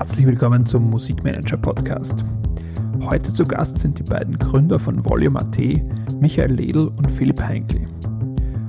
[0.00, 2.24] Herzlich willkommen zum Musikmanager Podcast.
[3.04, 5.58] Heute zu Gast sind die beiden Gründer von Volume.at,
[6.18, 7.82] Michael Ledl und Philipp Heinkel.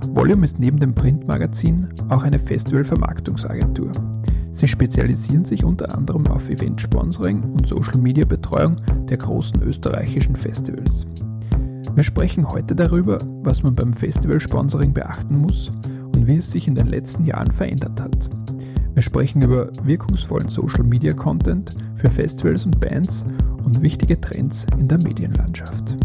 [0.10, 3.94] Volume ist neben dem Printmagazin auch eine Festivalvermarktungsagentur.
[4.52, 8.76] Sie spezialisieren sich unter anderem auf Eventsponsoring und Social-Media-Betreuung
[9.06, 11.06] der großen österreichischen Festivals.
[11.96, 15.72] Wir sprechen heute darüber, was man beim Festival-Sponsoring beachten muss
[16.14, 18.30] und wie es sich in den letzten Jahren verändert hat.
[19.02, 23.26] Wir sprechen über wirkungsvollen Social-Media-Content für Festivals und Bands
[23.66, 25.98] und wichtige Trends in der Medienlandschaft.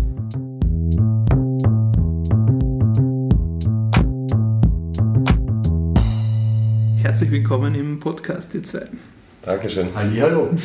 [7.02, 8.87] Herzlich willkommen im Podcast, ihr zwei.
[9.43, 9.88] Dankeschön.
[9.95, 10.57] Hallo.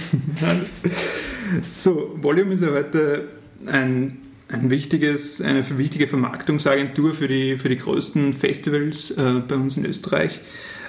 [1.70, 3.28] so, Volume ist ja heute
[3.66, 9.76] ein, ein wichtiges, eine wichtige Vermarktungsagentur für die, für die größten Festivals äh, bei uns
[9.76, 10.40] in Österreich.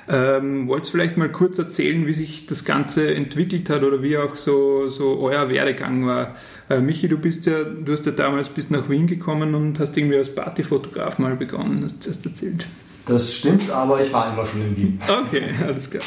[0.09, 4.19] Ähm, Wollt ihr vielleicht mal kurz erzählen, wie sich das Ganze entwickelt hat oder wie
[4.19, 6.37] auch so, so euer Werdegang war?
[6.69, 9.97] Äh, Michi, du bist ja, du hast ja damals bis nach Wien gekommen und hast
[9.97, 12.67] irgendwie als Partyfotograf mal begonnen, hast du erst erzählt.
[13.07, 15.01] Das stimmt, aber ich war immer schon in Wien.
[15.09, 16.05] Okay, alles klar.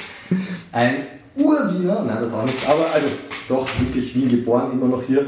[0.72, 0.96] Ein
[1.36, 3.08] Urwiener, nein, das auch nicht, aber also
[3.50, 5.28] doch wirklich Wien geboren, immer noch hier.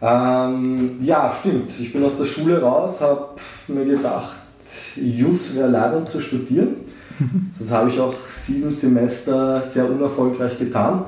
[0.00, 1.70] Ähm, ja, stimmt.
[1.80, 3.30] Ich bin aus der Schule raus, habe
[3.66, 4.36] mir gedacht,
[4.96, 6.76] Jus wäre leibend zu studieren.
[7.58, 11.04] Das habe ich auch sieben Semester sehr unerfolgreich getan.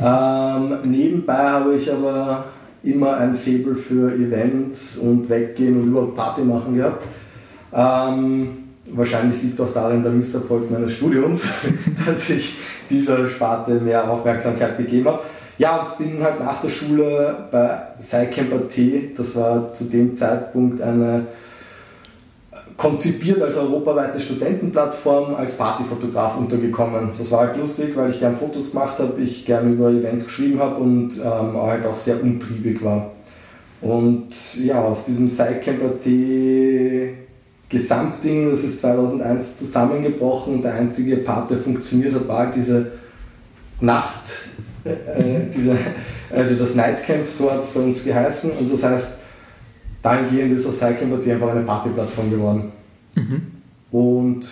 [0.00, 2.44] Ähm, nebenbei habe ich aber
[2.82, 7.04] immer ein Faible für Events und Weggehen und überhaupt Party machen gehabt.
[7.72, 8.48] Ähm,
[8.86, 11.42] wahrscheinlich liegt auch darin der Misserfolg meines Studiums,
[12.06, 12.56] dass ich
[12.90, 15.20] dieser Sparte mehr Aufmerksamkeit gegeben habe.
[15.58, 21.26] Ja, und bin halt nach der Schule bei SciCamp.at, das war zu dem Zeitpunkt eine
[22.76, 27.10] konzipiert als europaweite Studentenplattform als Partyfotograf untergekommen.
[27.18, 30.58] Das war halt lustig, weil ich gern Fotos gemacht habe, ich gern über Events geschrieben
[30.58, 33.10] habe und ähm, halt auch sehr umtriebig war.
[33.80, 34.28] Und
[34.62, 36.06] ja, aus diesem Sidecamp.at
[37.68, 42.92] Gesamtding, das ist 2001 zusammengebrochen und der einzige Part, der funktioniert hat, war halt diese
[43.80, 44.48] Nacht,
[44.84, 45.76] äh, äh diese,
[46.30, 48.50] also das Nightcamp, so hat es bei uns geheißen.
[48.52, 49.08] Und das heißt,
[50.02, 52.72] dahingehend ist das Cycling einfach eine Partyplattform geworden.
[53.14, 53.42] Mhm.
[53.90, 54.46] Und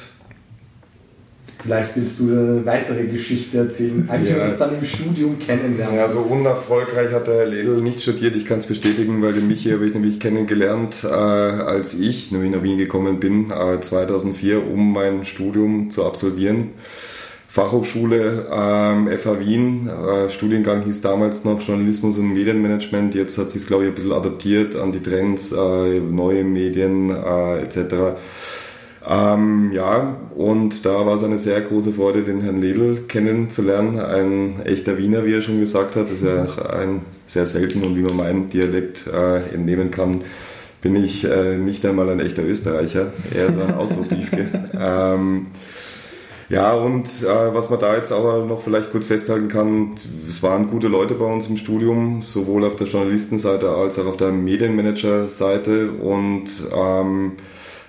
[1.62, 4.36] Vielleicht willst du eine weitere Geschichte erzählen, als ja.
[4.36, 5.94] wir uns dann im Studium kennenlernen.
[5.94, 8.34] Ja, so unerfolgreich hat der Herr Ledl nicht studiert.
[8.34, 12.50] Ich kann es bestätigen, weil den Michi habe ich nämlich kennengelernt, äh, als ich nämlich
[12.50, 16.70] nach Wien gekommen bin, äh, 2004, um mein Studium zu absolvieren.
[17.50, 19.88] Fachhochschule ähm, FH Wien.
[19.88, 23.16] Äh, Studiengang hieß damals noch Journalismus und Medienmanagement.
[23.16, 27.10] Jetzt hat sich es, glaube ich, ein bisschen adaptiert an die Trends, äh, neue Medien
[27.10, 28.20] äh, etc.
[29.04, 33.98] Ähm, ja, und da war es eine sehr große Freude, den Herrn Ledl kennenzulernen.
[33.98, 36.04] Ein echter Wiener, wie er schon gesagt hat.
[36.04, 40.20] Das ist ja ein sehr selten und wie man meinen Dialekt äh, entnehmen kann,
[40.82, 44.46] bin ich äh, nicht einmal ein echter Österreicher, eher so ein Ausdruckliefke.
[44.78, 45.48] ähm,
[46.50, 49.94] ja, und äh, was man da jetzt aber noch vielleicht kurz festhalten kann,
[50.26, 54.16] es waren gute Leute bei uns im Studium, sowohl auf der Journalistenseite als auch auf
[54.16, 55.92] der Medienmanager-Seite.
[55.92, 57.32] Und ähm,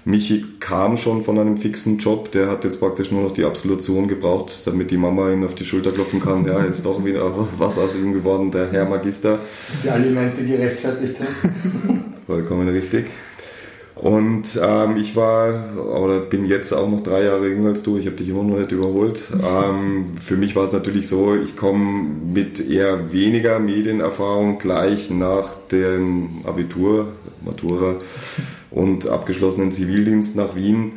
[0.05, 4.07] Michi kam schon von einem fixen Job, der hat jetzt praktisch nur noch die Absolution
[4.07, 6.45] gebraucht, damit die Mama ihn auf die Schulter klopfen kann.
[6.45, 9.39] Ja, ist doch wieder was aus ihm geworden, der Herr Magister.
[9.83, 12.13] Die Alimente gerechtfertigt haben.
[12.27, 13.07] Vollkommen richtig.
[14.01, 17.99] Und ähm, ich war oder bin jetzt auch noch drei Jahre jünger als du.
[17.99, 19.21] Ich habe dich immer noch nicht überholt.
[19.31, 25.53] Ähm, für mich war es natürlich so, ich komme mit eher weniger Medienerfahrung gleich nach
[25.71, 27.09] dem Abitur,
[27.45, 27.97] Matura
[28.71, 30.93] und abgeschlossenen Zivildienst nach Wien.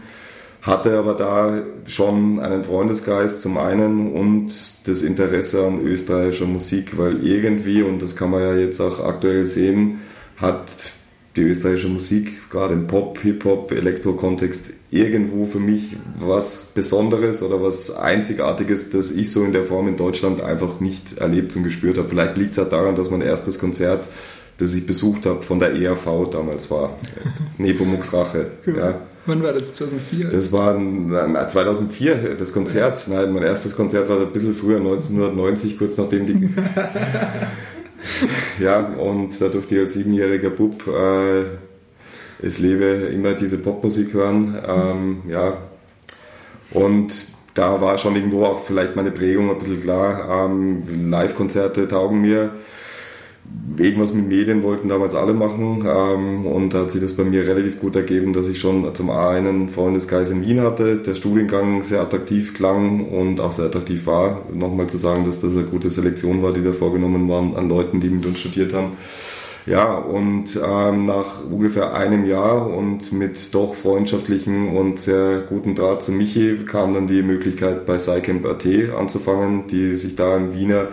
[0.63, 7.23] Hatte aber da schon einen Freundesgeist zum einen und das Interesse an österreichischer Musik, weil
[7.23, 10.01] irgendwie, und das kann man ja jetzt auch aktuell sehen,
[10.39, 10.94] hat
[11.37, 17.95] die österreichische Musik, gerade im Pop, Hip-Hop, Elektro-Kontext, irgendwo für mich was Besonderes oder was
[17.95, 22.09] Einzigartiges, das ich so in der Form in Deutschland einfach nicht erlebt und gespürt habe.
[22.09, 24.07] Vielleicht liegt es auch daran, dass mein erstes Konzert,
[24.59, 26.97] das ich besucht habe, von der ERV damals war.
[27.59, 28.53] Nepomuk's Rache.
[28.67, 29.01] Ja.
[29.27, 29.75] Wann war das?
[29.75, 30.29] 2004?
[30.29, 30.77] Das war
[31.49, 33.09] 2004, das Konzert.
[33.09, 36.51] Nein, mein erstes Konzert war ein bisschen früher, 1990, kurz nachdem die
[38.59, 41.45] ja, und da durfte ich als siebenjähriger Bub äh,
[42.43, 44.61] es lebe immer diese Popmusik hören.
[44.67, 45.57] Ähm, ja,
[46.73, 47.13] und
[47.55, 50.47] da war schon irgendwo auch vielleicht meine Prägung ein bisschen klar.
[50.47, 52.51] Ähm, Live-Konzerte taugen mir.
[53.77, 57.47] Irgendwas mit Medien wollten damals alle machen ähm, und da hat sich das bei mir
[57.47, 62.01] relativ gut ergeben, dass ich schon zum einen Freundeskreis in Wien hatte, der Studiengang sehr
[62.01, 64.43] attraktiv klang und auch sehr attraktiv war.
[64.53, 68.01] Nochmal zu sagen, dass das eine gute Selektion war, die da vorgenommen waren an Leuten,
[68.01, 68.93] die mit uns studiert haben.
[69.67, 76.03] Ja, und ähm, nach ungefähr einem Jahr und mit doch freundschaftlichen und sehr guten Draht
[76.03, 80.89] zu Michi kam dann die Möglichkeit bei SciCamp.at anzufangen, die sich da im Wiener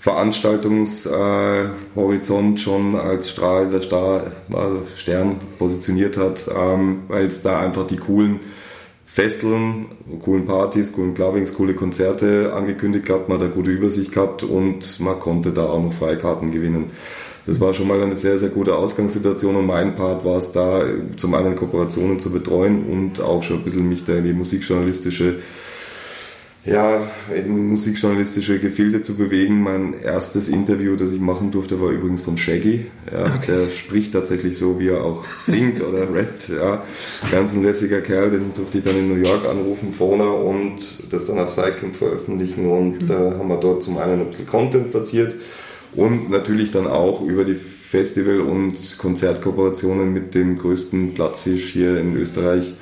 [0.00, 7.98] Veranstaltungshorizont schon als strahlender Star, also Stern positioniert hat, ähm, weil es da einfach die
[7.98, 8.40] coolen
[9.04, 9.88] Festeln,
[10.22, 15.20] coolen Partys, coolen Clubbings, coole Konzerte angekündigt gehabt, man eine gute Übersicht gehabt und man
[15.20, 16.86] konnte da auch noch Freikarten gewinnen.
[17.44, 20.82] Das war schon mal eine sehr, sehr gute Ausgangssituation und mein Part war es da,
[21.16, 25.40] zum einen Kooperationen zu betreuen und auch schon ein bisschen mich da in die musikjournalistische
[26.64, 29.62] ja, in musikjournalistische Gefilde zu bewegen.
[29.62, 32.86] Mein erstes Interview, das ich machen durfte, war übrigens von Shaggy.
[33.10, 33.46] Ja, okay.
[33.46, 36.50] Der spricht tatsächlich so, wie er auch singt oder rappt.
[36.50, 36.84] Ja.
[37.30, 41.26] Ganz ein lässiger Kerl, den durfte ich dann in New York anrufen, vorne und das
[41.26, 42.70] dann auf Sidecamp veröffentlichen.
[42.70, 43.26] Und da mhm.
[43.26, 45.34] äh, haben wir dort zum einen ein bisschen Content platziert
[45.94, 52.16] und natürlich dann auch über die Festival- und Konzertkooperationen mit dem größten Platzhisch hier in
[52.16, 52.74] Österreich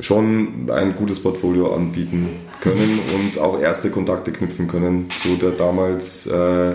[0.00, 2.28] schon ein gutes Portfolio anbieten
[2.60, 6.74] können und auch erste Kontakte knüpfen können zu der damals äh,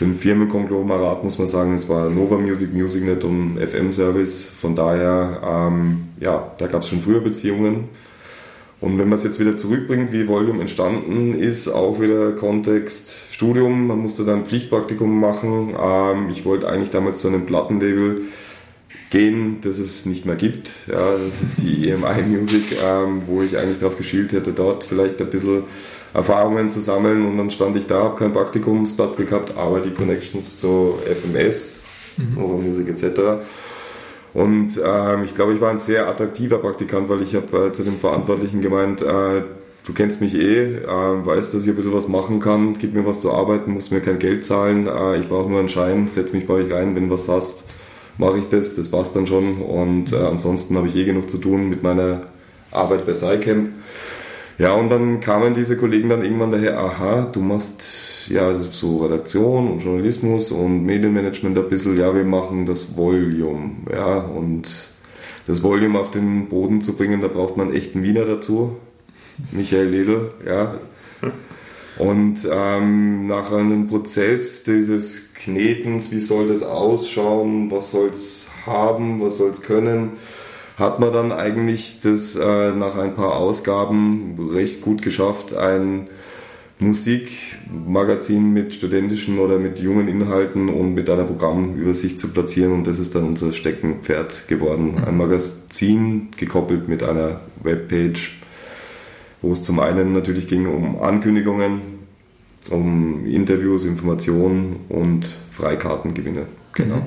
[0.00, 1.74] dem Firmenkonglomerat, muss man sagen.
[1.74, 4.44] Es war Nova Music, MusicNet und FM Service.
[4.44, 7.88] Von daher, ähm, ja, da gab es schon früher Beziehungen.
[8.78, 13.86] Und wenn man es jetzt wieder zurückbringt, wie Volume entstanden ist, auch wieder Kontext Studium,
[13.86, 15.74] man musste dann Pflichtpraktikum machen.
[15.80, 18.22] Ähm, ich wollte eigentlich damals zu einem Plattenlabel
[19.10, 20.70] gehen, das es nicht mehr gibt.
[20.86, 25.20] Ja, das ist die EMI Music, ähm, wo ich eigentlich darauf geschielt hätte, dort vielleicht
[25.20, 25.64] ein bisschen
[26.14, 27.26] Erfahrungen zu sammeln.
[27.26, 31.82] Und dann stand ich da, habe keinen Praktikumsplatz gehabt, aber die Connections zu FMS,
[32.16, 32.66] mhm.
[32.66, 33.44] Music etc.
[34.34, 37.84] Und ähm, ich glaube, ich war ein sehr attraktiver Praktikant, weil ich habe äh, zu
[37.84, 39.42] den Verantwortlichen gemeint, äh,
[39.86, 43.06] du kennst mich eh, äh, weißt, dass ich ein bisschen was machen kann, gib mir
[43.06, 46.34] was zu arbeiten, musst mir kein Geld zahlen, äh, ich brauche nur einen Schein, setz
[46.34, 47.64] mich bei euch rein, wenn du was hast,
[48.18, 49.58] mache ich das, das passt dann schon.
[49.58, 52.22] Und äh, ansonsten habe ich eh genug zu tun mit meiner
[52.70, 53.70] Arbeit bei SciCamp.
[54.58, 59.70] Ja, und dann kamen diese Kollegen dann irgendwann daher, aha, du machst ja so Redaktion
[59.70, 64.88] und Journalismus und Medienmanagement ein bisschen, ja, wir machen das Volume, ja, und
[65.46, 68.76] das Volume auf den Boden zu bringen, da braucht man echt einen Wiener dazu,
[69.52, 70.80] Michael Ledl, ja.
[71.98, 79.22] Und ähm, nach einem Prozess dieses Knetens, wie soll das ausschauen, was soll es haben,
[79.22, 80.12] was soll es können,
[80.76, 86.08] hat man dann eigentlich das äh, nach ein paar Ausgaben recht gut geschafft, ein
[86.78, 92.98] Musikmagazin mit studentischen oder mit jungen Inhalten und mit einer Programmübersicht zu platzieren und das
[92.98, 95.02] ist dann unser Steckenpferd geworden.
[95.06, 98.38] Ein Magazin gekoppelt mit einer Webpage,
[99.42, 101.80] wo es zum einen natürlich ging um Ankündigungen,
[102.70, 106.46] um Interviews, Informationen und Freikartengewinne.
[106.72, 106.96] Genau.
[106.96, 107.02] Mhm.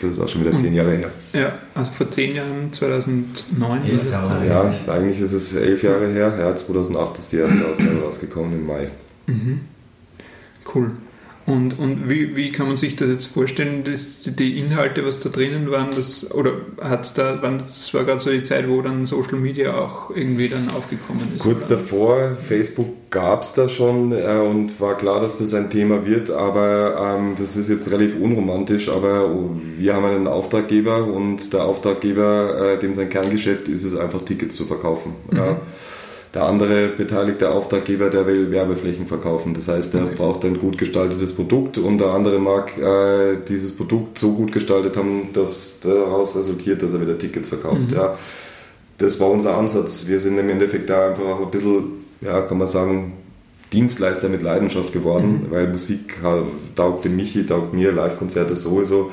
[0.00, 1.10] Das ist auch schon wieder zehn Jahre her.
[1.32, 3.84] Ja, also vor zehn Jahren, 2009.
[3.86, 6.36] Elf Jahre ja, eigentlich ist es elf Jahre her.
[6.38, 8.90] Ja, 2008 ist die erste Ausgabe rausgekommen im Mai.
[9.26, 9.60] Mhm.
[10.72, 10.92] Cool.
[11.50, 15.28] Und, und wie, wie kann man sich das jetzt vorstellen, dass die Inhalte, was da
[15.28, 19.36] drinnen waren, das, oder hat's da, das war gerade so die Zeit, wo dann Social
[19.36, 21.42] Media auch irgendwie dann aufgekommen ist?
[21.42, 21.76] Kurz oder?
[21.76, 26.30] davor, Facebook gab es da schon äh, und war klar, dass das ein Thema wird,
[26.30, 29.28] aber ähm, das ist jetzt relativ unromantisch, aber
[29.76, 34.54] wir haben einen Auftraggeber und der Auftraggeber, äh, dem sein Kerngeschäft ist es einfach Tickets
[34.54, 35.14] zu verkaufen.
[35.30, 35.36] Mhm.
[35.36, 35.60] Ja.
[36.32, 39.52] Der andere beteiligte Auftraggeber, der will Werbeflächen verkaufen.
[39.52, 40.14] Das heißt, er okay.
[40.16, 44.96] braucht ein gut gestaltetes Produkt und der andere mag äh, dieses Produkt so gut gestaltet
[44.96, 47.90] haben, dass daraus resultiert, dass er wieder Tickets verkauft.
[47.90, 47.96] Mhm.
[47.96, 48.16] Ja,
[48.98, 50.06] das war unser Ansatz.
[50.06, 53.14] Wir sind im Endeffekt da einfach auch ein bisschen, ja, kann man sagen,
[53.72, 55.54] Dienstleister mit Leidenschaft geworden, mhm.
[55.54, 56.18] weil Musik
[56.76, 59.10] taugt dem Michi, taugt mir, Live-Konzerte sowieso.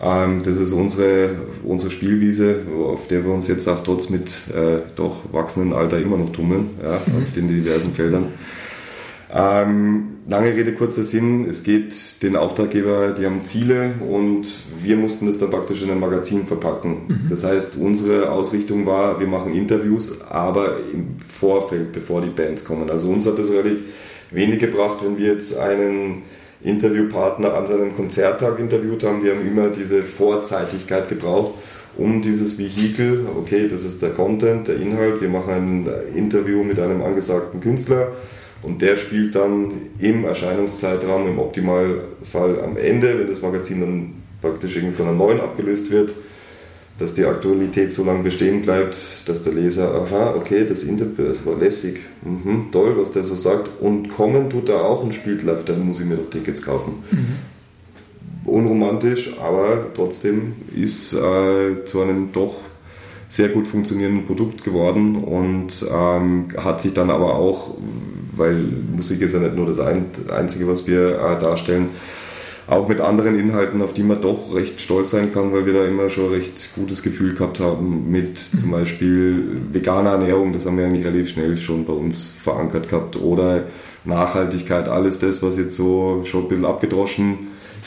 [0.00, 1.30] Ähm, das ist unsere,
[1.64, 6.16] unsere Spielwiese, auf der wir uns jetzt auch trotz mit äh, doch wachsendem Alter immer
[6.16, 7.22] noch tummeln, ja, mhm.
[7.22, 8.28] auf den diversen Feldern.
[9.34, 11.48] Ähm, lange Rede, kurzer Sinn.
[11.48, 14.46] Es geht den Auftraggeber, die haben Ziele und
[14.82, 17.06] wir mussten das dann praktisch in ein Magazin verpacken.
[17.08, 17.20] Mhm.
[17.30, 22.90] Das heißt, unsere Ausrichtung war, wir machen Interviews, aber im Vorfeld, bevor die Bands kommen.
[22.90, 23.82] Also uns hat das relativ
[24.30, 26.22] wenig gebracht, wenn wir jetzt einen
[26.64, 29.22] Interviewpartner an seinem Konzerttag interviewt haben.
[29.24, 31.54] Wir haben immer diese Vorzeitigkeit gebraucht,
[31.96, 36.78] um dieses Vehikel, okay, das ist der Content, der Inhalt, wir machen ein Interview mit
[36.78, 38.12] einem angesagten Künstler
[38.62, 44.76] Und der spielt dann im Erscheinungszeitraum, im Optimalfall am Ende, wenn das Magazin dann praktisch
[44.76, 46.14] irgendwie von einem neuen abgelöst wird,
[47.02, 51.44] dass die Aktualität so lange bestehen bleibt, dass der Leser, aha, okay, das Interview, das
[51.44, 53.68] war lässig, mhm, toll, was der so sagt.
[53.80, 57.02] Und kommen tut er auch spielt live, dann muss ich mir doch Tickets kaufen.
[57.10, 58.50] Mhm.
[58.50, 62.54] Unromantisch, aber trotzdem ist äh, zu einem doch
[63.28, 67.74] sehr gut funktionierenden Produkt geworden und ähm, hat sich dann aber auch,
[68.36, 68.56] weil
[68.94, 71.90] Musik ist ja nicht nur das Einzige, was wir äh, darstellen,
[72.72, 75.84] auch mit anderen Inhalten, auf die man doch recht stolz sein kann, weil wir da
[75.84, 80.86] immer schon recht gutes Gefühl gehabt haben mit zum Beispiel veganer Ernährung, das haben wir
[80.86, 83.64] eigentlich relativ schnell schon bei uns verankert gehabt, oder
[84.04, 87.38] Nachhaltigkeit, alles das, was jetzt so schon ein bisschen abgedroschen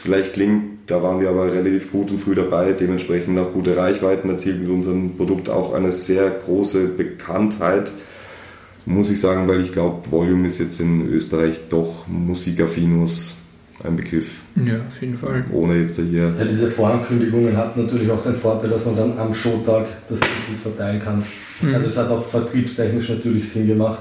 [0.02, 4.30] vielleicht klingt, da waren wir aber relativ gut und früh dabei, dementsprechend auch gute Reichweiten
[4.30, 7.92] erzielt mit unserem Produkt, auch eine sehr große Bekanntheit,
[8.86, 13.45] muss ich sagen, weil ich glaube, Volume ist jetzt in Österreich doch musikaffinus
[13.86, 14.36] ein Begriff.
[14.56, 15.44] Ja, auf jeden Fall.
[15.52, 16.34] Ohne jetzt hier.
[16.38, 20.60] Ja, diese Vorankündigungen hat natürlich auch den Vorteil, dass man dann am Showtag das gut
[20.62, 21.24] verteilen kann.
[21.62, 21.76] Mhm.
[21.76, 24.00] Also es hat auch vertriebstechnisch natürlich Sinn gemacht.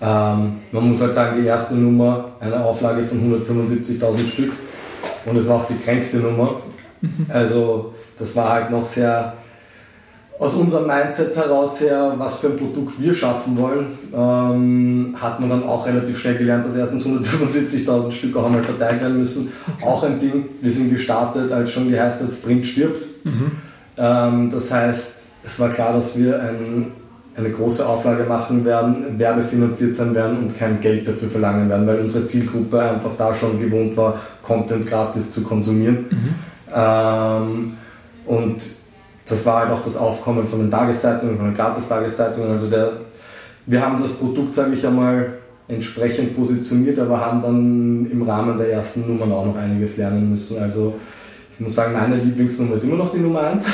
[0.00, 4.52] Ähm, man muss halt sagen, die erste Nummer, eine Auflage von 175.000 Stück,
[5.24, 6.60] und es war auch die kränkste Nummer.
[7.00, 7.26] Mhm.
[7.28, 9.34] Also das war halt noch sehr
[10.42, 15.48] aus unserem Mindset heraus her, was für ein Produkt wir schaffen wollen, ähm, hat man
[15.48, 19.52] dann auch relativ schnell gelernt, dass erstens 175.000 Stück auch einmal verteilt werden müssen.
[19.76, 19.86] Okay.
[19.86, 23.06] Auch ein Ding, wir sind gestartet, als schon geheißt hat, Print stirbt.
[23.24, 23.52] Mhm.
[23.96, 25.12] Ähm, das heißt,
[25.44, 26.92] es war klar, dass wir ein
[27.34, 32.00] eine große Auflage machen werden, werbefinanziert sein werden und kein Geld dafür verlangen werden, weil
[32.00, 36.04] unsere Zielgruppe einfach da schon gewohnt war, Content gratis zu konsumieren.
[36.10, 36.34] Mhm.
[36.74, 37.72] Ähm,
[38.26, 38.62] und
[39.32, 42.50] das war halt auch das Aufkommen von den Tageszeitungen, von den Gratis-Tageszeitungen.
[42.50, 42.92] Also der,
[43.66, 48.70] wir haben das Produkt, sage ich einmal, entsprechend positioniert, aber haben dann im Rahmen der
[48.70, 50.60] ersten Nummern auch noch einiges lernen müssen.
[50.60, 50.94] Also
[51.54, 53.66] ich muss sagen, meine Lieblingsnummer ist immer noch die Nummer 1.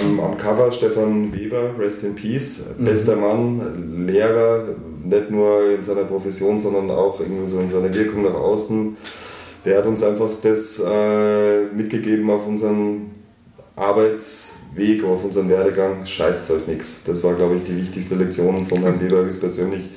[0.00, 2.84] Ähm, am Cover Stefan Weber, Rest in Peace, mhm.
[2.84, 4.64] bester Mann, Lehrer,
[5.04, 8.96] nicht nur in seiner Profession, sondern auch irgendwie so in seiner Wirkung nach außen.
[9.64, 13.10] Der hat uns einfach das äh, mitgegeben auf unseren
[14.68, 16.04] Arbeitsweg, auf unseren Werdegang.
[16.04, 17.02] Scheißt euch nichts.
[17.04, 19.88] Das war, glaube ich, die wichtigste Lektion von Herrn Weber persönlich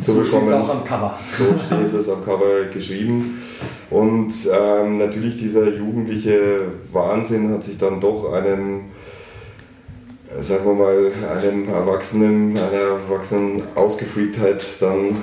[0.00, 0.24] zu bekommen.
[0.24, 1.18] So steht es auch am Cover.
[1.38, 3.42] So steht es am Cover geschrieben.
[3.90, 6.60] Und ähm, natürlich dieser jugendliche
[6.92, 8.86] Wahnsinn hat sich dann doch einem,
[10.40, 15.16] sagen wir mal, einem Erwachsenen, einer erwachsenen Ausgefreaktheit dann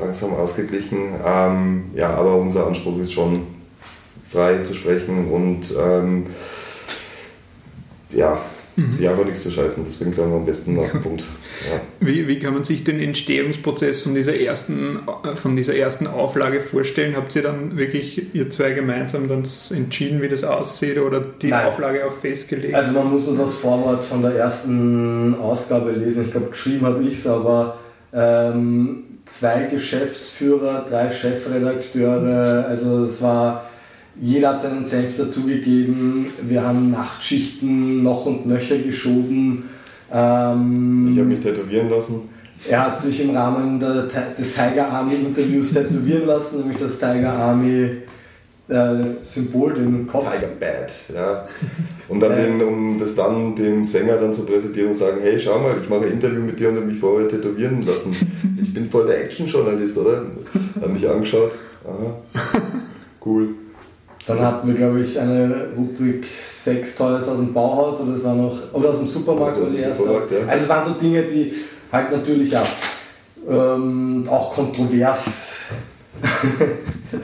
[0.00, 1.16] langsam ausgeglichen.
[1.24, 3.46] Ähm, ja, aber unser Anspruch ist schon
[4.30, 6.26] frei zu sprechen und ähm,
[8.14, 8.40] ja,
[8.76, 8.92] mhm.
[8.92, 9.84] sich einfach nichts zu scheißen.
[9.98, 11.24] Bringt es einfach am besten nach dem Punkt.
[11.70, 11.80] Ja.
[12.00, 15.00] Wie, wie kann man sich den Entstehungsprozess von dieser, ersten,
[15.40, 17.16] von dieser ersten Auflage vorstellen?
[17.16, 21.66] Habt ihr dann wirklich, ihr zwei gemeinsam dann entschieden, wie das aussieht oder die Nein.
[21.66, 22.74] Auflage auch festgelegt?
[22.74, 26.24] Also man muss nur das Vorwort von der ersten Ausgabe lesen.
[26.24, 27.78] Ich glaube, geschrieben habe ich es, aber
[28.12, 33.70] ähm, zwei Geschäftsführer, drei Chefredakteure, also es war
[34.20, 36.26] jeder hat seinen Senf dazugegeben.
[36.42, 39.64] Wir haben Nachtschichten noch und nöcher geschoben.
[40.12, 42.28] Ähm, ich habe mich tätowieren lassen.
[42.68, 44.04] Er hat sich im Rahmen der,
[44.38, 47.90] des Tiger Army Interviews tätowieren lassen, nämlich das Tiger Army
[48.68, 50.24] äh, Symbol, den Kopf.
[50.24, 51.46] Tiger Bad, ja.
[52.08, 55.58] Und dann den, um das dann dem Sänger dann zu präsentieren und sagen, hey, schau
[55.58, 58.14] mal, ich mache ein Interview mit dir und habe mich vorher tätowieren lassen.
[58.62, 60.24] Ich bin voll der Action-Journalist, oder?
[60.80, 61.52] Hat mich angeschaut.
[61.86, 62.16] Aha.
[63.24, 63.54] Cool.
[64.26, 68.34] Dann hatten wir, glaube ich, eine Rubrik Sex Toys aus dem Bauhaus oder es war
[68.34, 70.02] noch, oder aus dem Supermarkt oder die erste.
[70.04, 70.46] Ja.
[70.48, 71.52] Also es waren so Dinge, die
[71.92, 72.64] halt natürlich ja,
[73.48, 75.24] ähm, auch kontrovers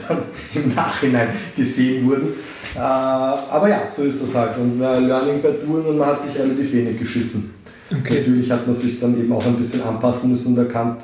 [0.07, 0.17] dann
[0.53, 2.33] im Nachhinein gesehen wurden.
[2.75, 4.57] Äh, aber ja, so ist das halt.
[4.57, 7.53] Und äh, Learning by Doing und man hat sich relativ wenig geschissen.
[7.91, 8.19] Okay.
[8.19, 11.01] Natürlich hat man sich dann eben auch ein bisschen anpassen müssen und erkannt,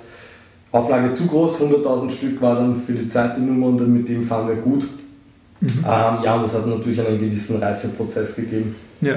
[0.71, 4.47] Auflage zu groß, 100.000 Stück war dann für die zweite Nummer und mit dem fahren
[4.47, 4.85] wir gut.
[5.61, 5.69] Mhm.
[5.85, 8.75] Ähm, ja, und das hat natürlich einen gewissen Reifeprozess gegeben.
[9.01, 9.15] Ja.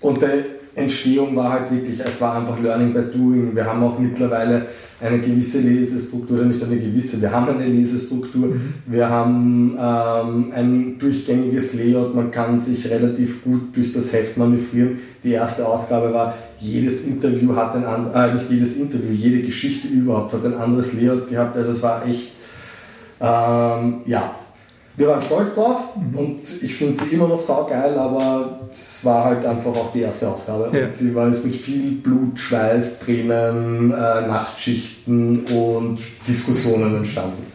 [0.00, 3.54] Und die Entstehung war halt wirklich, es war einfach Learning by Doing.
[3.54, 4.66] Wir haben auch mittlerweile
[5.00, 8.74] eine gewisse Lesestruktur, oder nicht eine gewisse, wir haben eine Lesestruktur, mhm.
[8.86, 15.00] wir haben ähm, ein durchgängiges Layout, man kann sich relativ gut durch das Heft manövrieren.
[15.22, 19.88] Die erste Ausgabe war, jedes Interview hat ein anderes, äh, nicht jedes Interview, jede Geschichte
[19.88, 22.32] überhaupt hat ein anderes Layout gehabt, also es war echt,
[23.20, 24.34] ähm, ja,
[24.96, 26.18] wir waren stolz drauf mhm.
[26.18, 30.28] und ich finde sie immer noch saugeil, aber es war halt einfach auch die erste
[30.28, 30.70] Ausgabe.
[30.76, 30.86] Ja.
[30.86, 35.98] Und sie war jetzt mit viel Blut, Schweiß, Tränen, äh, Nachtschichten und
[36.28, 37.44] Diskussionen entstanden.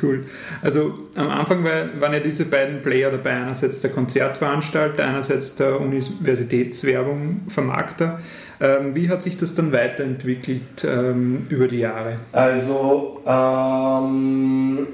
[0.00, 0.24] Cool.
[0.62, 7.42] Also am Anfang waren ja diese beiden Player dabei, einerseits der Konzertveranstalter, einerseits der Universitätswerbung,
[7.48, 8.18] Vermarkter.
[8.60, 12.16] Ähm, wie hat sich das dann weiterentwickelt ähm, über die Jahre?
[12.32, 14.88] Also ähm,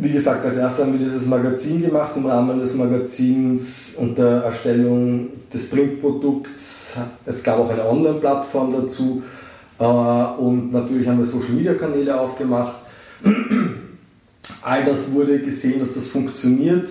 [0.00, 2.12] wie gesagt, als erstes haben wir dieses Magazin gemacht.
[2.16, 6.98] Im Rahmen des Magazins und der Erstellung des Printprodukts.
[7.26, 9.22] Es gab auch eine Online-Plattform dazu.
[9.78, 12.76] Äh, und natürlich haben wir Social-Media-Kanäle aufgemacht.
[14.62, 16.88] All das wurde gesehen, dass das funktioniert.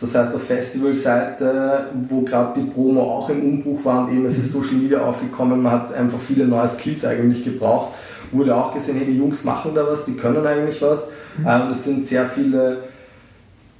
[0.00, 4.38] Das heißt, auf Festivalseite, wo gerade die Promo auch im Umbruch war und eben es
[4.38, 7.92] ist Social Media aufgekommen, man hat einfach viele neue Skills eigentlich gebraucht,
[8.32, 11.08] wurde auch gesehen, hey, die Jungs machen da was, die können eigentlich was.
[11.38, 11.46] Mhm.
[11.46, 12.84] Ähm, es sind sehr viele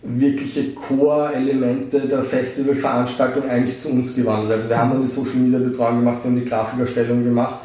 [0.03, 4.53] wirkliche Core-Elemente der Festivalveranstaltung eigentlich zu uns gewandelt.
[4.53, 7.61] Also wir haben dann die Social Media Betreuung gemacht, wir haben die Grafikerstellung gemacht.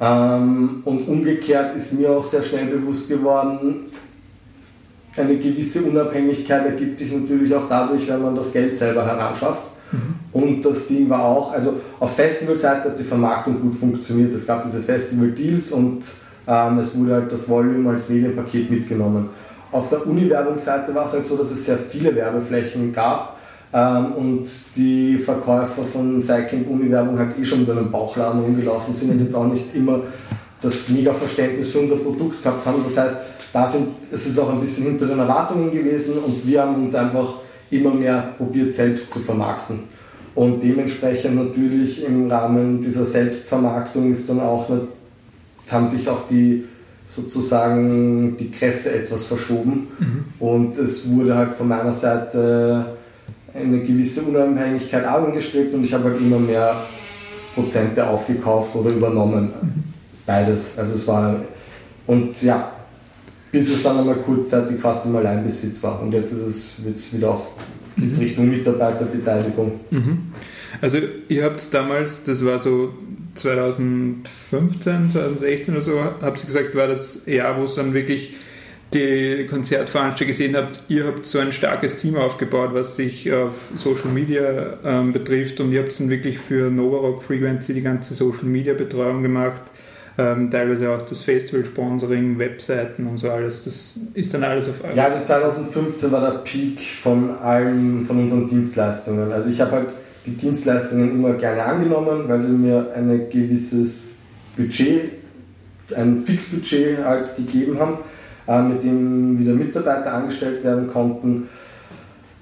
[0.00, 3.90] Ähm, und umgekehrt ist mir auch sehr schnell bewusst geworden,
[5.16, 9.62] eine gewisse Unabhängigkeit ergibt sich natürlich auch dadurch, wenn man das Geld selber heranschafft.
[9.90, 10.14] Mhm.
[10.32, 14.32] Und das Ding war auch, also auf Festivalseite hat die Vermarktung gut funktioniert.
[14.32, 16.02] Es gab diese Festival-Deals und
[16.50, 19.30] ähm, es wurde halt das Volume als Medienpaket mitgenommen.
[19.70, 23.36] Auf der Uni-Werbungsseite war es halt so, dass es sehr viele Werbeflächen gab
[23.72, 29.12] ähm, und die Verkäufer von Cycling Uni-Werbung halt eh schon mit einem Bauchladen rumgelaufen sind
[29.12, 30.00] und jetzt auch nicht immer
[30.60, 32.82] das mega Verständnis für unser Produkt gehabt haben.
[32.84, 33.16] Das heißt,
[33.52, 36.94] da sind, es ist auch ein bisschen hinter den Erwartungen gewesen und wir haben uns
[36.96, 37.34] einfach
[37.70, 39.84] immer mehr probiert, selbst zu vermarkten.
[40.34, 44.68] Und dementsprechend natürlich im Rahmen dieser Selbstvermarktung ist dann auch
[45.72, 46.64] haben sich auch die
[47.06, 50.24] sozusagen die Kräfte etwas verschoben mhm.
[50.38, 52.96] und es wurde halt von meiner Seite
[53.52, 56.84] eine gewisse Unabhängigkeit angestrebt und ich habe halt immer mehr
[57.54, 59.52] Prozente aufgekauft oder übernommen.
[59.60, 59.84] Mhm.
[60.24, 60.78] Beides.
[60.78, 61.34] Also es war
[62.06, 62.70] und ja,
[63.50, 67.30] bis es dann einmal kurzzeitig fast im Alleinbesitz war und jetzt ist es wird's wieder
[67.30, 67.46] auch
[67.96, 68.14] mhm.
[68.18, 69.72] Richtung Mitarbeiterbeteiligung.
[69.90, 70.32] Mhm.
[70.80, 70.98] Also
[71.28, 72.90] ihr habt damals, das war so
[73.40, 78.34] 2015, 2016 oder so, habt ihr gesagt, war das Jahr, wo es dann wirklich
[78.92, 84.08] die Konzertveranstalter gesehen habt, ihr habt so ein starkes Team aufgebaut, was sich auf Social
[84.08, 88.44] Media ähm, betrifft und ihr habt dann wirklich für Nova Rock Frequency die ganze Social
[88.44, 89.62] Media Betreuung gemacht,
[90.18, 93.64] ähm, teilweise auch das Festival-Sponsoring, Webseiten und so alles.
[93.64, 94.96] Das ist dann alles auf alles.
[94.96, 99.30] Ja, also 2015 war der Peak von allen von unseren Dienstleistungen.
[99.30, 99.94] Also ich habe halt
[100.26, 104.18] die Dienstleistungen immer gerne angenommen, weil sie mir ein gewisses
[104.56, 105.12] Budget,
[105.96, 107.98] ein Fixbudget halt gegeben haben,
[108.46, 111.48] äh, mit dem wieder Mitarbeiter angestellt werden konnten.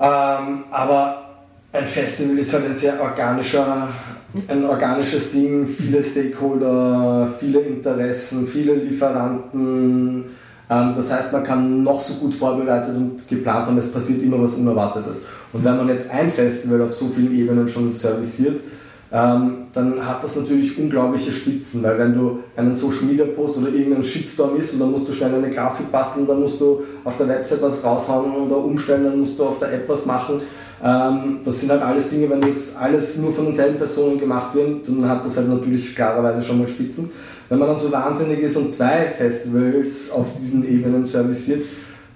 [0.00, 1.28] Ähm, aber
[1.72, 3.88] ein Festival ist halt ein sehr organischer,
[4.48, 10.24] ein organisches Ding, viele Stakeholder, viele Interessen, viele Lieferanten.
[10.70, 14.42] Ähm, das heißt, man kann noch so gut vorbereitet und geplant haben, es passiert immer
[14.42, 15.18] was Unerwartetes.
[15.52, 18.60] Und wenn man jetzt ein Festival auf so vielen Ebenen schon serviciert,
[19.10, 23.68] ähm, dann hat das natürlich unglaubliche Spitzen, weil wenn du einen Social Media Post oder
[23.68, 27.16] irgendein Shitstorm ist und dann musst du schnell eine Grafik basteln, dann musst du auf
[27.16, 30.42] der Website was raushauen oder umstellen, dann musst du auf der App was machen.
[30.84, 34.86] Ähm, das sind halt alles Dinge, wenn das alles nur von denselben Personen gemacht wird,
[34.86, 37.10] dann hat das halt natürlich klarerweise schon mal Spitzen.
[37.48, 41.64] Wenn man dann so wahnsinnig ist und zwei Festivals auf diesen Ebenen serviciert,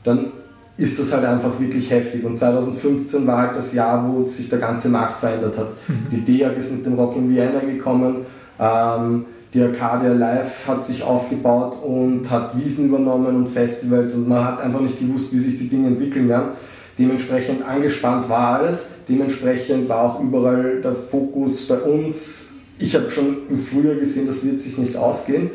[0.05, 0.33] dann
[0.77, 2.25] ist das halt einfach wirklich heftig.
[2.25, 5.69] Und 2015 war halt das Jahr, wo sich der ganze Markt verändert hat.
[5.89, 6.07] Mhm.
[6.11, 8.27] Die DEAG ist mit dem Rock in Vienna gekommen,
[8.59, 14.45] ähm, die Arcadia Live hat sich aufgebaut und hat Wiesen übernommen und Festivals und man
[14.45, 16.53] hat einfach nicht gewusst, wie sich die Dinge entwickeln werden.
[16.99, 22.52] Dementsprechend angespannt war alles, dementsprechend war auch überall der Fokus bei uns.
[22.83, 25.51] Ich habe schon im Frühjahr gesehen, das wird sich nicht ausgehen,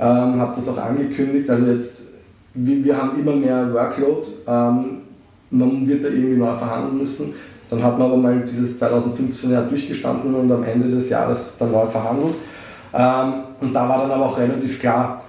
[0.00, 1.48] ähm, habe das auch angekündigt.
[1.48, 2.02] Also jetzt
[2.54, 5.02] wir, wir haben immer mehr Workload, ähm,
[5.50, 7.34] man wird da irgendwie neu verhandeln müssen.
[7.70, 11.72] Dann hat man aber mal dieses 2015 Jahr durchgestanden und am Ende des Jahres dann
[11.72, 12.34] neu verhandelt.
[12.92, 15.22] Ähm, und da war dann aber auch relativ klar,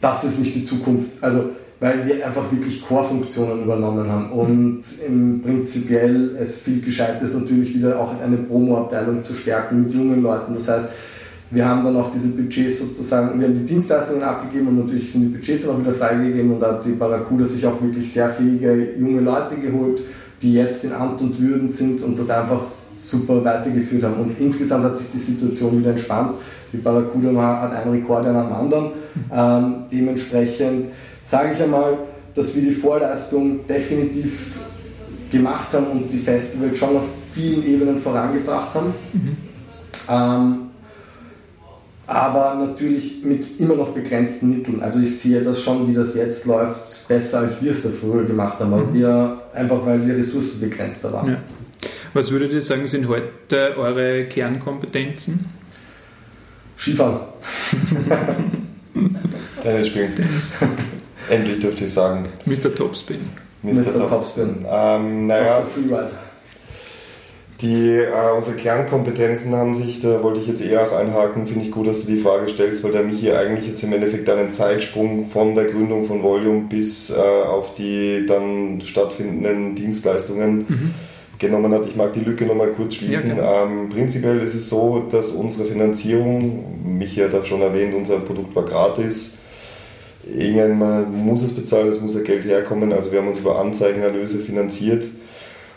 [0.00, 1.22] das ist nicht die Zukunft.
[1.22, 7.34] Also, weil wir einfach wirklich Core-Funktionen übernommen haben und im prinzipiell es viel gescheit ist,
[7.34, 10.54] natürlich wieder auch eine Promo-Abteilung zu stärken mit jungen Leuten.
[10.54, 10.88] Das heißt,
[11.50, 15.22] wir haben dann auch diese Budgets sozusagen, wir haben die Dienstleistungen abgegeben und natürlich sind
[15.22, 18.30] die Budgets dann auch wieder freigegeben und da hat die Barracuda sich auch wirklich sehr
[18.30, 20.00] fähige junge Leute geholt,
[20.42, 22.62] die jetzt in Amt und Würden sind und das einfach
[22.96, 24.14] super weitergeführt haben.
[24.14, 26.32] Und insgesamt hat sich die Situation wieder entspannt.
[26.72, 28.90] Die Barracuda hat einen Rekord nach dem anderen.
[29.32, 30.86] Ähm, dementsprechend
[31.26, 31.98] sage ich einmal,
[32.34, 34.54] dass wir die Vorleistung definitiv
[35.30, 38.94] gemacht haben und die Festivals schon auf vielen Ebenen vorangebracht haben.
[39.12, 39.36] Mhm.
[40.08, 40.58] Ähm,
[42.06, 44.80] aber natürlich mit immer noch begrenzten Mitteln.
[44.80, 48.24] Also ich sehe das schon, wie das jetzt läuft, besser als wir es da früher
[48.24, 48.94] gemacht haben, weil mhm.
[48.94, 51.30] wir einfach weil die Ressourcen begrenzter waren.
[51.30, 51.38] Ja.
[52.14, 55.46] Was würdet ihr sagen, sind heute eure Kernkompetenzen?
[56.78, 57.20] Skifahren.
[59.62, 60.12] Tennis spielen.
[61.28, 62.26] Endlich dürfte ich sagen.
[62.44, 62.74] Mr.
[62.74, 63.28] Topspin.
[63.62, 63.74] Mr.
[63.74, 64.08] Mr.
[64.08, 64.64] Topspin.
[64.68, 65.64] Ähm, naja,
[67.62, 71.70] die, äh, unsere Kernkompetenzen haben sich, da wollte ich jetzt eher auch einhaken, finde ich
[71.70, 75.26] gut, dass du die Frage stellst, weil der Michi eigentlich jetzt im Endeffekt einen Zeitsprung
[75.26, 80.94] von der Gründung von Volume bis äh, auf die dann stattfindenden Dienstleistungen mhm.
[81.38, 81.86] genommen hat.
[81.86, 83.38] Ich mag die Lücke nochmal kurz schließen.
[83.38, 88.18] Ja, ähm, prinzipiell ist es so, dass unsere Finanzierung, Michi hat auch schon erwähnt, unser
[88.18, 89.38] Produkt war gratis.
[90.26, 92.92] Irgendwann muss es bezahlen, es muss ja Geld herkommen.
[92.92, 95.04] Also wir haben uns über Anzeigenerlöse finanziert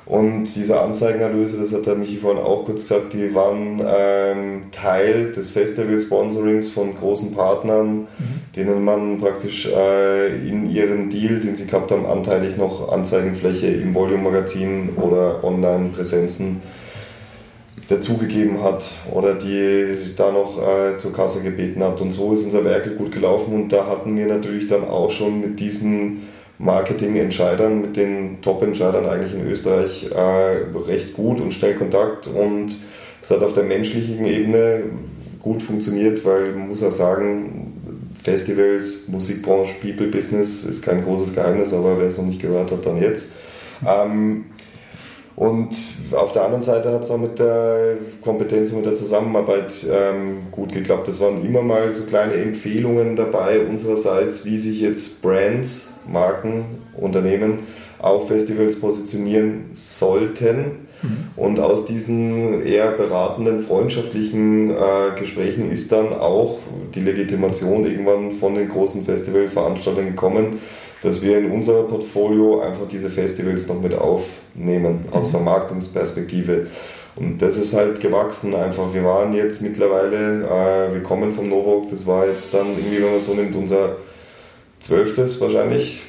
[0.10, 5.32] und diese Anzeigenerlöse, das hat der Michi vorhin auch kurz gesagt, die waren ähm, Teil
[5.34, 8.08] des Festival-Sponsorings von großen Partnern, mhm.
[8.56, 13.94] denen man praktisch äh, in ihren Deal, den sie gehabt haben, anteilig noch Anzeigenfläche im
[13.94, 16.60] Volume-Magazin oder Online-Präsenzen
[17.90, 22.00] dazugegeben hat oder die da noch äh, zur Kasse gebeten hat.
[22.02, 25.42] Und so ist unser Werkel gut gelaufen und da hatten wir natürlich dann auch schon
[25.42, 26.28] mit diesen
[26.60, 32.78] Marketingentscheidern, mit den Top-Entscheidern eigentlich in Österreich äh, recht gut und schnell Kontakt und
[33.22, 34.84] es hat auf der menschlichen Ebene
[35.42, 37.74] gut funktioniert, weil man muss auch sagen,
[38.24, 42.86] Festivals, Musikbranche, People Business ist kein großes Geheimnis, aber wer es noch nicht gehört hat,
[42.86, 43.32] dann jetzt.
[43.88, 44.46] Ähm,
[45.40, 45.70] und
[46.12, 50.48] auf der anderen Seite hat es auch mit der Kompetenz und mit der Zusammenarbeit ähm,
[50.52, 51.08] gut geklappt.
[51.08, 57.60] Es waren immer mal so kleine Empfehlungen dabei unsererseits, wie sich jetzt Brands Marken, Unternehmen
[58.00, 60.88] auf Festivals positionieren sollten.
[61.02, 61.28] Mhm.
[61.38, 66.60] Und aus diesen eher beratenden, freundschaftlichen äh, Gesprächen ist dann auch
[66.94, 70.60] die Legitimation irgendwann von den großen Festivalveranstaltern gekommen,
[71.02, 75.32] dass wir in unser Portfolio einfach diese Festivals noch mit aufnehmen, aus mhm.
[75.32, 76.68] Vermarktungsperspektive.
[77.16, 78.94] Und das ist halt gewachsen einfach.
[78.94, 83.12] Wir waren jetzt mittlerweile, äh, wir kommen vom Novok, das war jetzt dann irgendwie, wenn
[83.12, 83.98] man so nimmt, unser
[84.80, 86.02] zwölftes wahrscheinlich.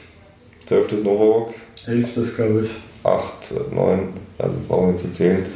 [0.67, 1.55] Zwölftes Novawalk.
[1.87, 2.71] Elftes, glaube ich.
[3.03, 5.47] Acht, neun, also brauchen wir jetzt erzählen.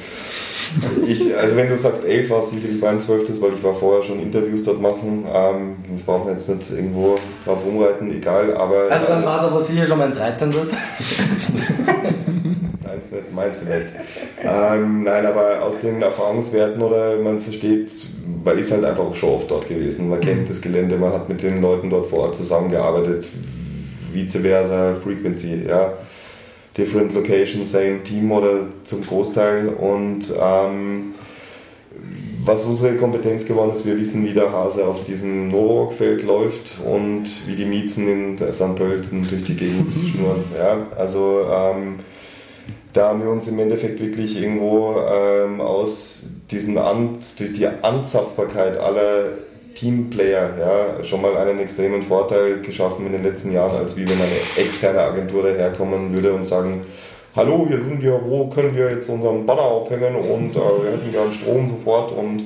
[1.07, 4.03] Ich, also wenn du sagst elf, war es sicherlich mein zwölftes, weil ich war vorher
[4.03, 5.25] schon Interviews dort machen.
[5.33, 8.91] Ähm, ich brauche jetzt nicht irgendwo drauf rumreiten, egal, aber...
[8.91, 10.51] Also dann war es aber sicher schon mein 13.
[12.83, 13.89] Meins nicht, meins vielleicht.
[14.43, 17.91] Ähm, nein, aber aus den Erfahrungswerten oder man versteht,
[18.45, 20.09] man ist halt einfach schon oft dort gewesen.
[20.09, 23.27] Man kennt das Gelände, man hat mit den Leuten dort vor Ort zusammengearbeitet,
[24.13, 25.93] vice versa, Frequency, ja.
[26.77, 29.69] Different Location, same Team oder zum Großteil.
[29.69, 31.15] Und ähm,
[32.45, 37.25] was unsere Kompetenz geworden ist, wir wissen, wie der Hase auf diesem Novak-Feld läuft und
[37.47, 38.77] wie die Miezen in St.
[38.77, 40.45] Pölten durch die Gegend schnurren.
[40.57, 42.01] Ja, also ähm,
[42.93, 48.79] da haben wir uns im Endeffekt wirklich irgendwo ähm, aus diesen An durch die Anzapfbarkeit
[48.79, 49.33] aller
[49.75, 54.19] Teamplayer ja, schon mal einen extremen Vorteil geschaffen in den letzten Jahren, als wie wenn
[54.21, 56.85] eine externe Agentur daherkommen würde und sagen,
[57.35, 61.13] hallo, hier sind wir, wo können wir jetzt unseren Banner aufhängen und äh, wir hätten
[61.13, 62.45] gern Strom sofort und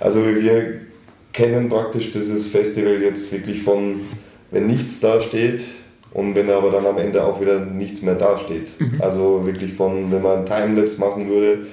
[0.00, 0.80] also wir
[1.32, 4.00] kennen praktisch dieses Festival jetzt wirklich von,
[4.50, 5.64] wenn nichts da steht
[6.12, 8.78] und wenn aber dann am Ende auch wieder nichts mehr da steht.
[8.78, 9.00] Mhm.
[9.00, 11.66] Also wirklich von, wenn man Timelapse machen würde,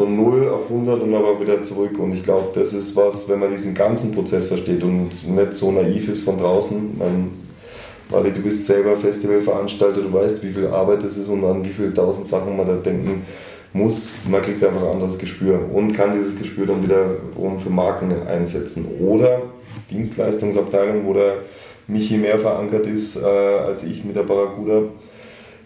[0.00, 1.98] von 0 auf 100 und aber wieder zurück.
[1.98, 5.70] Und ich glaube, das ist was, wenn man diesen ganzen Prozess versteht und nicht so
[5.70, 6.96] naiv ist von draußen.
[6.98, 7.32] Man,
[8.08, 11.68] Wally, du bist selber Festivalveranstalter, du weißt, wie viel Arbeit es ist und an wie
[11.68, 13.26] viele tausend Sachen man da denken
[13.74, 14.20] muss.
[14.26, 17.04] Man kriegt einfach ein anderes Gespür und kann dieses Gespür dann wieder
[17.62, 18.86] für Marken einsetzen.
[19.00, 19.42] Oder
[19.90, 21.34] Dienstleistungsabteilung, wo der
[21.88, 24.84] Michi mehr verankert ist äh, als ich mit der Barracuda.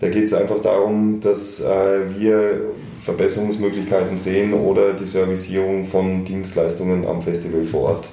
[0.01, 2.62] Da geht es einfach darum, dass äh, wir
[3.04, 8.08] Verbesserungsmöglichkeiten sehen oder die Servicierung von Dienstleistungen am Festival vor Ort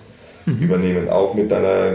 [0.46, 0.60] mhm.
[0.60, 1.10] übernehmen.
[1.10, 1.94] Auch mit einer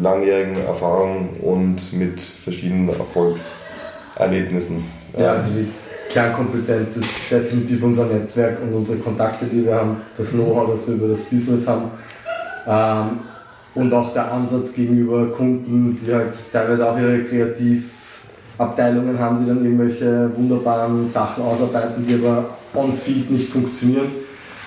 [0.00, 4.84] langjährigen Erfahrung und mit verschiedenen Erfolgserlebnissen.
[5.18, 5.68] Ja, also die
[6.10, 10.96] Kernkompetenz ist definitiv unser Netzwerk und unsere Kontakte, die wir haben, das Know-how, das wir
[10.96, 11.90] über das Business haben.
[12.66, 13.20] Ähm,
[13.74, 17.84] und auch der Ansatz gegenüber Kunden, die halt teilweise auch ihre kreativ
[18.60, 24.08] Abteilungen haben, die dann irgendwelche wunderbaren Sachen ausarbeiten, die aber on-field nicht funktionieren.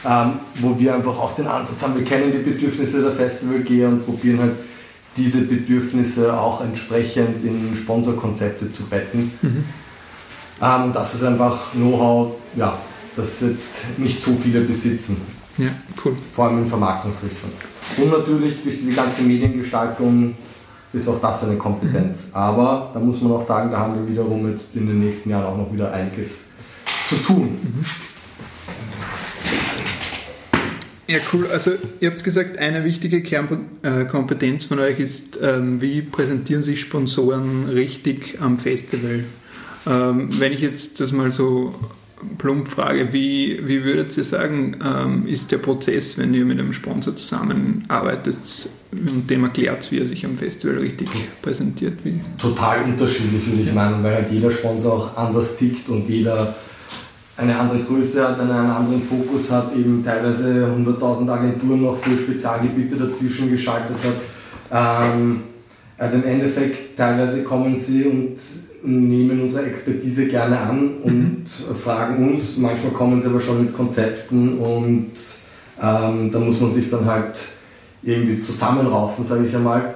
[0.05, 4.05] Ähm, wo wir einfach auch den Ansatz haben, wir kennen die Bedürfnisse der Festivalgeher und
[4.05, 4.51] probieren halt
[5.15, 9.31] diese Bedürfnisse auch entsprechend in Sponsorkonzepte zu betten.
[9.41, 9.63] Mhm.
[10.61, 12.77] Ähm, das ist einfach Know-how, ja,
[13.15, 15.15] das jetzt nicht so viele besitzen.
[15.57, 15.69] Ja,
[16.03, 16.17] cool.
[16.35, 17.51] Vor allem in Vermarktungsrichtung.
[17.97, 20.35] Und natürlich durch diese ganze Mediengestaltung
[20.93, 22.27] ist auch das eine Kompetenz.
[22.27, 22.35] Mhm.
[22.35, 25.45] Aber da muss man auch sagen, da haben wir wiederum jetzt in den nächsten Jahren
[25.45, 26.49] auch noch wieder einiges
[27.09, 27.57] zu tun.
[27.61, 27.85] Mhm.
[31.07, 31.47] Ja, cool.
[31.51, 37.67] Also ihr habt gesagt, eine wichtige Kernkompetenz von euch ist, ähm, wie präsentieren sich Sponsoren
[37.67, 39.25] richtig am Festival?
[39.85, 41.75] Ähm, wenn ich jetzt das mal so
[42.37, 46.73] plump frage, wie, wie würdet ihr sagen, ähm, ist der Prozess, wenn ihr mit einem
[46.73, 48.37] Sponsor zusammenarbeitet
[48.91, 51.09] und dem erklärt, wie er sich am Festival richtig
[51.41, 51.99] präsentiert?
[52.03, 52.19] Wie?
[52.37, 56.55] Total unterschiedlich, würde ich meinen, weil halt jeder Sponsor auch anders tickt und jeder
[57.35, 62.95] eine andere Größe hat, einen anderen Fokus hat, eben teilweise 100.000 Agenturen noch für Spezialgebiete
[62.95, 65.07] dazwischen geschaltet hat.
[65.11, 65.41] Ähm,
[65.97, 68.35] also im Endeffekt, teilweise kommen sie und
[68.83, 71.75] nehmen unsere Expertise gerne an und mhm.
[71.81, 72.57] fragen uns.
[72.57, 75.11] Manchmal kommen sie aber schon mit Konzepten und
[75.81, 77.39] ähm, da muss man sich dann halt
[78.03, 79.95] irgendwie zusammenraufen, sage ich einmal.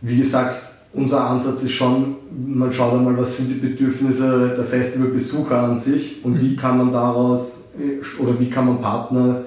[0.00, 0.60] Wie gesagt,
[0.94, 2.16] unser Ansatz ist schon,
[2.46, 6.92] man schaut einmal, was sind die Bedürfnisse der Festivalbesucher an sich und wie kann man
[6.92, 7.70] daraus
[8.18, 9.42] oder wie kann man Partner,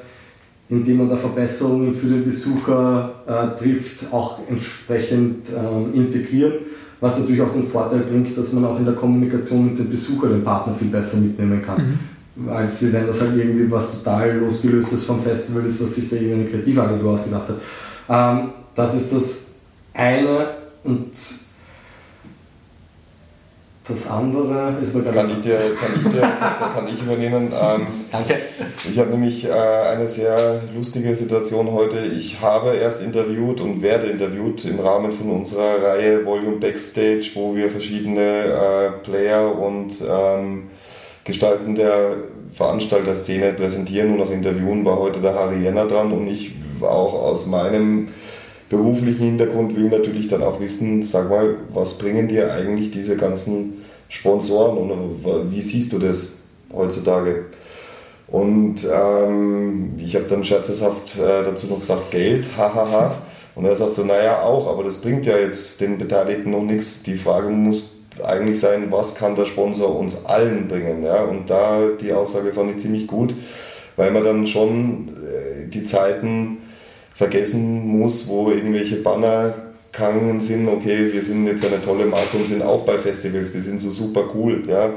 [0.70, 6.54] indem man da Verbesserungen für den Besucher äh, trifft, auch entsprechend äh, integrieren.
[7.02, 10.30] Was natürlich auch den Vorteil bringt, dass man auch in der Kommunikation mit dem Besucher
[10.30, 12.00] den Partner viel besser mitnehmen kann.
[12.36, 12.50] Mhm.
[12.50, 16.46] Als wenn das halt irgendwie was total losgelöstes vom Festival ist, was sich da irgendeine
[16.46, 17.58] Kreativagentur ausgedacht hat.
[18.10, 19.46] Ähm, das ist das
[19.94, 20.48] eine
[20.84, 21.12] und
[23.88, 27.54] das andere ist mir kann ich dir, kann ich dir, da kann ich übernehmen.
[27.54, 28.38] Ähm, Danke.
[28.90, 32.00] Ich habe nämlich äh, eine sehr lustige Situation heute.
[32.00, 37.56] Ich habe erst interviewt und werde interviewt im Rahmen von unserer Reihe Volume Backstage, wo
[37.56, 40.70] wir verschiedene äh, Player und ähm,
[41.24, 42.16] Gestalten der
[42.54, 44.84] Veranstalterszene präsentieren und auch interviewen.
[44.86, 48.08] War heute der Harry Jenner dran und ich auch aus meinem
[48.70, 53.86] beruflichen Hintergrund will natürlich dann auch wissen, sag mal, was bringen dir eigentlich diese ganzen
[54.10, 57.46] Sponsoren und wie siehst du das heutzutage?
[58.28, 63.16] Und ähm, ich habe dann scherzhaft äh, dazu noch gesagt, Geld, hahaha.
[63.54, 67.04] Und er sagt so, naja, auch, aber das bringt ja jetzt den Beteiligten noch nichts.
[67.04, 71.04] Die Frage muss eigentlich sein, was kann der Sponsor uns allen bringen?
[71.04, 71.24] Ja?
[71.24, 73.34] Und da die Aussage fand ich ziemlich gut,
[73.96, 76.58] weil man dann schon äh, die Zeiten
[77.16, 79.54] vergessen muss, wo irgendwelche Banner
[79.92, 83.62] gegangen sind, okay, wir sind jetzt eine tolle Marke und sind auch bei Festivals, wir
[83.62, 84.94] sind so super cool, ja.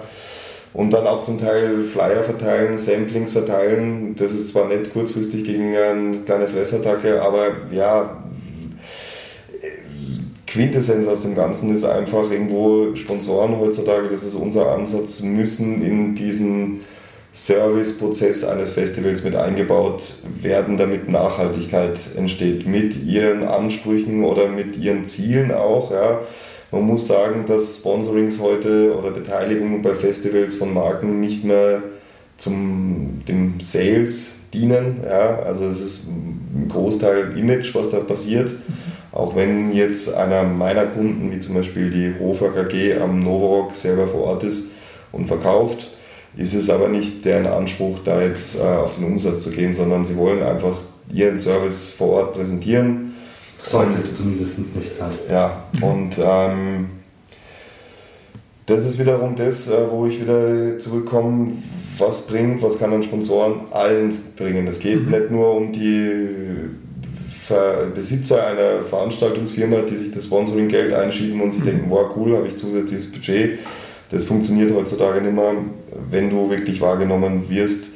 [0.75, 5.75] Und dann auch zum Teil Flyer verteilen, Samplings verteilen, das ist zwar nicht kurzfristig gegen
[5.77, 8.23] eine kleine Fressattacke, aber ja,
[10.47, 16.15] Quintessenz aus dem Ganzen ist einfach irgendwo Sponsoren heutzutage, das ist unser Ansatz, müssen in
[16.17, 16.81] diesen
[17.33, 20.03] Serviceprozess eines Festivals mit eingebaut
[20.41, 25.93] werden, damit Nachhaltigkeit entsteht, mit ihren Ansprüchen oder mit ihren Zielen auch.
[25.93, 26.21] Ja.
[26.71, 31.83] Man muss sagen, dass Sponsorings heute oder Beteiligungen bei Festivals von Marken nicht mehr
[32.37, 35.01] zum dem Sales dienen.
[35.05, 35.41] Ja.
[35.41, 38.51] Also es ist ein Großteil Image, was da passiert.
[39.13, 44.07] Auch wenn jetzt einer meiner Kunden, wie zum Beispiel die Hofer KG am Novorock selber
[44.07, 44.67] vor Ort ist
[45.13, 45.91] und verkauft,
[46.39, 50.05] ist es aber nicht deren Anspruch, da jetzt äh, auf den Umsatz zu gehen, sondern
[50.05, 50.79] sie wollen einfach
[51.13, 53.15] ihren Service vor Ort präsentieren.
[53.61, 55.11] Sollte es zumindest nicht sein.
[55.29, 56.91] Ja, und ähm,
[58.67, 61.55] das ist wiederum das, äh, wo ich wieder zurückkomme,
[61.99, 64.69] was bringt, was kann ein Sponsoren allen bringen.
[64.69, 65.11] Es geht mhm.
[65.11, 66.29] nicht nur um die
[67.95, 71.67] Besitzer einer Veranstaltungsfirma, die sich das Sponsoring-Geld einschieben und sich mhm.
[71.67, 73.59] denken, wow, cool, habe ich zusätzliches Budget
[74.11, 75.53] das funktioniert heutzutage nicht mehr,
[76.11, 77.93] wenn du wirklich wahrgenommen wirst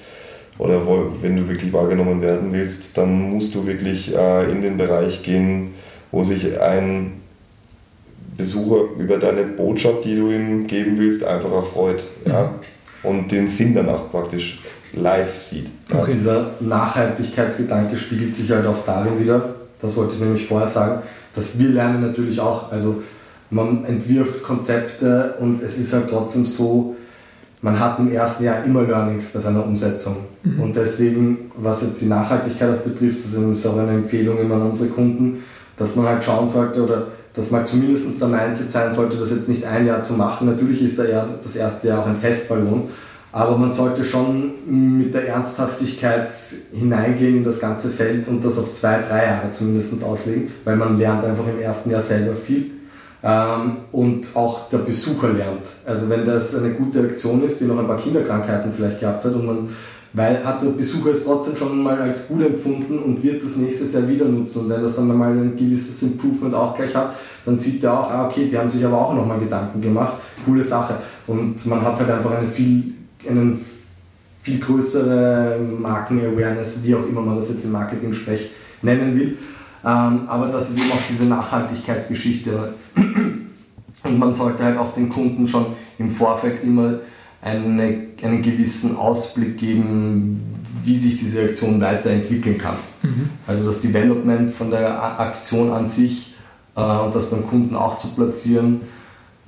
[0.58, 0.82] oder
[1.20, 5.74] wenn du wirklich wahrgenommen werden willst, dann musst du wirklich äh, in den Bereich gehen,
[6.10, 7.22] wo sich ein
[8.36, 12.04] Besucher über deine Botschaft, die du ihm geben willst, einfach auch freut.
[12.26, 12.54] Ja?
[13.02, 14.60] Und den Sinn danach praktisch
[14.92, 15.68] live sieht.
[15.90, 16.02] Ja?
[16.02, 21.02] Okay, dieser Nachhaltigkeitsgedanke spiegelt sich halt auch darin wieder, das wollte ich nämlich vorher sagen,
[21.34, 23.02] dass wir lernen natürlich auch, also
[23.52, 26.96] man entwirft Konzepte und es ist halt trotzdem so,
[27.60, 30.16] man hat im ersten Jahr immer Learnings bei seiner Umsetzung.
[30.42, 30.60] Mhm.
[30.60, 34.70] Und deswegen, was jetzt die Nachhaltigkeit auch betrifft, das ist auch eine Empfehlung immer an
[34.70, 35.44] unsere Kunden,
[35.76, 39.48] dass man halt schauen sollte oder dass man zumindest der Mindset sein sollte, das jetzt
[39.48, 40.48] nicht ein Jahr zu machen.
[40.48, 42.88] Natürlich ist das erste Jahr auch ein Testballon,
[43.32, 46.28] Aber man sollte schon mit der Ernsthaftigkeit
[46.72, 50.98] hineingehen in das ganze Feld und das auf zwei, drei Jahre zumindest auslegen, weil man
[50.98, 52.81] lernt einfach im ersten Jahr selber viel
[53.22, 55.66] ähm, und auch der Besucher lernt.
[55.86, 59.34] Also wenn das eine gute Aktion ist, die noch ein paar Kinderkrankheiten vielleicht gehabt hat
[59.34, 59.68] und man
[60.14, 63.94] weil hat der Besucher es trotzdem schon mal als gut empfunden und wird das nächstes
[63.94, 64.60] Jahr wieder nutzen.
[64.60, 67.14] Und wenn das dann mal ein gewisses Improvement auch gleich hat,
[67.46, 70.14] dann sieht er auch, ah, okay, die haben sich aber auch nochmal Gedanken gemacht.
[70.44, 70.94] Coole Sache.
[71.26, 72.92] Und man hat halt einfach eine viel,
[73.26, 73.64] einen
[74.42, 78.50] viel größere Marken-Awareness, wie auch immer man das jetzt im Marketing-Sprech
[78.82, 79.38] nennen will.
[79.84, 82.74] Ähm, aber das ist eben auch diese Nachhaltigkeitsgeschichte.
[84.04, 85.66] Und man sollte halt auch den Kunden schon
[85.98, 86.94] im Vorfeld immer
[87.40, 90.40] eine, einen gewissen Ausblick geben,
[90.84, 92.76] wie sich diese Aktion weiterentwickeln kann.
[93.02, 93.30] Mhm.
[93.46, 96.34] Also das Development von der Aktion an sich
[96.76, 98.82] äh, und das beim Kunden auch zu platzieren,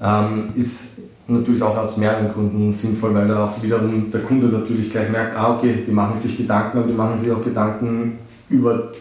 [0.01, 4.91] ähm, ist natürlich auch aus mehreren Gründen sinnvoll, weil da auch wiederum der Kunde natürlich
[4.91, 8.19] gleich merkt, ah okay, die machen sich Gedanken, aber die machen sich auch Gedanken
[8.51, 8.93] über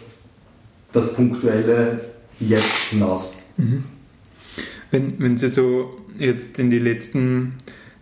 [0.94, 2.00] das punktuelle
[2.40, 3.36] Jetzt hinaus.
[3.56, 3.84] Mhm.
[4.90, 7.54] Wenn, wenn Sie so jetzt in die letzten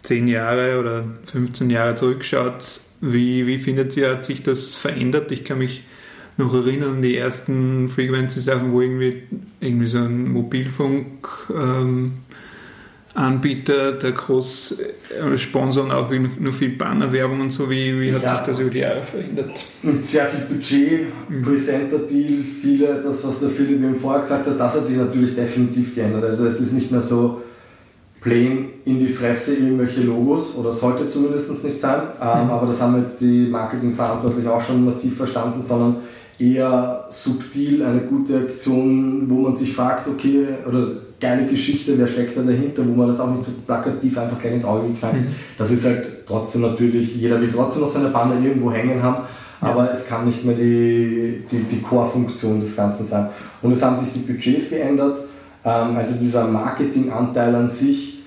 [0.03, 5.33] 10 Jahre oder 15 Jahre zurückschaut, wie, wie findet ihr, hat sich das verändert?
[5.33, 5.83] Ich kann mich
[6.37, 9.23] noch erinnern an die ersten Frequency-Sachen, wo irgendwie,
[9.61, 12.13] irgendwie so ein Mobilfunk ähm,
[13.15, 17.69] Anbieter, der groß äh, sponsern auch nur viel Bannerwerbung und so.
[17.69, 18.37] Wie, wie hat ja.
[18.39, 19.65] sich das über die Jahre verändert?
[19.83, 21.43] Mit sehr viel Budget, mhm.
[21.43, 25.95] Presenter-Deal, viele, das was der Philipp eben vorher gesagt hat, das hat sich natürlich definitiv
[25.95, 26.25] geändert.
[26.25, 27.43] Also es ist nicht mehr so,
[28.23, 32.03] plain in die Fresse irgendwelche Logos oder sollte zumindest nicht sein.
[32.21, 32.51] Ähm, mhm.
[32.51, 35.97] Aber das haben jetzt die Marketingverantwortlichen auch schon massiv verstanden, sondern
[36.39, 40.93] eher subtil eine gute Aktion, wo man sich fragt, okay, oder
[41.23, 44.55] geile Geschichte, wer steckt da dahinter, wo man das auch nicht so plakativ einfach gleich
[44.55, 45.15] ins Auge knallt.
[45.15, 45.29] Mhm.
[45.57, 49.25] Das ist halt trotzdem natürlich, jeder will trotzdem noch seine Banner irgendwo hängen haben,
[49.63, 49.69] ja.
[49.69, 53.29] aber es kann nicht mehr die, die, die Core-Funktion des Ganzen sein.
[53.63, 55.21] Und es haben sich die Budgets geändert,
[55.65, 58.23] ähm, also dieser Marketinganteil an sich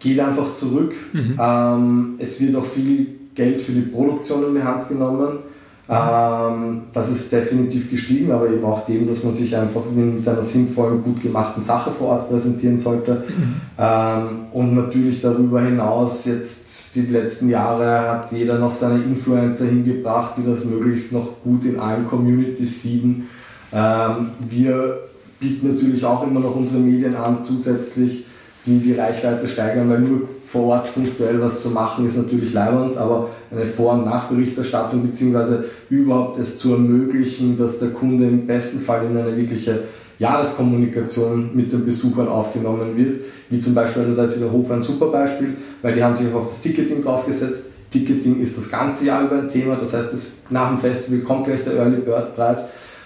[0.00, 0.94] geht einfach zurück.
[1.12, 1.38] Mhm.
[1.38, 5.38] Ähm, es wird auch viel Geld für die Produktion in die Hand genommen.
[5.86, 10.42] Ähm, das ist definitiv gestiegen, aber eben auch dem, dass man sich einfach mit einer
[10.42, 13.24] sinnvollen, gut gemachten Sache vor Ort präsentieren sollte.
[13.28, 14.46] Mhm.
[14.52, 20.44] Und natürlich darüber hinaus, jetzt die letzten Jahre hat jeder noch seine Influencer hingebracht, die
[20.44, 23.28] das möglichst noch gut in allen Communities sieden.
[23.72, 25.00] Ähm, wir
[25.40, 28.26] bieten natürlich auch immer noch unsere Medien an, zusätzlich
[28.64, 32.96] die die Reichweite steigern, weil nur vor Ort punktuell was zu machen ist natürlich leibend,
[32.96, 38.80] aber eine Vor- und Nachberichterstattung beziehungsweise überhaupt es zu ermöglichen, dass der Kunde im besten
[38.80, 39.80] Fall in eine wirkliche
[40.18, 44.82] Jahreskommunikation mit den Besuchern aufgenommen wird, wie zum Beispiel, also da ist wieder Hof ein
[44.82, 47.64] super Beispiel, weil die haben sich auch auf das Ticketing draufgesetzt.
[47.90, 51.46] Ticketing ist das ganze Jahr über ein Thema, das heißt, das, nach dem Festival kommt
[51.46, 52.58] gleich der Early Bird Preis.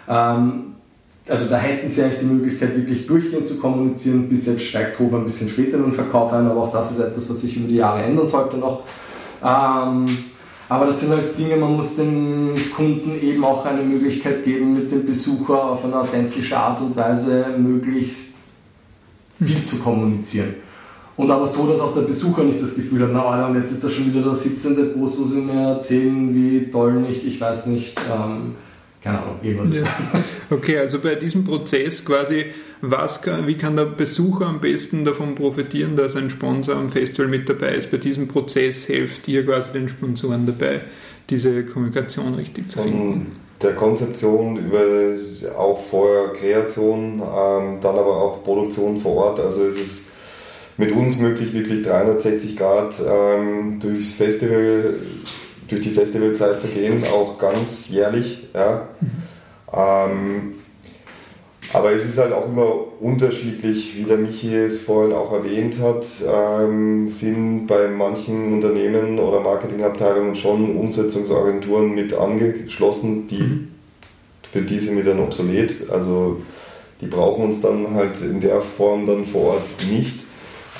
[0.09, 0.69] Ähm,
[1.29, 4.29] also da hätten sie eigentlich die Möglichkeit, wirklich durchgehend zu kommunizieren.
[4.29, 7.01] Bis jetzt steigt Hofer ein bisschen später in den Verkauf ein, aber auch das ist
[7.01, 8.83] etwas, was sich über die Jahre ändern sollte noch.
[9.45, 10.07] Ähm,
[10.68, 14.92] aber das sind halt Dinge, man muss den Kunden eben auch eine Möglichkeit geben, mit
[14.92, 18.35] dem Besucher auf eine authentische Art und Weise möglichst
[19.42, 20.54] viel zu kommunizieren.
[21.16, 23.85] Und aber so, dass auch der Besucher nicht das Gefühl hat, na Alter, jetzt ist
[23.85, 24.94] das schon wieder der 17.
[24.94, 28.54] Post, wo sie mir erzählen, wie toll nicht, ich weiß nicht, ähm,
[29.01, 29.73] keine Ahnung, irgendwann.
[29.73, 29.85] Ja.
[30.51, 32.47] Okay, also bei diesem Prozess quasi,
[32.81, 37.29] was kann, wie kann der Besucher am besten davon profitieren, dass ein Sponsor am Festival
[37.29, 37.91] mit dabei ist?
[37.91, 40.81] Bei diesem Prozess helft ihr quasi den Sponsoren dabei,
[41.29, 42.99] diese Kommunikation richtig zu finden.
[42.99, 43.27] Von
[43.61, 44.85] der Konzeption über
[45.57, 49.41] auch vorher Kreation, ähm, dann aber auch Produktion vor Ort.
[49.41, 50.11] Also es ist
[50.77, 54.95] mit uns möglich, wirklich 360 Grad ähm, durchs Festival
[55.68, 58.48] durch die Festivalzeit zu gehen, auch ganz jährlich.
[58.54, 58.88] Ja.
[59.00, 59.09] Mhm.
[59.72, 60.54] Ähm,
[61.72, 66.04] aber es ist halt auch immer unterschiedlich, wie der Michi es vorhin auch erwähnt hat,
[66.26, 73.68] ähm, sind bei manchen Unternehmen oder Marketingabteilungen schon Umsetzungsagenturen mit angeschlossen, die mhm.
[74.50, 75.90] für diese mit dann obsolet.
[75.90, 76.40] Also
[77.02, 80.20] die brauchen uns dann halt in der Form dann vor Ort nicht.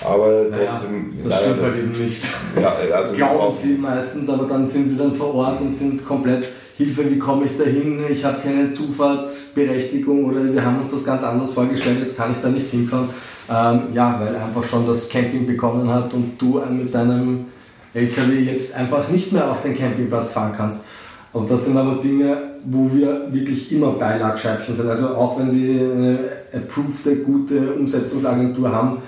[0.05, 1.17] Aber naja, trotzdem.
[1.25, 2.25] Das stimmt halt eben nicht.
[2.61, 6.45] Ja, also Glauben sie meistens, aber dann sind sie dann vor Ort und sind komplett
[6.77, 8.05] Hilfe, wie komme ich da hin?
[8.09, 12.39] Ich habe keine Zufahrtsberechtigung oder wir haben uns das ganz anders vorgestellt, jetzt kann ich
[12.41, 13.11] da nicht hinkommen.
[13.51, 17.47] Ähm, ja, weil einfach schon das Camping begonnen hat und du mit deinem
[17.95, 20.85] LKW jetzt einfach nicht mehr auf den Campingplatz fahren kannst.
[21.33, 24.89] Und das sind aber Dinge, wo wir wirklich immer Beilagscheibchen sind.
[24.89, 26.19] Also auch wenn die eine
[26.53, 28.99] approved, gute Umsetzungsagentur haben,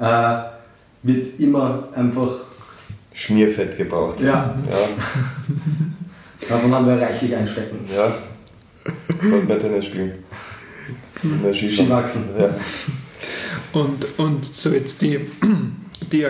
[0.00, 0.42] äh,
[1.02, 2.32] wird immer einfach
[3.12, 4.20] Schmierfett gebraucht.
[4.20, 4.56] Ja.
[4.68, 4.88] ja.
[6.48, 7.78] Davon haben wir reichlich einstecken.
[7.94, 8.12] Ja.
[9.20, 10.12] Sollten wir Tennis spielen.
[11.52, 12.22] Skiwachsen.
[12.38, 12.54] Ja.
[13.72, 15.20] Und, und so jetzt die,
[16.12, 16.26] die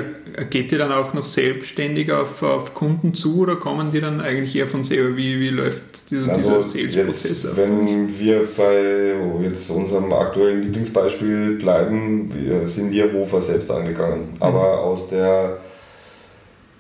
[0.51, 4.55] geht ihr dann auch noch selbstständig auf, auf Kunden zu oder kommen die dann eigentlich
[4.57, 5.17] eher von selber?
[5.17, 12.31] Wie, wie läuft dieser, Also dieser Sales-Prozess wenn wir bei jetzt unserem aktuellen Lieblingsbeispiel bleiben,
[12.35, 14.29] wir- sind wir Hofer selbst angegangen.
[14.41, 15.59] Aber aus der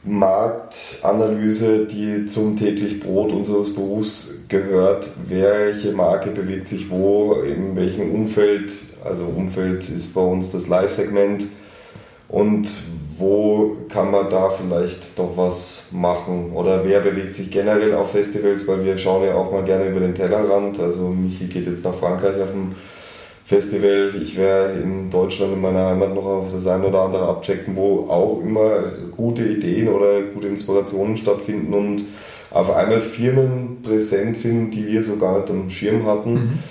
[0.02, 8.10] Marktanalyse, die zum täglich Brot unseres Berufs gehört, welche Marke bewegt sich wo, in welchem
[8.12, 8.72] Umfeld,
[9.04, 11.46] also Umfeld ist bei uns das Live-Segment
[12.30, 12.68] und
[13.18, 16.52] wo kann man da vielleicht doch was machen?
[16.54, 20.00] Oder wer bewegt sich generell auf Festivals, weil wir schauen ja auch mal gerne über
[20.00, 22.74] den Tellerrand, also Michi geht jetzt nach Frankreich auf ein
[23.50, 24.12] Festival.
[24.22, 28.06] Ich werde in Deutschland in meiner Heimat noch auf das eine oder andere abchecken, wo
[28.08, 28.84] auch immer
[29.16, 31.74] gute Ideen oder gute Inspirationen stattfinden.
[31.74, 32.04] Und
[32.52, 36.62] auf einmal Firmen präsent sind, die wir so gar nicht am Schirm hatten.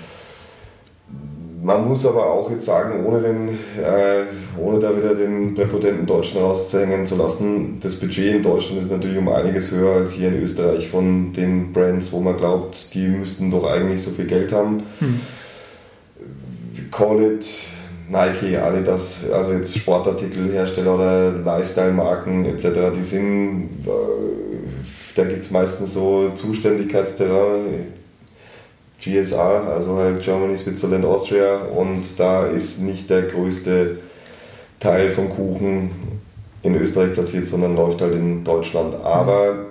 [1.62, 4.22] Man muss aber auch jetzt sagen, ohne, den, äh,
[4.58, 9.18] ohne da wieder den präpotenten Deutschen rauszuhängen zu lassen, das Budget in Deutschland ist natürlich
[9.18, 13.50] um einiges höher als hier in Österreich von den Brands, wo man glaubt, die müssten
[13.50, 14.82] doch eigentlich so viel Geld haben.
[16.90, 17.46] Call it
[18.08, 23.90] Nike, Adidas, also jetzt Sportartikelhersteller oder Lifestyle-Marken etc., die sind, äh,
[25.14, 27.99] da gibt es meistens so Zuständigkeitsterrain,
[29.00, 33.98] GSA, also halt Germany, Switzerland, Austria und da ist nicht der größte
[34.78, 35.90] Teil vom Kuchen
[36.62, 38.94] in Österreich platziert, sondern läuft halt in Deutschland.
[39.02, 39.66] Aber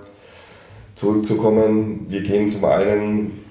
[0.95, 3.43] zurückzukommen, wir gehen zum einen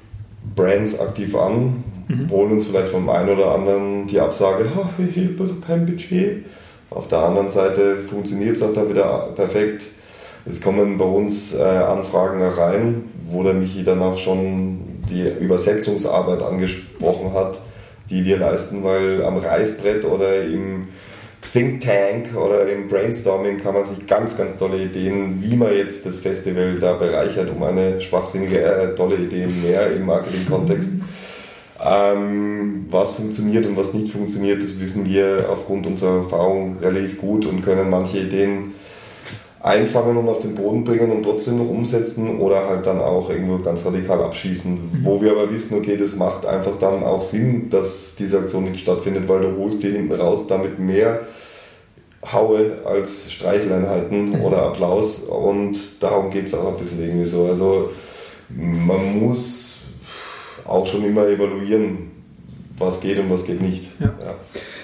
[0.55, 1.85] Brands aktiv an,
[2.31, 6.45] holen uns vielleicht vom einen oder anderen die Absage, "Ha, ich habe so kein Budget.
[6.91, 9.85] Auf der anderen Seite funktioniert es auch dann wieder perfekt.
[10.47, 14.81] Es kommen bei uns äh, Anfragen rein, wo der Michi dann auch schon
[15.11, 17.61] die Übersetzungsarbeit angesprochen hat,
[18.11, 20.89] die wir leisten, weil am Reißbrett oder im
[21.53, 26.05] Think Tank oder im Brainstorming kann man sich ganz, ganz tolle Ideen, wie man jetzt
[26.05, 30.91] das Festival da bereichert, um eine schwachsinnige, äh, tolle Idee mehr im Marketing-Kontext.
[31.85, 37.47] Ähm, was funktioniert und was nicht funktioniert, das wissen wir aufgrund unserer Erfahrung relativ gut
[37.47, 38.75] und können manche Ideen
[39.61, 43.59] einfangen und auf den Boden bringen und trotzdem noch umsetzen oder halt dann auch irgendwo
[43.59, 45.01] ganz radikal abschießen.
[45.03, 48.81] Wo wir aber wissen, okay, das macht einfach dann auch Sinn, dass diese Aktion nicht
[48.81, 51.21] stattfindet, weil du holst dir hinten raus damit mehr
[52.33, 57.47] Haue als Streicheleinheiten oder Applaus und darum geht es auch ein bisschen irgendwie so.
[57.47, 57.91] Also
[58.49, 59.83] man muss
[60.67, 62.11] auch schon immer evaluieren,
[62.77, 63.89] was geht und was geht nicht.
[64.01, 64.13] Ja.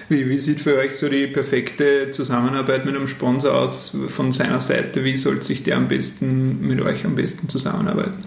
[0.09, 4.61] Wie, wie sieht für euch so die perfekte Zusammenarbeit mit einem Sponsor aus von seiner
[4.61, 5.03] Seite?
[5.03, 8.25] Wie sollte sich der am besten mit euch am besten zusammenarbeiten?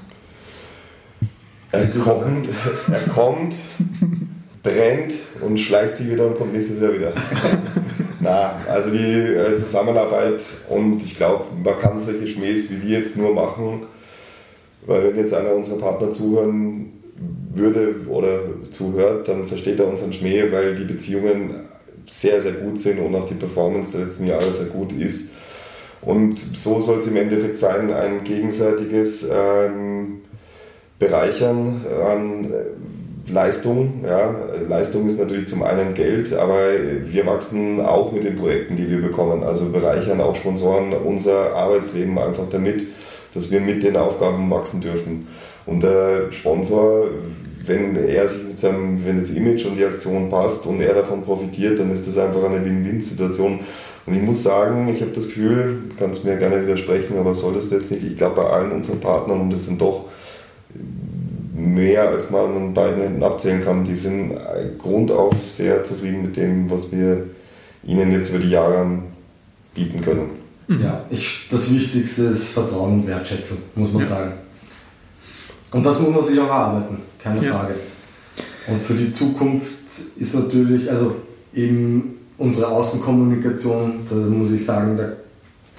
[1.71, 2.47] Er kommt,
[2.91, 3.55] er kommt,
[4.63, 7.13] brennt und schleicht sich wieder und kommt nächstes Jahr wieder.
[8.19, 13.17] Na, also die äh, Zusammenarbeit und ich glaube, man kann solche Schmähs wie wir jetzt
[13.17, 13.85] nur machen,
[14.87, 16.93] weil wenn jetzt einer unserer Partner zuhören
[17.53, 18.39] würde oder
[18.71, 21.66] zuhört, dann versteht er unseren Schmäh, weil die Beziehungen
[22.09, 25.31] sehr, sehr gut sind und auch die Performance der letzten Jahre sehr gut ist.
[26.01, 30.21] Und so soll es im Endeffekt sein, ein gegenseitiges ähm,
[30.99, 34.05] Bereichern an äh, Leistung.
[34.05, 34.33] Ja.
[34.67, 36.59] Leistung ist natürlich zum einen Geld, aber
[37.05, 39.43] wir wachsen auch mit den Projekten, die wir bekommen.
[39.43, 42.83] Also bereichern auch Sponsoren unser Arbeitsleben einfach damit,
[43.33, 45.27] dass wir mit den Aufgaben wachsen dürfen.
[45.65, 47.07] Und der Sponsor,
[47.67, 51.21] wenn er sich mit seinem, wenn das Image und die Aktion passt und er davon
[51.23, 53.59] profitiert, dann ist das einfach eine Win-Win-Situation.
[54.05, 57.71] Und ich muss sagen, ich habe das Gefühl, du kannst mir gerne widersprechen, aber solltest
[57.71, 60.05] du jetzt nicht, ich glaube bei allen unseren Partnern, und das sind doch
[61.53, 64.33] mehr als man an beiden Händen abzählen kann, die sind
[64.77, 67.23] grundauf sehr zufrieden mit dem, was wir
[67.83, 68.87] ihnen jetzt über die Jahre
[69.73, 70.29] bieten können.
[70.81, 74.07] Ja, ich, das Wichtigste ist Vertrauen und Wertschätzung, muss man Ja.
[74.09, 74.31] sagen.
[75.71, 77.53] Und das muss man sich auch erarbeiten, keine Ja.
[77.53, 77.75] Frage.
[78.67, 79.67] Und für die Zukunft
[80.17, 81.15] ist natürlich, also
[81.53, 85.09] eben unsere Außenkommunikation, da muss ich sagen, da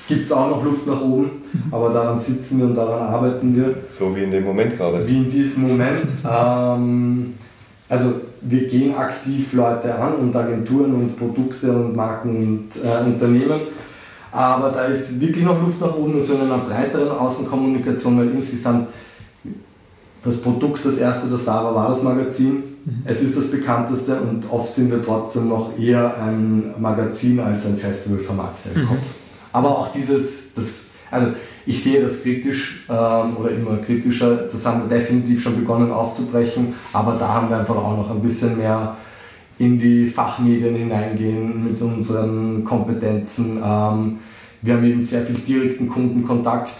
[0.08, 1.30] gibt es auch noch Luft nach oben,
[1.70, 3.76] aber daran sitzen wir und daran arbeiten wir.
[3.86, 5.06] So wie in dem Moment gerade.
[5.06, 6.04] Wie in diesem Moment.
[6.30, 7.34] Ähm,
[7.90, 8.12] also
[8.42, 13.60] wir gehen aktiv Leute an und Agenturen und Produkte und Marken und äh, Unternehmen.
[14.30, 18.88] Aber da ist wirklich noch Luft nach oben in so einer breiteren Außenkommunikation, weil insgesamt
[20.24, 22.62] das Produkt, das erste, das da war, war das Magazin.
[23.04, 27.76] Es ist das bekannteste und oft sind wir trotzdem noch eher ein Magazin als ein
[27.76, 28.98] Festivalvermarkter im Kopf.
[29.52, 31.28] Aber auch dieses, das, also
[31.66, 34.48] ich sehe das kritisch ähm, oder immer kritischer.
[34.50, 38.22] Das haben wir definitiv schon begonnen aufzubrechen, aber da haben wir einfach auch noch ein
[38.22, 38.96] bisschen mehr
[39.58, 43.58] in die Fachmedien hineingehen mit unseren Kompetenzen.
[43.62, 44.18] Ähm,
[44.62, 46.74] wir haben eben sehr viel direkten Kundenkontakt,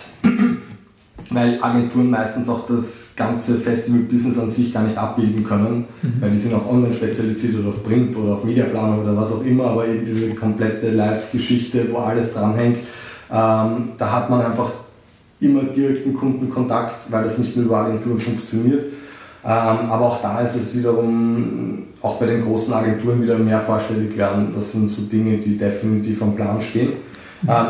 [1.30, 6.14] weil Agenturen meistens auch das ganze Festival-Business an sich gar nicht abbilden können, mhm.
[6.20, 9.44] weil die sind auf Online spezialisiert oder auf Print oder auf Mediaplanung oder was auch
[9.44, 12.78] immer, aber eben diese komplette Live-Geschichte, wo alles dranhängt,
[13.30, 14.70] ähm, da hat man einfach
[15.40, 18.84] immer direkten Kundenkontakt, weil das nicht nur über Agenturen funktioniert.
[19.44, 19.50] Ähm,
[19.90, 24.52] aber auch da ist es wiederum, auch bei den großen Agenturen wieder mehr vorstellig werden.
[24.54, 26.94] Das sind so Dinge, die definitiv am Plan stehen.
[27.42, 27.48] Mhm.
[27.48, 27.66] Ähm,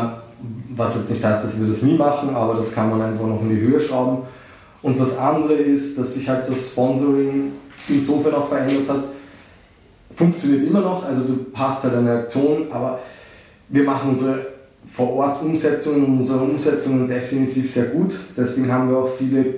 [0.75, 3.41] was jetzt nicht heißt, dass wir das nie machen, aber das kann man einfach noch
[3.41, 4.23] in die Höhe schrauben.
[4.81, 7.51] Und das andere ist, dass sich halt das Sponsoring
[7.89, 9.03] insofern auch verändert hat.
[10.15, 12.99] Funktioniert immer noch, also du hast halt eine Aktion, aber
[13.69, 14.47] wir machen unsere
[14.93, 18.15] vor Ort Umsetzungen und unsere Umsetzungen definitiv sehr gut.
[18.35, 19.55] Deswegen haben wir auch viele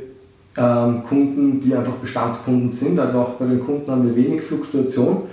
[0.57, 2.99] ähm, Kunden, die einfach Bestandskunden sind.
[2.99, 5.23] Also auch bei den Kunden haben wir wenig Fluktuation.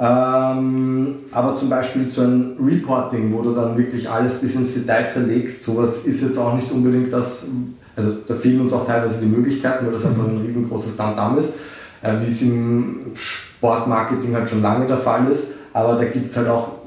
[0.00, 5.10] Ähm, aber zum Beispiel so ein Reporting, wo du dann wirklich alles bis ins Detail
[5.12, 7.48] zerlegst, sowas ist jetzt auch nicht unbedingt das,
[7.96, 11.54] also da fehlen uns auch teilweise die Möglichkeiten, weil das einfach ein riesengroßes Standard ist,
[12.02, 15.48] äh, wie es im Sportmarketing halt schon lange der Fall ist.
[15.72, 16.78] Aber da gibt es halt auch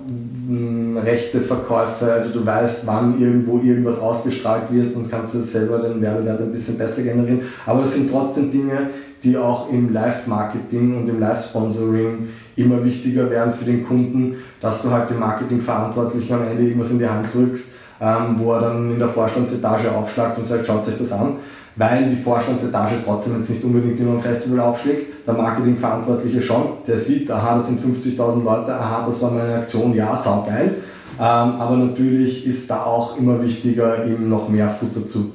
[0.95, 6.01] rechte Verkäufe, also du weißt, wann irgendwo irgendwas ausgestrahlt wird und kannst du selber den
[6.01, 7.41] Werbewert ein bisschen besser generieren.
[7.65, 8.89] Aber das sind trotzdem Dinge,
[9.23, 14.91] die auch im Live-Marketing und im Live-Sponsoring immer wichtiger werden für den Kunden, dass du
[14.91, 17.69] halt dem Marketingverantwortlichen am Ende irgendwas in die Hand drückst,
[18.01, 21.37] ähm, wo er dann in der Vorstandsetage aufschlagt und sagt, schaut euch das an
[21.75, 25.25] weil die Vorstandsetage trotzdem jetzt nicht unbedingt immer ein Festival aufschlägt.
[25.25, 29.93] Der Marketingverantwortliche schon, der sieht, aha, das sind 50.000 Leute, aha, das war meine Aktion,
[29.93, 30.75] ja, saugeil.
[31.17, 35.31] Ähm, aber natürlich ist da auch immer wichtiger, ihm noch mehr Futter zu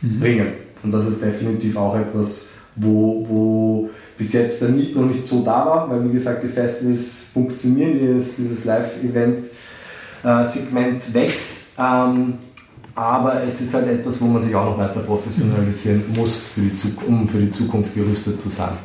[0.00, 0.20] mhm.
[0.20, 0.48] bringen.
[0.82, 5.44] Und das ist definitiv auch etwas, wo, wo bis jetzt der Need noch nicht so
[5.44, 11.52] da war, weil wie gesagt, die Festivals funktionieren, dieses, dieses Live-Event-Segment äh, wächst.
[11.78, 12.34] Ähm,
[12.94, 16.78] aber es ist halt etwas, wo man sich auch noch weiter professionalisieren muss, für die
[17.08, 18.78] um für die Zukunft gerüstet zu sein.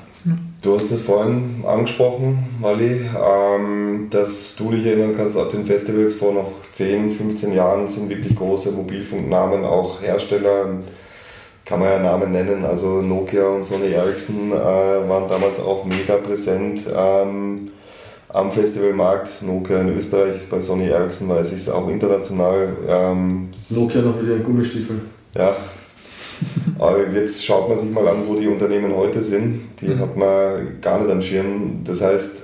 [0.62, 6.16] Du hast es vorhin angesprochen, Mali, ähm, dass du dich erinnern kannst, auf den Festivals
[6.16, 10.80] vor noch 10, 15 Jahren sind wirklich große Mobilfunknamen, auch Hersteller,
[11.70, 16.16] kann man ja Namen nennen, also Nokia und Sony Ericsson äh, waren damals auch mega
[16.16, 16.82] präsent.
[16.94, 17.70] Ähm,
[18.30, 19.44] am Festivalmarkt.
[19.44, 22.70] Nokia in Österreich, bei Sony Ericsson weiß ich es auch international.
[22.88, 25.02] Ähm, Nokia noch mit ihren Gummistiefeln.
[25.36, 25.56] Ja.
[26.78, 29.62] Aber jetzt schaut man sich mal an, wo die Unternehmen heute sind.
[29.82, 30.00] Die mhm.
[30.00, 31.82] hat man gar nicht am Schirm.
[31.84, 32.44] Das heißt,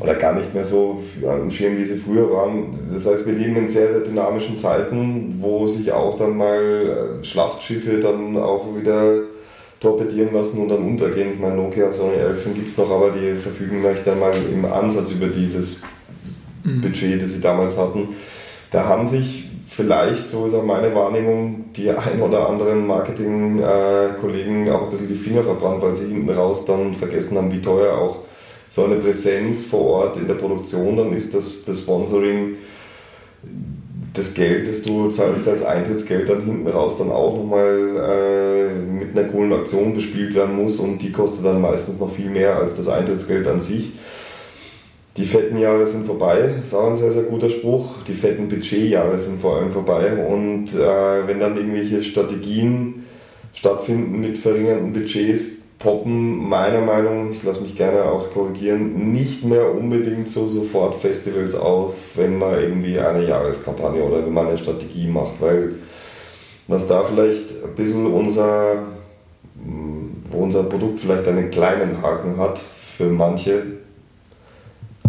[0.00, 2.78] oder gar nicht mehr so am Schirm, wie sie früher waren.
[2.92, 7.24] Das heißt, wir leben in sehr, sehr dynamischen Zeiten, wo sich auch dann mal äh,
[7.24, 9.22] Schlachtschiffe dann auch wieder
[9.80, 11.32] torpedieren lassen und dann untergehen.
[11.34, 14.64] Ich meine, Nokia, Sony Ericsson gibt es noch, aber die verfügen vielleicht dann mal im
[14.64, 15.82] Ansatz über dieses
[16.64, 16.80] mhm.
[16.80, 18.08] Budget, das sie damals hatten.
[18.70, 24.70] Da haben sich vielleicht, so ist auch meine Wahrnehmung, die ein oder anderen Marketing-Kollegen äh,
[24.70, 27.96] auch ein bisschen die Finger verbrannt, weil sie hinten raus dann vergessen haben, wie teuer
[27.96, 28.18] auch
[28.68, 32.56] so eine Präsenz vor Ort in der Produktion dann ist, dass das Sponsoring
[34.14, 39.16] das Geld, das du zahlst als Eintrittsgeld dann hinten raus dann auch nochmal äh, mit
[39.16, 42.76] einer coolen Aktion bespielt werden muss und die kostet dann meistens noch viel mehr als
[42.76, 43.92] das Eintrittsgeld an sich.
[45.16, 48.02] Die fetten Jahre sind vorbei, ist auch ein sehr, sehr guter Spruch.
[48.06, 53.04] Die fetten Budgetjahre sind vor allem vorbei und äh, wenn dann irgendwelche Strategien
[53.52, 59.72] stattfinden mit verringernden Budgets, poppen meiner Meinung, ich lasse mich gerne auch korrigieren, nicht mehr
[59.72, 65.06] unbedingt so sofort Festivals auf, wenn man irgendwie eine Jahreskampagne oder wenn man eine Strategie
[65.06, 65.76] macht, weil
[66.66, 68.82] was da vielleicht ein bisschen unser,
[70.30, 73.62] wo unser Produkt vielleicht einen kleinen Haken hat für manche,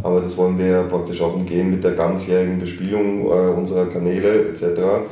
[0.02, 4.50] aber das wollen wir ja praktisch auch umgehen mit der ganzjährigen Bespielung äh, unserer Kanäle
[4.50, 5.10] etc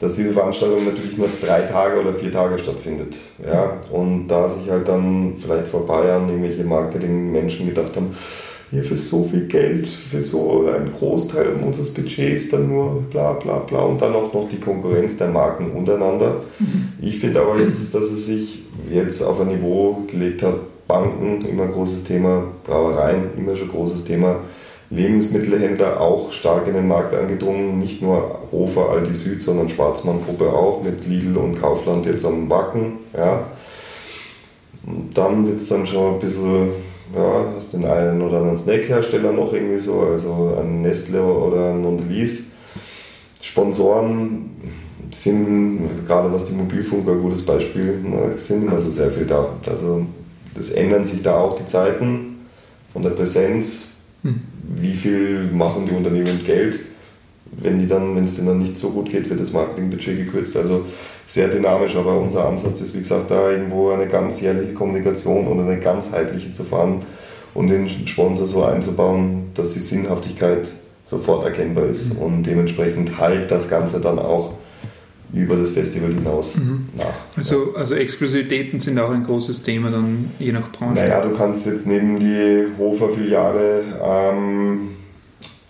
[0.00, 3.16] dass diese Veranstaltung natürlich nur drei Tage oder vier Tage stattfindet.
[3.44, 3.76] Ja?
[3.90, 8.16] Und da sich halt dann vielleicht vor ein paar Jahren irgendwelche Marketingmenschen gedacht haben,
[8.70, 13.58] hier für so viel Geld, für so einen Großteil unseres Budgets dann nur bla bla
[13.58, 16.36] bla und dann auch noch die Konkurrenz der Marken untereinander.
[16.58, 16.92] Mhm.
[17.02, 20.54] Ich finde aber jetzt, dass es sich jetzt auf ein Niveau gelegt hat,
[20.86, 24.40] Banken, immer ein großes Thema, Brauereien, immer schon ein großes Thema,
[24.90, 30.82] Lebensmittelhändler auch stark in den Markt eingedrungen, nicht nur Hofer, Aldi Süd, sondern Schwarzmann-Gruppe auch
[30.82, 32.98] mit Lidl und Kaufland jetzt am Backen.
[33.16, 33.46] Ja.
[35.14, 36.70] Dann wird es dann schon ein bisschen,
[37.14, 41.82] ja, hast den einen oder anderen Snackhersteller noch irgendwie so, also ein Nestle oder ein
[41.82, 42.52] Mondelez.
[43.40, 44.50] Sponsoren,
[45.12, 47.98] sind, gerade was die Mobilfunker, ein gutes Beispiel,
[48.36, 49.48] sind immer so sehr viel da.
[49.66, 50.06] Also
[50.54, 52.46] das ändern sich da auch die Zeiten
[52.92, 53.88] von der Präsenz.
[54.22, 54.40] Hm.
[54.72, 56.78] Wie viel machen die Unternehmen Geld?
[57.52, 60.56] Wenn es denen dann nicht so gut geht, wird das Marketingbudget gekürzt.
[60.56, 60.84] Also
[61.26, 65.60] sehr dynamisch, aber unser Ansatz ist, wie gesagt, da irgendwo eine ganz jährliche Kommunikation und
[65.60, 67.00] eine ganzheitliche zu fahren
[67.54, 70.68] und den Sponsor so einzubauen, dass die Sinnhaftigkeit
[71.02, 74.54] sofort erkennbar ist und dementsprechend halt das Ganze dann auch
[75.32, 76.88] über das Festival hinaus mhm.
[76.96, 77.06] nach.
[77.36, 80.94] Also, also Exklusivitäten sind auch ein großes Thema dann je nach Branche.
[80.94, 84.88] Naja, du kannst jetzt neben die Hofer-Filiale ähm,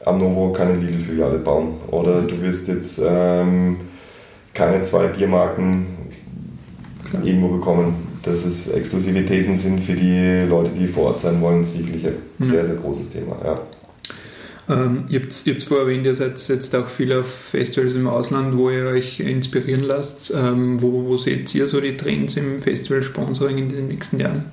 [0.05, 3.77] am Novo keine Lidl-Filiale bauen oder du wirst jetzt ähm,
[4.55, 5.87] keine zwei Biermarken
[7.11, 7.25] Klar.
[7.25, 8.09] irgendwo bekommen.
[8.23, 12.45] Dass es Exklusivitäten sind für die Leute, die vor Ort sein wollen, sicherlich ein mhm.
[12.45, 13.37] sehr, sehr großes Thema.
[13.43, 13.61] Ja.
[14.71, 18.57] Ähm, ihr habt es vorher erwähnt, ihr seid jetzt auch viel auf Festivals im Ausland,
[18.57, 20.33] wo ihr euch inspirieren lasst.
[20.33, 24.53] Ähm, wo, wo seht ihr so die Trends im Festival-Sponsoring in den nächsten Jahren?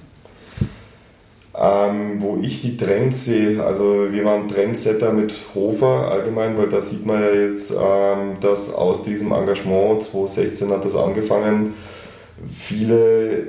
[1.56, 6.82] Ähm, wo ich die Trends sehe, also wir waren Trendsetter mit Hofer allgemein, weil da
[6.82, 11.74] sieht man ja jetzt, ähm, dass aus diesem Engagement 2016 hat das angefangen,
[12.54, 13.44] viele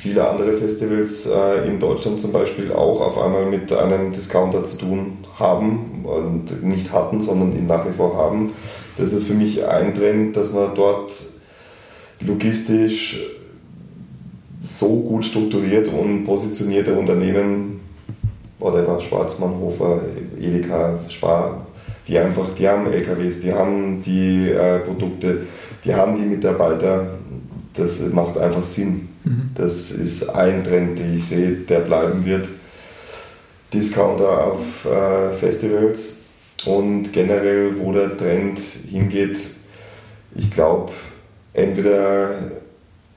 [0.00, 4.78] viele andere Festivals äh, in Deutschland zum Beispiel auch auf einmal mit einem Discounter zu
[4.78, 8.52] tun haben und nicht hatten, sondern ihn nach wie vor haben.
[8.98, 11.12] Das ist für mich ein Trend, dass man dort
[12.20, 13.20] logistisch
[14.62, 17.80] so gut strukturiert und positionierte Unternehmen,
[18.60, 20.00] oder Schwarzmann, Hofer,
[20.38, 21.66] Edeka, Spar,
[22.06, 25.42] die einfach, die haben LKWs, die haben die äh, Produkte,
[25.84, 27.18] die haben die Mitarbeiter,
[27.74, 29.08] das macht einfach Sinn.
[29.24, 29.50] Mhm.
[29.54, 32.48] Das ist ein Trend, den ich sehe, der bleiben wird.
[33.72, 36.16] Discounter auf äh, Festivals
[36.66, 38.58] und generell, wo der Trend
[38.90, 39.38] hingeht,
[40.34, 40.92] ich glaube,
[41.52, 42.30] entweder,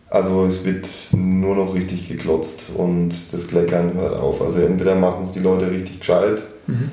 [0.10, 4.41] also es wird nur noch richtig geklotzt und das Kleckern hört auf.
[4.41, 6.89] Also entweder machen es die Leute richtig gescheit mhm.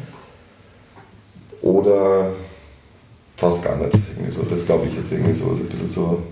[1.62, 2.30] oder
[3.36, 3.96] fast gar nicht.
[4.14, 4.42] Irgendwie so.
[4.42, 6.22] Das glaube ich jetzt irgendwie so, also ein bisschen so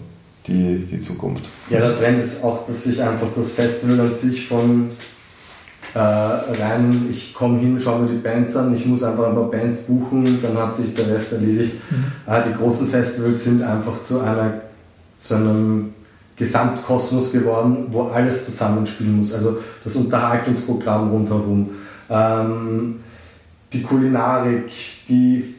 [0.47, 1.45] die, die Zukunft.
[1.71, 4.91] Ja, der Trend ist auch, dass sich einfach das Festival an sich von
[5.95, 9.51] äh, rein, ich komme hin, schaue mir die Bands an, ich muss einfach ein paar
[9.51, 11.73] Bands buchen, dann hat sich der Rest erledigt.
[11.91, 12.33] Mhm.
[12.33, 14.61] Äh, die großen Festivals sind einfach zu einer
[15.21, 15.93] zu einem
[16.37, 19.35] Gesamtkosmos geworden, wo alles zusammenspielen muss.
[19.35, 21.71] Also das Unterhaltungsprogramm rundherum,
[22.09, 23.01] ähm,
[23.73, 24.71] die Kulinarik,
[25.09, 25.55] die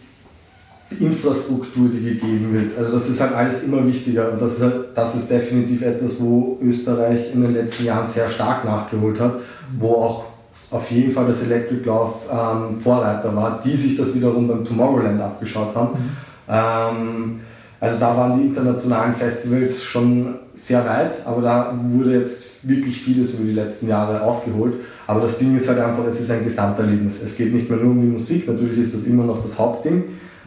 [1.00, 2.78] Infrastruktur, die gegeben wird.
[2.78, 6.20] Also das ist halt alles immer wichtiger und das ist, halt, das ist definitiv etwas,
[6.20, 9.36] wo Österreich in den letzten Jahren sehr stark nachgeholt hat,
[9.78, 10.24] wo auch
[10.72, 15.20] auf jeden Fall das Electric Love ähm, Vorreiter war, die sich das wiederum beim Tomorrowland
[15.20, 15.90] abgeschaut haben.
[15.94, 16.10] Mhm.
[16.48, 17.40] Ähm,
[17.82, 23.36] also da waren die internationalen Festivals schon sehr weit, aber da wurde jetzt wirklich vieles
[23.36, 24.74] über die letzten Jahre aufgeholt.
[25.08, 27.16] Aber das Ding ist halt einfach, es ist ein Gesamterlebnis.
[27.26, 30.04] Es geht nicht mehr nur um die Musik, natürlich ist das immer noch das Hauptding,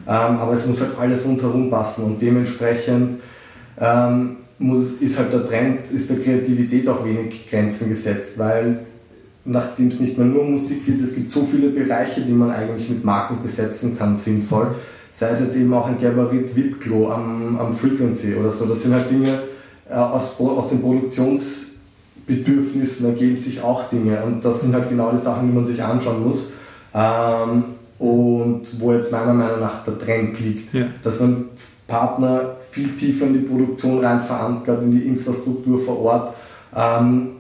[0.06, 3.20] ähm, aber es muss halt alles rundherum passen und dementsprechend
[3.80, 8.80] ähm, muss, ist halt der Trend, ist der Kreativität auch wenig Grenzen gesetzt, weil
[9.44, 12.88] nachdem es nicht mehr nur Musik geht, es gibt so viele Bereiche, die man eigentlich
[12.88, 14.74] mit Marken besetzen kann, sinnvoll.
[15.16, 18.66] Sei es jetzt eben auch ein Gabarit VIP-Klo am, am Frequency oder so.
[18.66, 19.42] Das sind halt Dinge,
[19.88, 25.20] äh, aus, aus den Produktionsbedürfnissen ergeben sich auch Dinge und das sind halt genau die
[25.20, 26.52] Sachen, die man sich anschauen muss.
[26.94, 27.64] Ähm,
[27.98, 30.86] und wo jetzt meiner Meinung nach der Trend liegt, ja.
[31.04, 31.44] dass man
[31.86, 36.34] Partner viel tiefer in die Produktion rein verankert, in die Infrastruktur vor Ort,
[36.74, 37.32] ähm,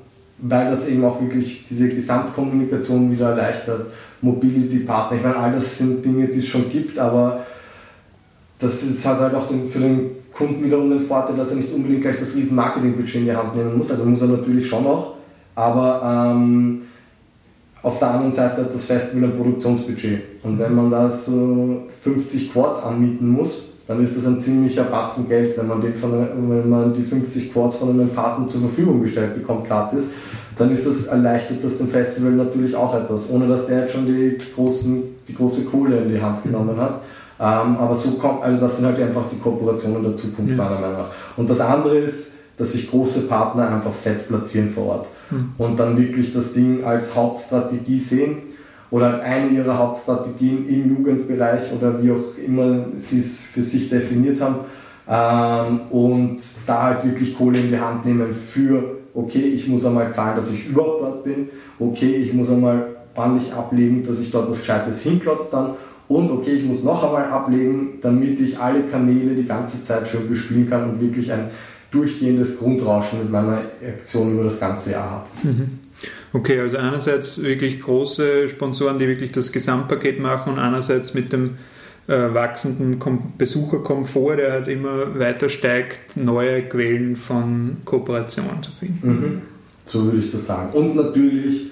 [0.42, 3.86] weil das eben auch wirklich diese Gesamtkommunikation wieder erleichtert.
[4.20, 7.46] Mobility-Partner, ich meine, all das sind Dinge, die es schon gibt, aber
[8.58, 11.72] das ist, hat halt auch den, für den Kunden wiederum den Vorteil, dass er nicht
[11.72, 14.86] unbedingt gleich das riesen Marketingbudget in die Hand nehmen muss, also muss er natürlich schon
[14.86, 15.14] auch,
[15.54, 16.82] aber ähm,
[17.82, 20.22] auf der anderen Seite hat das Festival ein Produktionsbudget.
[20.44, 25.28] Und wenn man da so 50 Quads anmieten muss, dann ist das ein ziemlicher Batzen
[25.28, 29.02] Geld, wenn man, den von, wenn man die 50 Quads von einem Partner zur Verfügung
[29.02, 30.10] gestellt bekommt, gratis.
[30.56, 34.06] Dann ist das, erleichtert das dem Festival natürlich auch etwas, ohne dass der jetzt schon
[34.06, 37.00] die, großen, die große Kohle in die Hand genommen hat.
[37.40, 40.98] Ähm, aber so kommt, also das sind halt einfach die Kooperationen der Zukunft, meiner Meinung
[40.98, 41.10] nach.
[41.36, 45.52] Und das andere ist, dass sich große Partner einfach fett platzieren vor Ort mhm.
[45.58, 48.51] und dann wirklich das Ding als Hauptstrategie sehen
[48.92, 53.88] oder als eine ihrer Hauptstrategien im Jugendbereich oder wie auch immer sie es für sich
[53.88, 54.60] definiert haben
[55.08, 60.12] ähm, und da halt wirklich Kohle in die Hand nehmen für, okay, ich muss einmal
[60.14, 61.48] zahlen, dass ich überhaupt dort bin,
[61.80, 62.84] okay, ich muss einmal
[63.16, 65.70] ordentlich ablegen, dass ich dort was Gescheites hinklotze dann
[66.08, 70.28] und okay, ich muss noch einmal ablegen, damit ich alle Kanäle die ganze Zeit schön
[70.28, 71.48] bespielen kann und wirklich ein
[71.90, 75.26] durchgehendes Grundrauschen mit meiner Aktion über das ganze Jahr habe.
[75.42, 75.81] Mhm.
[76.34, 81.58] Okay, also einerseits wirklich große Sponsoren, die wirklich das Gesamtpaket machen und andererseits mit dem
[82.08, 89.08] äh, wachsenden Kom Besucherkomfort, der halt immer weiter steigt, neue Quellen von Kooperationen zu finden.
[89.08, 89.42] Mhm.
[89.84, 90.72] So würde ich das sagen.
[90.72, 91.70] Und natürlich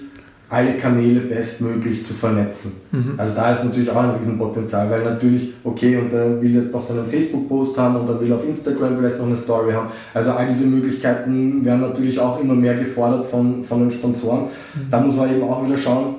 [0.51, 2.73] alle Kanäle bestmöglich zu vernetzen.
[2.91, 3.13] Mhm.
[3.15, 6.83] Also da ist natürlich auch ein Riesenpotenzial, weil natürlich, okay, und er will jetzt noch
[6.83, 9.87] seinen Facebook-Post haben und er will auf Instagram vielleicht noch eine Story haben.
[10.13, 14.47] Also all diese Möglichkeiten werden natürlich auch immer mehr gefordert von, von den Sponsoren.
[14.75, 14.89] Mhm.
[14.91, 16.15] Da muss man eben auch wieder schauen,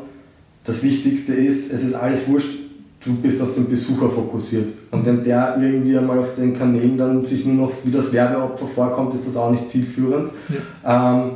[0.65, 2.59] das Wichtigste ist, es ist alles wurscht,
[3.05, 4.69] du bist auf den Besucher fokussiert.
[4.93, 8.67] Und wenn der irgendwie einmal auf den Kanälen dann sich nur noch wie das Werbeopfer
[8.75, 10.31] vorkommt, ist das auch nicht zielführend.
[10.85, 11.17] Ja.
[11.19, 11.33] Ähm,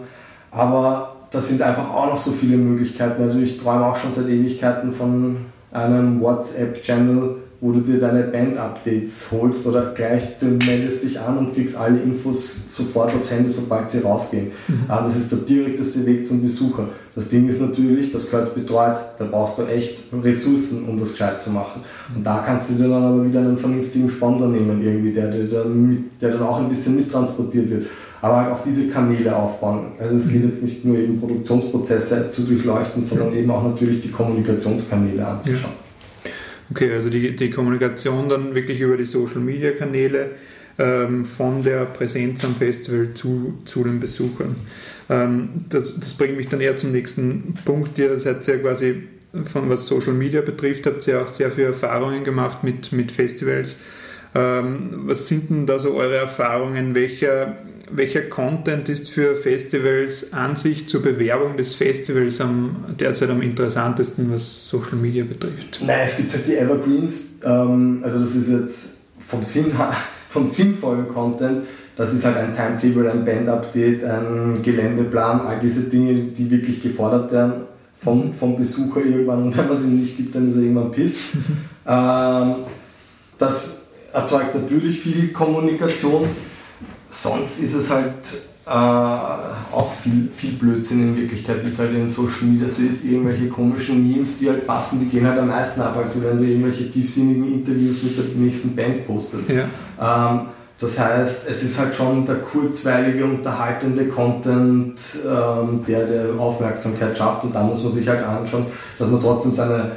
[0.51, 3.23] aber das sind einfach auch noch so viele Möglichkeiten.
[3.23, 5.37] Also ich träume auch schon seit Ewigkeiten von
[5.71, 11.55] einem WhatsApp-Channel, wo du dir deine Band-Updates holst oder gleich du meldest dich an und
[11.55, 14.49] kriegst alle Infos sofort aufs Handy, sobald sie rausgehen.
[14.67, 14.85] Mhm.
[14.89, 16.89] Aber das ist der direkteste Weg zum Besucher.
[17.15, 21.43] Das Ding ist natürlich, das gehört betreut, da brauchst du echt Ressourcen, um das gescheit
[21.43, 21.83] zu machen.
[22.15, 25.45] Und da kannst du dir dann aber wieder einen vernünftigen Sponsor nehmen, irgendwie, der, der,
[25.45, 27.87] dann, der dann auch ein bisschen mittransportiert wird
[28.23, 29.93] aber halt auch diese Kanäle aufbauen.
[29.99, 34.11] Also es geht jetzt nicht nur eben Produktionsprozesse zu durchleuchten, sondern eben auch natürlich die
[34.11, 35.75] Kommunikationskanäle anzuschauen.
[36.71, 40.31] Okay, also die, die Kommunikation dann wirklich über die Social Media Kanäle
[40.79, 44.57] ähm, von der Präsenz am Festival zu, zu den Besuchern.
[45.09, 47.99] Ähm, das, das bringt mich dann eher zum nächsten Punkt.
[47.99, 49.05] Ihr seid ja quasi
[49.45, 53.81] von was Social Media betrifft, habt ihr auch sehr viele Erfahrungen gemacht mit, mit Festivals.
[54.35, 56.95] Ähm, was sind denn da so eure Erfahrungen?
[56.95, 57.57] Welcher,
[57.91, 64.33] welcher Content ist für Festivals an sich zur Bewerbung des Festivals am, derzeit am interessantesten,
[64.33, 65.81] was Social Media betrifft?
[65.85, 68.97] Nein, es gibt halt die Evergreens, ähm, also das ist jetzt
[69.29, 69.73] vom, Sinn,
[70.31, 71.63] vom sinnvollen Content,
[71.97, 77.33] das ist halt ein Timetable, ein Band-Update, ein Geländeplan, all diese Dinge, die wirklich gefordert
[77.33, 77.67] werden
[78.03, 81.15] vom, vom Besucher irgendwann und wenn man sie nicht gibt, dann ist er irgendwann piss.
[81.87, 82.55] ähm,
[83.39, 83.71] das
[84.13, 86.25] erzeugt natürlich viel Kommunikation.
[87.11, 88.13] Sonst ist es halt
[88.67, 93.05] äh, auch viel, viel Blödsinn in Wirklichkeit, wie es halt in Social Media so ist.
[93.05, 96.45] Irgendwelche komischen Memes, die halt passen, die gehen halt am meisten ab, als wenn du
[96.45, 99.49] irgendwelche tiefsinnigen Interviews mit der nächsten Band postest.
[99.49, 100.33] Ja.
[100.33, 100.47] Ähm,
[100.79, 107.45] das heißt, es ist halt schon der kurzweilige, unterhaltende Content, ähm, der der Aufmerksamkeit schafft
[107.45, 108.67] und da muss man sich halt anschauen,
[108.99, 109.93] dass man trotzdem seine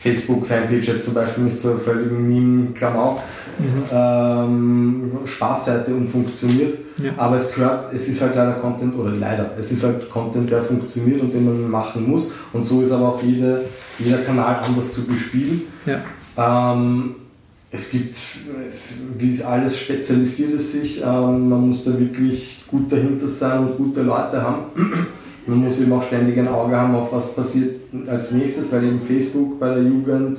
[0.00, 3.20] Facebook-Fanpage jetzt zum Beispiel nicht zur völligen Meme-Klamauk
[3.58, 3.84] mhm.
[3.92, 6.78] ähm, Spaßseite und funktioniert.
[6.98, 7.12] Ja.
[7.16, 10.62] Aber es gehört, es ist halt leider Content, oder leider, es ist halt Content, der
[10.62, 12.32] funktioniert und den man machen muss.
[12.52, 13.64] Und so ist aber auch jede,
[13.98, 15.62] jeder Kanal anders zu bespielen.
[15.86, 16.72] Ja.
[16.72, 17.16] Ähm,
[17.70, 18.16] es gibt,
[19.18, 24.02] wie alles spezialisiert es sich, ähm, man muss da wirklich gut dahinter sein und gute
[24.02, 24.62] Leute haben.
[25.48, 27.76] Man muss eben auch ständig ein Auge haben, auf was passiert
[28.06, 30.38] als nächstes, weil eben Facebook bei der Jugend,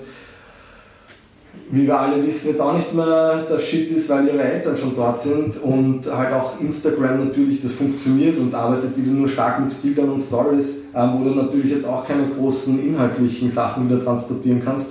[1.71, 4.95] wie wir alle wissen, jetzt auch nicht mehr das Shit ist, weil ihre Eltern schon
[4.95, 9.81] dort sind und halt auch Instagram natürlich, das funktioniert und arbeitet wieder nur stark mit
[9.81, 14.61] Bildern und Stories, ähm, wo du natürlich jetzt auch keine großen inhaltlichen Sachen wieder transportieren
[14.63, 14.89] kannst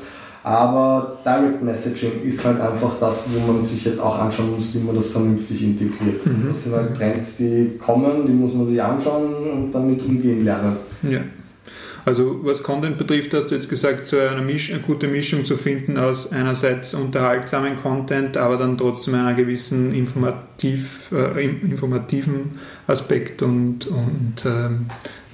[0.49, 4.79] aber Direct Messaging ist halt einfach das, wo man sich jetzt auch anschauen muss, wie
[4.79, 6.25] man das vernünftig integriert.
[6.25, 6.49] Mhm.
[6.49, 10.79] Das sind halt Trends, die kommen, die muss man sich anschauen und damit umgehen lernen.
[11.03, 11.21] Ja.
[12.07, 15.59] Also was Content betrifft, hast du jetzt gesagt, so eine, Misch eine gute Mischung zu
[15.59, 23.87] finden aus einerseits unterhaltsamen Content, aber dann trotzdem einer gewissen informativ, äh, informativen Aspekt und,
[23.87, 24.87] und ähm,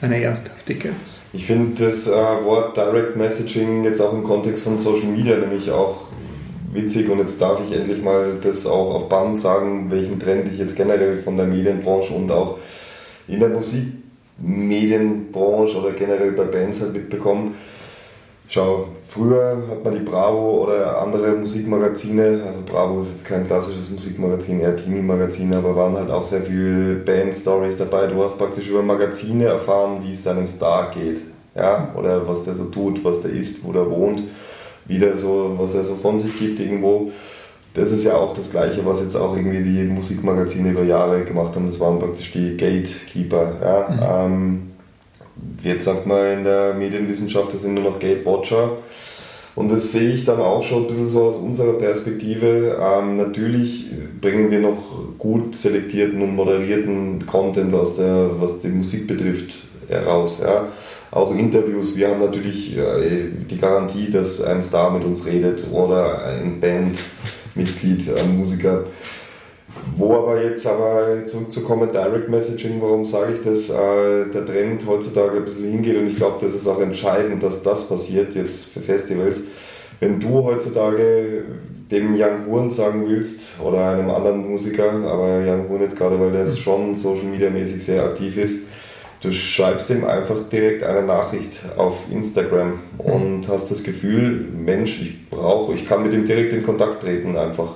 [0.05, 0.93] eine Ernsthaftigkeit.
[1.33, 5.69] Ich finde das äh, Wort Direct Messaging jetzt auch im Kontext von Social Media nämlich
[5.71, 6.03] auch
[6.73, 10.59] witzig und jetzt darf ich endlich mal das auch auf Band sagen, welchen Trend ich
[10.59, 12.59] jetzt generell von der Medienbranche und auch
[13.29, 17.53] in der Musikmedienbranche oder generell bei Bands halt mitbekomme
[18.47, 23.91] Schau, früher hat man die Bravo oder andere Musikmagazine, also Bravo ist jetzt kein klassisches
[23.91, 28.07] Musikmagazin, eher Teenie-Magazin, aber waren halt auch sehr viele Band-Stories dabei.
[28.07, 31.23] Du hast praktisch über Magazine erfahren, wie es deinem Star geht,
[31.55, 34.23] ja, oder was der so tut, was der isst, wo der wohnt,
[34.85, 37.13] wie der so, was er so von sich gibt irgendwo.
[37.73, 41.57] Das ist ja auch das Gleiche, was jetzt auch irgendwie die Musikmagazine über Jahre gemacht
[41.57, 41.67] haben.
[41.67, 43.53] Das waren praktisch die Gatekeeper.
[43.61, 43.89] Ja.
[43.89, 44.33] Mhm.
[44.33, 44.74] Ähm,
[45.63, 48.79] jetzt sagt man in der Medienwissenschaft, das sind nur noch Gatewatcher.
[49.55, 52.77] Und das sehe ich dann auch schon ein bisschen so aus unserer Perspektive.
[52.81, 53.87] Ähm, natürlich
[54.21, 54.79] bringen wir noch
[55.19, 60.41] gut selektierten und moderierten Content, was, der, was die Musik betrifft, heraus.
[60.43, 60.69] Ja.
[61.13, 61.97] auch Interviews.
[61.97, 68.17] Wir haben natürlich äh, die Garantie, dass ein Star mit uns redet oder ein Bandmitglied,
[68.17, 68.85] ein Musiker.
[69.97, 73.71] Wo aber jetzt aber zurückzukommen, Direct Messaging, warum sage ich das?
[73.71, 77.63] Äh, der Trend heutzutage ein bisschen hingeht und ich glaube, das ist auch entscheidend, dass
[77.63, 79.41] das passiert jetzt für Festivals.
[80.01, 81.45] Wenn du heutzutage
[81.91, 86.33] dem Young Huren sagen willst oder einem anderen Musiker, aber Young Huren jetzt gerade, weil
[86.33, 88.69] der schon Social Media mäßig sehr aktiv ist,
[89.21, 95.31] du schreibst ihm einfach direkt eine Nachricht auf Instagram und hast das Gefühl, Mensch, ich
[95.31, 97.75] brauche, ich kann mit ihm direkt in Kontakt treten einfach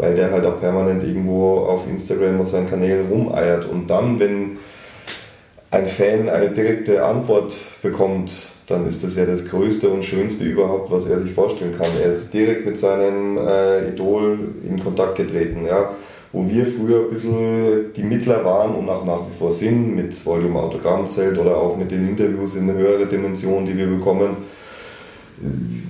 [0.00, 3.66] weil der halt auch permanent irgendwo auf Instagram und seinen Kanälen rumeiert.
[3.66, 4.56] Und dann, wenn
[5.70, 8.32] ein Fan eine direkte Antwort bekommt,
[8.66, 11.90] dann ist das ja das Größte und Schönste überhaupt, was er sich vorstellen kann.
[12.02, 15.66] Er ist direkt mit seinem äh, Idol in Kontakt getreten.
[15.66, 15.90] Ja?
[16.32, 20.24] Wo wir früher ein bisschen die Mittler waren und auch nach wie vor sind, mit
[20.24, 24.36] Volume Autogrammzelt oder auch mit den Interviews in eine höhere Dimension, die wir bekommen.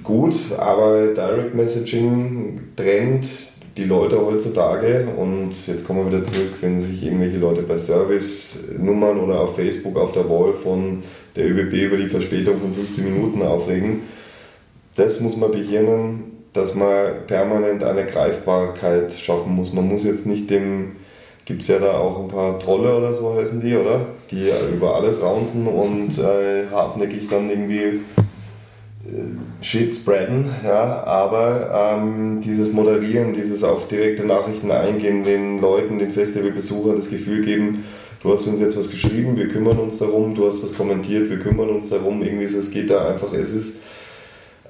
[0.02, 3.26] Gut, aber Direct Messaging trennt
[3.80, 9.18] die Leute heutzutage, und jetzt kommen wir wieder zurück, wenn sich irgendwelche Leute bei Service-Nummern
[9.18, 11.02] oder auf Facebook auf der Wall von
[11.34, 14.02] der ÖBB über die Verspätung von 15 Minuten aufregen,
[14.96, 19.72] das muss man behirnen, dass man permanent eine Greifbarkeit schaffen muss.
[19.72, 20.96] Man muss jetzt nicht dem,
[21.46, 24.00] gibt es ja da auch ein paar Trolle oder so heißen die, oder?
[24.30, 28.00] Die über alles raunzen und äh, hartnäckig dann irgendwie
[29.62, 36.12] Shit spreaden, ja, aber ähm, dieses Moderieren, dieses auf direkte Nachrichten eingehen, den Leuten, den
[36.12, 37.84] Festivalbesuchern das Gefühl geben,
[38.22, 41.38] du hast uns jetzt was geschrieben, wir kümmern uns darum, du hast was kommentiert, wir
[41.38, 43.76] kümmern uns darum, irgendwie so, es geht da einfach, es ist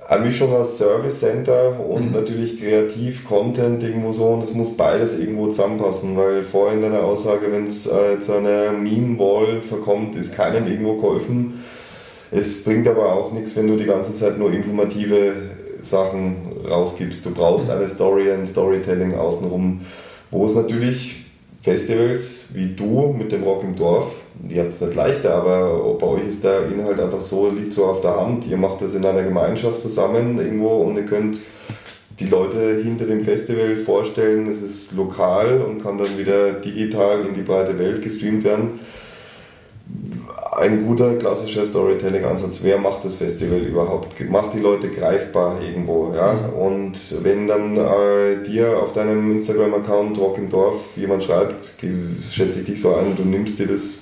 [0.09, 2.13] eine Mischung aus Service Center und mhm.
[2.13, 7.51] natürlich kreativ Content irgendwo so und es muss beides irgendwo zusammenpassen, weil vorhin deine Aussage,
[7.51, 11.61] wenn es äh, zu einer Meme-Wall verkommt, ist keinem irgendwo geholfen
[12.31, 15.33] es bringt aber auch nichts, wenn du die ganze Zeit nur informative
[15.83, 16.37] Sachen
[16.69, 17.25] rausgibst.
[17.27, 19.81] Du brauchst eine Story, ein Storytelling außenrum,
[20.31, 21.25] wo es natürlich
[21.63, 24.13] Festivals wie du mit dem Rock im Dorf,
[24.49, 27.85] ihr habt es nicht leichter, aber bei euch ist der Inhalt einfach so, liegt so
[27.85, 28.47] auf der Hand.
[28.47, 31.41] Ihr macht das in einer Gemeinschaft zusammen irgendwo und ihr könnt
[32.19, 37.35] die Leute hinter dem Festival vorstellen, es ist lokal und kann dann wieder digital in
[37.35, 38.81] die breite Welt gestreamt werden
[40.61, 42.61] ein guter klassischer Storytelling-Ansatz.
[42.63, 44.21] Wer macht das Festival überhaupt?
[44.29, 46.13] Macht die Leute greifbar irgendwo.
[46.15, 46.35] Ja?
[46.35, 46.55] Mhm.
[46.55, 51.73] Und wenn dann äh, dir auf deinem Instagram-Account Rockendorf jemand schreibt,
[52.31, 53.95] schätze ich dich so ein, du nimmst dir das,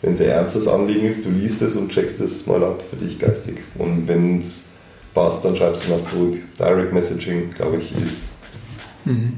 [0.00, 2.96] wenn es ein ernstes Anliegen ist, du liest es und checkst es mal ab für
[2.96, 3.56] dich geistig.
[3.76, 4.68] Und wenn es
[5.12, 6.36] passt, dann schreibst du noch zurück.
[6.58, 8.30] Direct Messaging, glaube ich, ist
[9.04, 9.34] mhm.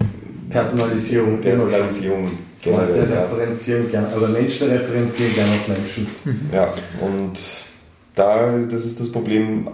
[0.50, 1.40] Personalisierung.
[1.40, 2.30] Personalisierung
[2.62, 6.06] Generell, Leute referenzieren gerne, oder Menschen referenzieren gerne auf Menschen.
[6.24, 6.50] Mhm.
[6.52, 7.32] Ja, und
[8.14, 9.68] da, das ist das Problem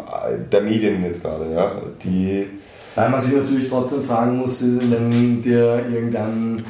[0.52, 1.72] der Medien jetzt gerade, ja,
[2.04, 2.46] die...
[2.94, 6.64] Weil man sich natürlich trotzdem fragen muss, wenn dir irgendein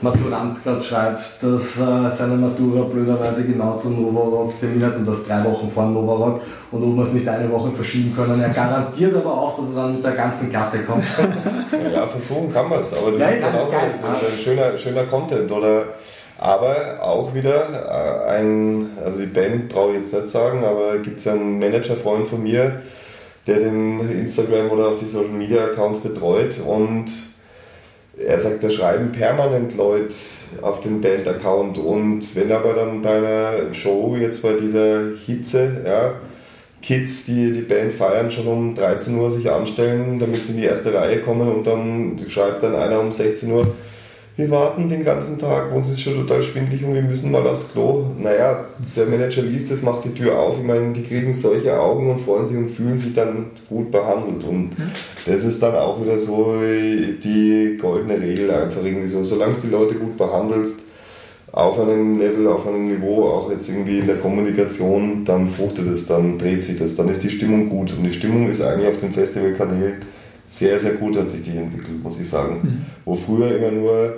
[0.00, 5.24] Maturant gerade schreibt, dass äh, seine Matura blöderweise genau zum Novarock Termin hat und das
[5.26, 6.40] drei Wochen vor Novarock
[6.70, 8.40] und ob wir es nicht eine Woche verschieben können.
[8.40, 11.04] Er garantiert aber auch, dass er dann mit der ganzen Klasse kommt.
[11.94, 15.04] ja, versuchen kann man es, aber das ja, ist dann auch geil, ein schöner, schöner
[15.04, 15.50] Content.
[15.50, 15.84] Oder
[16.38, 21.18] aber auch wieder äh, ein, also die Band brauche ich jetzt nicht sagen, aber gibt
[21.18, 22.82] es einen Managerfreund von mir,
[23.48, 27.06] der den Instagram oder auch die Social Media Accounts betreut und
[28.26, 30.14] er sagt, da schreiben permanent Leute
[30.62, 36.14] auf den Band-Account und wenn aber dann bei einer Show, jetzt bei dieser Hitze, ja,
[36.80, 40.64] Kids, die die Band feiern, schon um 13 Uhr sich anstellen, damit sie in die
[40.64, 43.74] erste Reihe kommen und dann schreibt dann einer um 16 Uhr,
[44.38, 47.72] wir warten den ganzen Tag, uns ist schon total schwindlig und wir müssen mal aufs
[47.72, 48.06] Klo.
[48.20, 50.58] Naja, der Manager liest es, macht die Tür auf.
[50.58, 54.44] Ich meine, die kriegen solche Augen und freuen sich und fühlen sich dann gut behandelt.
[54.44, 54.70] Und
[55.26, 59.24] das ist dann auch wieder so die goldene Regel einfach irgendwie so.
[59.24, 60.82] Solange du die Leute gut behandelst,
[61.50, 66.06] auf einem Level, auf einem Niveau, auch jetzt irgendwie in der Kommunikation, dann fruchtet es,
[66.06, 67.92] dann dreht sich das, dann ist die Stimmung gut.
[67.92, 69.96] Und die Stimmung ist eigentlich auf den Festivalkanälen
[70.48, 72.60] sehr, sehr gut hat sich die entwickelt, muss ich sagen.
[72.62, 72.86] Mhm.
[73.04, 74.16] Wo früher immer nur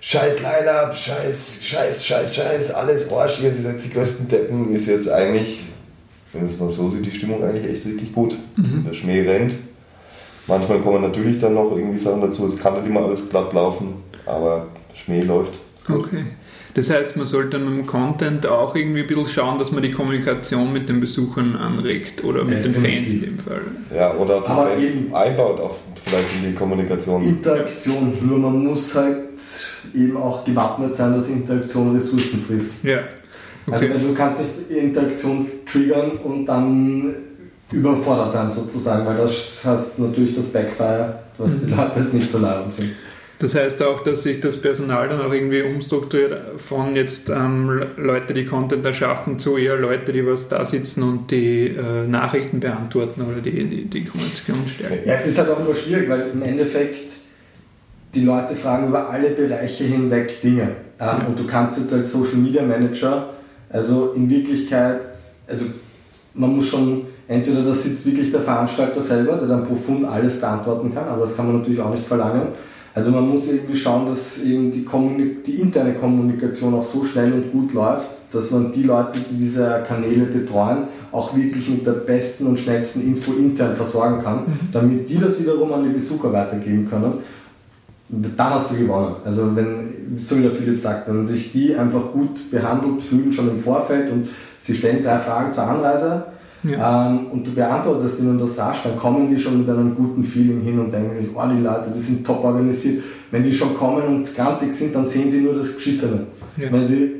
[0.00, 5.10] scheiß Line-Up, scheiß, scheiß, scheiß, scheiß, alles Arsch, ihr seid die größten Deppen, ist jetzt
[5.10, 5.64] eigentlich,
[6.32, 8.36] wenn es mal so sieht, die Stimmung eigentlich echt richtig gut.
[8.56, 8.84] Mhm.
[8.86, 9.54] Der Schmäh rennt.
[10.46, 13.94] Manchmal kommen natürlich dann noch irgendwie Sachen dazu, es kann nicht immer alles glatt laufen,
[14.24, 15.58] aber Schmäh läuft.
[15.88, 16.24] Okay.
[16.74, 19.90] Das heißt, man sollte mit dem Content auch irgendwie ein bisschen schauen, dass man die
[19.90, 22.82] Kommunikation mit den Besuchern anregt oder mit Definitiv.
[22.82, 23.60] den Fans in dem Fall.
[23.94, 27.24] Ja, oder die Aber Fans einbaut auch vielleicht in die Kommunikation.
[27.24, 29.27] Interaktion, nur man muss halt
[29.94, 32.84] eben auch gewappnet sein, dass Interaktion Ressourcen frisst.
[32.84, 33.00] Ja.
[33.70, 37.14] Also du kannst nicht Interaktion triggern und dann
[37.70, 41.66] überfordert sein sozusagen, weil das hast natürlich das Backfire, was mhm.
[41.66, 42.94] die Leute nicht so leiden finden.
[43.40, 48.34] Das heißt auch, dass sich das Personal dann auch irgendwie umstrukturiert von jetzt ähm, Leute,
[48.34, 53.22] die Content erschaffen, zu eher Leute, die was da sitzen und die äh, Nachrichten beantworten
[53.22, 55.08] oder die, die, die Kommunikation stärken.
[55.08, 57.17] Ja, es ist halt auch immer schwierig, weil im Endeffekt
[58.14, 60.68] die Leute fragen über alle Bereiche hinweg Dinge.
[61.00, 61.26] Ähm.
[61.28, 63.30] Und du kannst jetzt als Social Media Manager,
[63.70, 65.00] also in Wirklichkeit,
[65.46, 65.66] also
[66.34, 70.94] man muss schon, entweder da sitzt wirklich der Veranstalter selber, der dann profund alles beantworten
[70.94, 72.48] kann, aber das kann man natürlich auch nicht verlangen
[72.98, 74.84] also man muss irgendwie schauen, dass eben die,
[75.46, 79.84] die, interne Kommunikation auch so schnell und gut läuft, dass man die Leute, die diese
[79.86, 84.58] Kanäle betreuen, auch wirklich mit der besten und schnellsten Info intern versorgen kann, mhm.
[84.72, 87.12] damit die das wiederum an die Besucher weitergeben können.
[88.08, 89.16] Dann hast du gewonnen.
[89.24, 93.50] Also wenn, so wie der Philipp sagt, wenn sich die einfach gut behandelt fühlen schon
[93.50, 94.28] im Vorfeld und
[94.62, 96.24] sie stellen drei Fragen zur Anreise,
[96.64, 97.08] ja.
[97.08, 100.60] Ähm, und du beantwortest ihnen das rasch, dann kommen die schon mit einem guten Feeling
[100.62, 103.04] hin und denken sich, oh, die Leute, die sind top organisiert.
[103.30, 106.26] Wenn die schon kommen und grantig sind, dann sehen sie nur das Geschissene.
[106.56, 106.72] Ja.
[106.72, 107.14] Wenn sie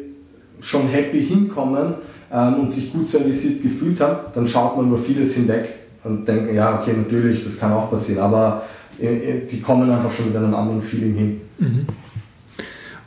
[0.60, 1.94] schon happy hinkommen
[2.32, 6.52] ähm, und sich gut serviciert gefühlt haben, dann schaut man über vieles hinweg und denkt,
[6.52, 8.62] ja, okay, natürlich, das kann auch passieren, aber
[8.98, 11.40] die kommen einfach schon mit einem anderen Feeling hin.
[11.58, 11.86] Mhm.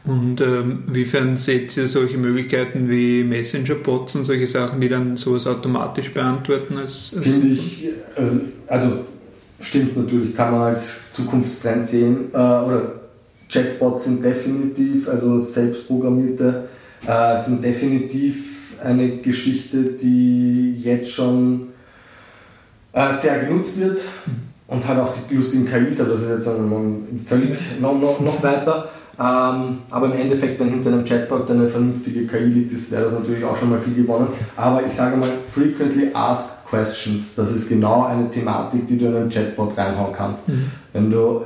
[0.03, 5.45] Und ähm, inwiefern seht ihr solche Möglichkeiten wie Messenger-Bots und solche Sachen, die dann sowas
[5.45, 6.77] automatisch beantworten?
[6.77, 8.21] Als, als Finde ich, äh,
[8.67, 9.05] also
[9.59, 12.29] stimmt natürlich, kann man als Zukunftstrend sehen.
[12.33, 12.93] Äh, oder
[13.51, 16.67] Chatbots sind definitiv, also selbstprogrammierte,
[17.05, 21.67] äh, sind definitiv eine Geschichte, die jetzt schon
[22.93, 23.99] äh, sehr genutzt wird.
[24.25, 24.50] Mhm.
[24.71, 28.87] Und hat auch die lustigen KIs, aber das ist jetzt völlig noch, noch, noch weiter.
[29.19, 33.13] Ähm, aber im Endeffekt, wenn hinter einem Chatbot eine vernünftige KI liegt, ist, wäre das
[33.13, 34.27] natürlich auch schon mal viel gewonnen.
[34.55, 39.15] Aber ich sage mal, frequently asked questions, das ist genau eine Thematik, die du in
[39.17, 40.47] einen Chatbot reinhauen kannst.
[40.47, 40.71] Mhm.
[40.93, 41.41] Wenn du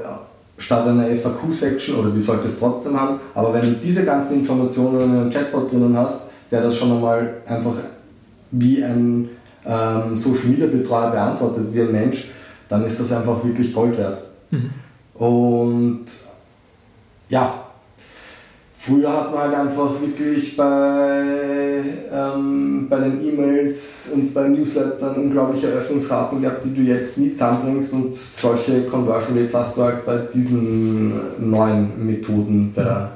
[0.60, 5.02] statt einer FAQ-Section, oder die solltest du trotzdem haben, aber wenn du diese ganzen Informationen
[5.02, 7.74] in einem Chatbot drinnen hast, der das schon einmal einfach
[8.52, 9.30] wie ein
[9.66, 12.30] ähm, Social Media Betreuer beantwortet, wie ein Mensch,
[12.70, 14.24] dann ist das einfach wirklich Gold wert.
[14.52, 14.70] Mhm.
[15.16, 16.06] Und
[17.30, 17.66] ja,
[18.86, 21.82] Früher hat man halt einfach wirklich bei,
[22.14, 27.94] ähm, bei den E-Mails und bei Newslettern unglaubliche Eröffnungsraten gehabt, die du jetzt nie zusammenbringst
[27.94, 33.10] und solche Conversion Rates hast du halt bei diesen neuen Methoden der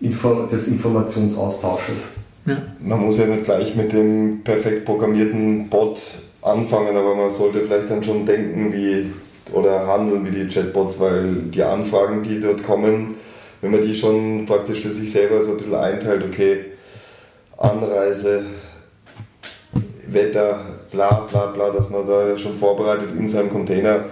[0.00, 1.98] Info des Informationsaustausches.
[2.46, 2.56] Ja.
[2.80, 6.00] Man muss ja nicht gleich mit dem perfekt programmierten Bot
[6.42, 9.12] anfangen, aber man sollte vielleicht dann schon denken wie
[9.52, 13.16] oder handeln wie die Chatbots, weil die Anfragen, die dort kommen,
[13.60, 16.64] wenn man die schon praktisch für sich selber so ein bisschen einteilt, okay,
[17.56, 18.44] Anreise,
[20.06, 20.60] Wetter,
[20.90, 24.04] bla bla bla, dass man da schon vorbereitet in seinem Container.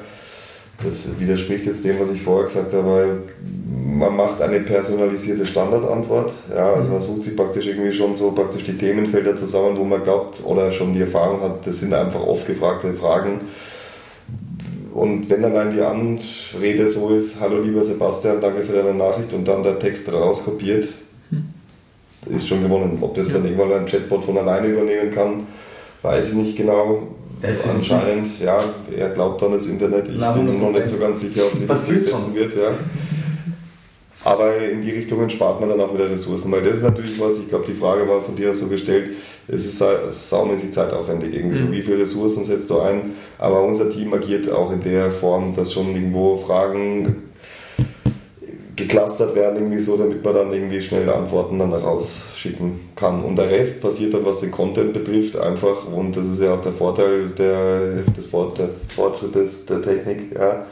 [0.85, 3.19] Das widerspricht jetzt dem, was ich vorher gesagt habe, weil
[3.67, 6.33] man macht eine personalisierte Standardantwort.
[6.55, 10.05] Ja, also man sucht sich praktisch irgendwie schon so praktisch die Themenfelder zusammen, wo man
[10.05, 13.41] glaubt oder schon die Erfahrung hat, das sind einfach oft gefragte Fragen
[14.97, 19.47] und wenn allein die Anrede so ist, hallo lieber Sebastian, danke für deine Nachricht und
[19.47, 20.89] dann der Text rauskopiert,
[22.31, 22.97] ist schon gewonnen.
[23.03, 23.35] Ob das ja.
[23.35, 25.47] dann irgendwann ein Chatbot von alleine übernehmen kann,
[26.01, 27.09] weiß ich nicht genau.
[27.69, 28.65] Anscheinend, ja,
[28.97, 30.09] er glaubt an das Internet.
[30.09, 32.57] Ich Na, bin noch nicht so ganz sicher, ob sich das durchsetzen wird.
[32.57, 32.73] Ja.
[34.25, 37.39] Aber in die Richtungen spart man dann auch wieder Ressourcen, weil das ist natürlich was,
[37.39, 39.11] ich glaube, die Frage war von dir so gestellt,
[39.47, 39.81] es ist
[40.29, 41.67] saumäßig zeitaufwendig irgendwie, mhm.
[41.67, 45.55] so wie viele Ressourcen setzt du ein, aber unser Team agiert auch in der Form,
[45.55, 47.23] dass schon irgendwo Fragen
[48.77, 53.25] geclustert werden, irgendwie so, damit man dann irgendwie schnell Antworten dann rausschicken kann.
[53.25, 56.61] Und der Rest passiert dann, was den Content betrifft, einfach, und das ist ja auch
[56.61, 60.67] der Vorteil der, des Fortschrittes der Technik, ja,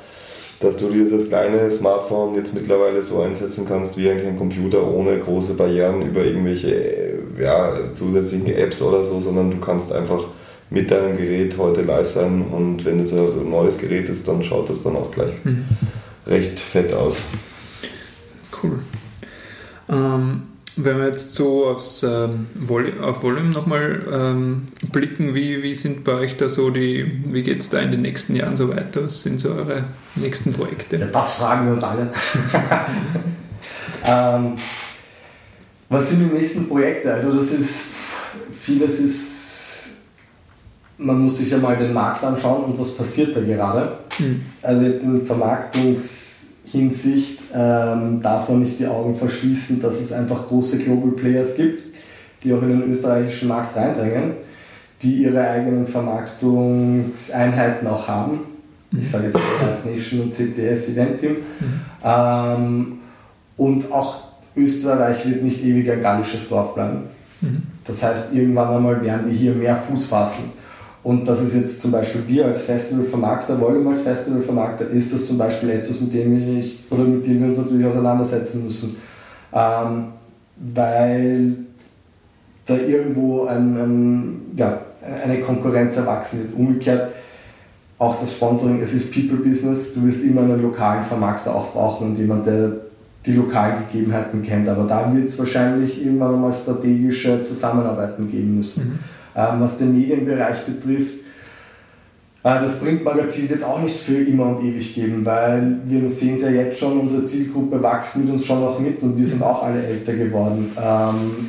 [0.60, 5.18] dass du dieses kleine Smartphone jetzt mittlerweile so einsetzen kannst wie eigentlich ein Computer ohne
[5.18, 10.24] große Barrieren über irgendwelche ja, zusätzlichen Apps oder so, sondern du kannst einfach
[10.70, 14.68] mit deinem Gerät heute live sein und wenn es ein neues Gerät ist, dann schaut
[14.70, 15.64] das dann auch gleich mhm.
[16.26, 17.20] recht fett aus.
[18.64, 18.78] Cool.
[19.88, 20.42] Ähm,
[20.76, 22.46] wenn wir jetzt so aufs, ähm,
[23.00, 27.60] auf Volume nochmal ähm, blicken, wie, wie sind bei euch da so die, wie geht
[27.60, 29.04] es da in den nächsten Jahren so weiter?
[29.04, 29.84] Was sind so eure
[30.16, 30.96] nächsten Projekte?
[30.96, 32.10] Ja, das fragen wir uns alle.
[34.04, 34.54] ähm,
[35.88, 37.14] was sind die nächsten Projekte?
[37.14, 37.90] Also das ist,
[38.60, 39.98] vieles ist,
[40.98, 43.98] man muss sich ja mal den Markt anschauen und was passiert da gerade.
[44.18, 44.42] Mhm.
[44.60, 46.23] Also jetzt in Vermarktungs
[46.74, 51.94] Hinsicht ähm, darf man nicht die Augen verschließen, dass es einfach große Global Players gibt,
[52.42, 54.32] die auch in den österreichischen Markt reindrängen,
[55.00, 58.40] die ihre eigenen Vermarktungseinheiten auch haben.
[59.00, 61.30] Ich sage jetzt Live Nation und CTS Eventim.
[61.30, 61.80] Mhm.
[62.04, 62.98] Ähm,
[63.56, 64.24] und auch
[64.56, 67.04] Österreich wird nicht ewig ein gallisches Dorf bleiben.
[67.40, 67.62] Mhm.
[67.84, 70.52] Das heißt, irgendwann einmal werden die hier mehr Fuß fassen.
[71.04, 75.36] Und das ist jetzt zum Beispiel wir als Festivalvermarkter, Volume als Festivalvermarkter, ist das zum
[75.36, 78.96] Beispiel etwas, mit dem ich oder mit dem wir uns natürlich auseinandersetzen müssen.
[79.52, 80.06] Ähm,
[80.56, 81.56] weil
[82.64, 84.80] da irgendwo ein, ein, ja,
[85.22, 86.54] eine Konkurrenz erwachsen wird.
[86.56, 87.12] Umgekehrt
[87.98, 92.08] auch das Sponsoring, es ist People Business, du wirst immer einen lokalen Vermarkter auch brauchen
[92.08, 92.72] und jemand, der
[93.26, 94.68] die lokalen Gegebenheiten kennt.
[94.68, 98.84] Aber da wird es wahrscheinlich irgendwann einmal strategische Zusammenarbeiten geben müssen.
[98.84, 98.98] Mhm.
[99.36, 101.24] Ähm, was den Medienbereich betrifft,
[102.44, 106.36] äh, das Printmagazin wird es auch nicht für immer und ewig geben, weil wir sehen
[106.36, 109.42] es ja jetzt schon, unsere Zielgruppe wächst mit uns schon noch mit und wir sind
[109.42, 110.70] auch alle älter geworden.
[110.76, 111.48] Ähm,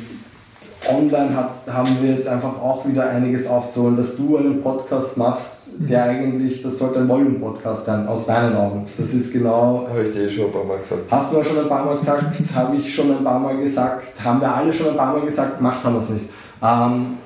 [0.88, 5.68] online hat, haben wir jetzt einfach auch wieder einiges aufzuholen, dass du einen Podcast machst,
[5.78, 6.10] der mhm.
[6.10, 8.86] eigentlich, das sollte ein Volume-Podcast sein, aus meinen Augen.
[8.96, 9.86] Das ist genau.
[9.88, 11.02] Habe ich dir eh schon ein paar Mal gesagt.
[11.10, 12.24] Hast du ja schon ein paar Mal gesagt,
[12.54, 15.60] habe ich schon ein paar Mal gesagt, haben wir alle schon ein paar Mal gesagt,
[15.60, 16.24] macht haben wir es nicht.
[16.62, 17.18] Ähm,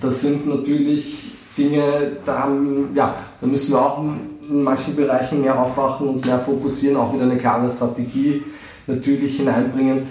[0.00, 1.82] das sind natürlich Dinge,
[2.24, 4.04] da, haben, ja, da müssen wir auch
[4.48, 8.42] in manchen Bereichen mehr aufwachen, uns mehr fokussieren, auch wieder eine klare Strategie
[8.86, 10.06] natürlich hineinbringen.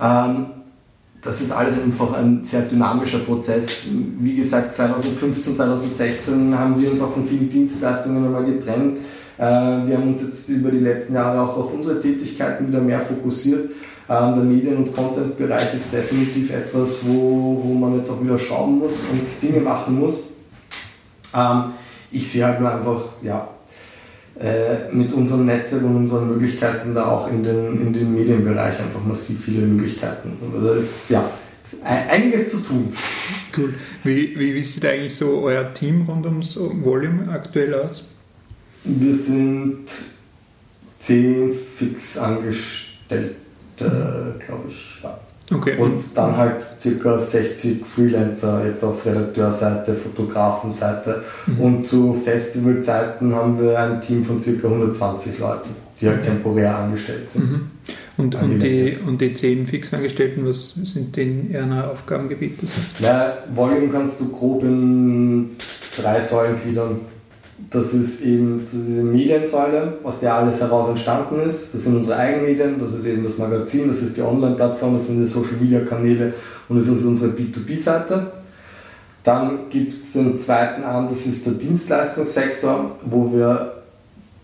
[0.00, 0.46] Ähm,
[1.22, 3.86] das ist alles einfach ein sehr dynamischer Prozess.
[4.18, 8.98] Wie gesagt, 2015, 2016 haben wir uns auch von vielen Dienstleistungen einmal getrennt.
[9.38, 13.00] Äh, wir haben uns jetzt über die letzten Jahre auch auf unsere Tätigkeiten wieder mehr
[13.00, 13.70] fokussiert.
[14.12, 18.80] Ähm, der Medien- und Content-Bereich ist definitiv etwas, wo, wo man jetzt auch wieder schauen
[18.80, 20.24] muss und Dinge machen muss.
[21.34, 21.72] Ähm,
[22.10, 23.48] ich sehe halt nur einfach, ja,
[24.38, 29.02] äh, mit unserem Netzwerk und unseren Möglichkeiten da auch in den, in den Medienbereich einfach
[29.02, 30.36] massiv viele Möglichkeiten.
[30.62, 31.24] Da ist ja
[31.82, 32.92] einiges zu tun.
[33.56, 33.72] Cool.
[34.04, 38.14] Wie, wie, wie sieht eigentlich so euer Team rund ums Volume aktuell aus?
[38.84, 39.86] Wir sind
[40.98, 42.18] zehn fix
[43.84, 45.02] Angestellte, glaube ich.
[45.02, 45.18] Ja.
[45.50, 45.76] Okay.
[45.76, 51.22] Und dann halt circa 60 Freelancer jetzt auf Redakteurseite, Fotografenseite.
[51.46, 51.60] Mhm.
[51.60, 55.70] Und zu Festivalzeiten haben wir ein Team von circa 120 Leuten,
[56.00, 57.50] die halt temporär angestellt sind.
[57.50, 57.70] Mhm.
[58.18, 62.66] Und, und, die, und die 10 Fixangestellten, was sind denn ihre Aufgabengebiete?
[63.00, 65.50] Na, Volume kannst du grob in
[65.96, 67.00] drei Säulen gliedern.
[67.70, 71.74] Das ist eben diese Mediensäule, aus der alles heraus entstanden ist.
[71.74, 75.22] Das sind unsere Eigenmedien, das ist eben das Magazin, das ist die Online-Plattform, das sind
[75.22, 76.34] die Social-Media-Kanäle
[76.68, 78.32] und das ist unsere B2B-Seite.
[79.24, 83.82] Dann gibt es den zweiten Arm, das ist der Dienstleistungssektor, wo wir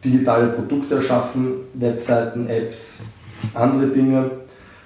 [0.05, 3.07] digitale Produkte erschaffen, Webseiten, Apps,
[3.55, 4.31] andere Dinge.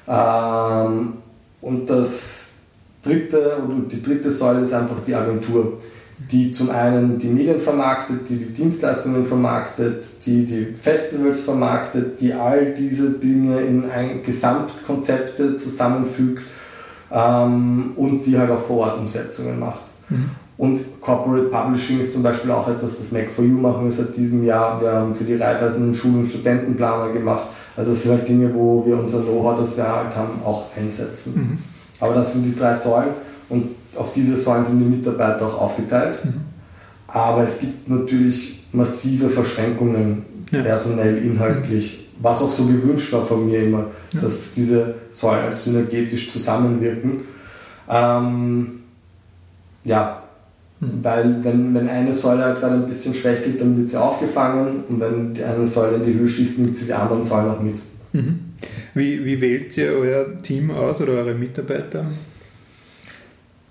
[0.08, 1.14] Ähm,
[1.60, 2.52] und das
[3.02, 5.78] dritte und die dritte Säule ist einfach die Agentur
[6.30, 12.32] die zum einen die Medien vermarktet, die die Dienstleistungen vermarktet, die die Festivals vermarktet, die
[12.32, 16.42] all diese Dinge in ein Gesamtkonzepte zusammenfügt
[17.10, 19.80] ähm, und die halt auch vor Ort Umsetzungen macht.
[20.08, 20.30] Mhm.
[20.58, 24.80] Und Corporate Publishing ist zum Beispiel auch etwas, das Mac4U machen wir seit diesem Jahr.
[24.80, 27.48] Wir haben für die Reifeisen Schul- und Studentenplaner gemacht.
[27.76, 31.34] Also das sind halt Dinge, wo wir unser Know-how, das wir halt haben, auch einsetzen.
[31.34, 31.58] Mhm.
[32.00, 33.10] Aber das sind die drei Säulen
[33.48, 36.24] und auf diese Säulen sind die Mitarbeiter auch aufgeteilt.
[36.24, 36.34] Mhm.
[37.08, 40.62] Aber es gibt natürlich massive Verschränkungen, ja.
[40.62, 42.24] personell, inhaltlich, mhm.
[42.24, 44.20] was auch so gewünscht war von mir immer, ja.
[44.22, 47.22] dass diese Säulen synergetisch zusammenwirken.
[47.88, 48.80] Ähm,
[49.84, 50.22] ja,
[50.80, 50.86] mhm.
[51.02, 55.00] weil wenn, wenn eine Säule halt gerade ein bisschen schwächelt, dann wird sie aufgefangen und
[55.00, 57.76] wenn die eine Säule in die Höhe schießt, nimmt sie die anderen Säulen auch mit.
[58.12, 58.40] Mhm.
[58.94, 62.06] Wie, wie wählt ihr euer Team aus oder eure Mitarbeiter?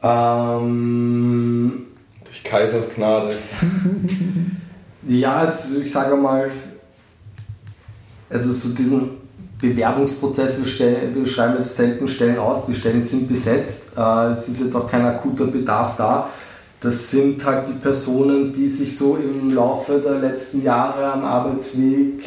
[0.04, 1.86] Ähm,
[2.26, 3.36] Durch Kaisers Gnade.
[5.08, 6.49] ja, also ich sage mal,
[8.30, 9.22] also so diesen
[9.60, 14.47] Bewerbungsprozess, wir, stellen, wir schreiben jetzt selten Stellen aus, die Stellen sind besetzt, äh, es
[14.47, 16.30] ist jetzt auch kein akuter Bedarf da.
[16.80, 22.24] Das sind halt die Personen, die sich so im Laufe der letzten Jahre am Arbeitsweg,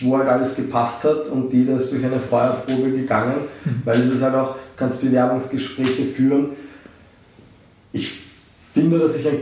[0.00, 3.34] wo halt alles gepasst hat und jeder ist durch eine Feuerprobe gegangen,
[3.64, 3.82] mhm.
[3.84, 6.50] weil es ist halt auch, kannst Bewerbungsgespräche führen,
[7.96, 8.20] ich
[8.74, 9.38] finde, dass ich ein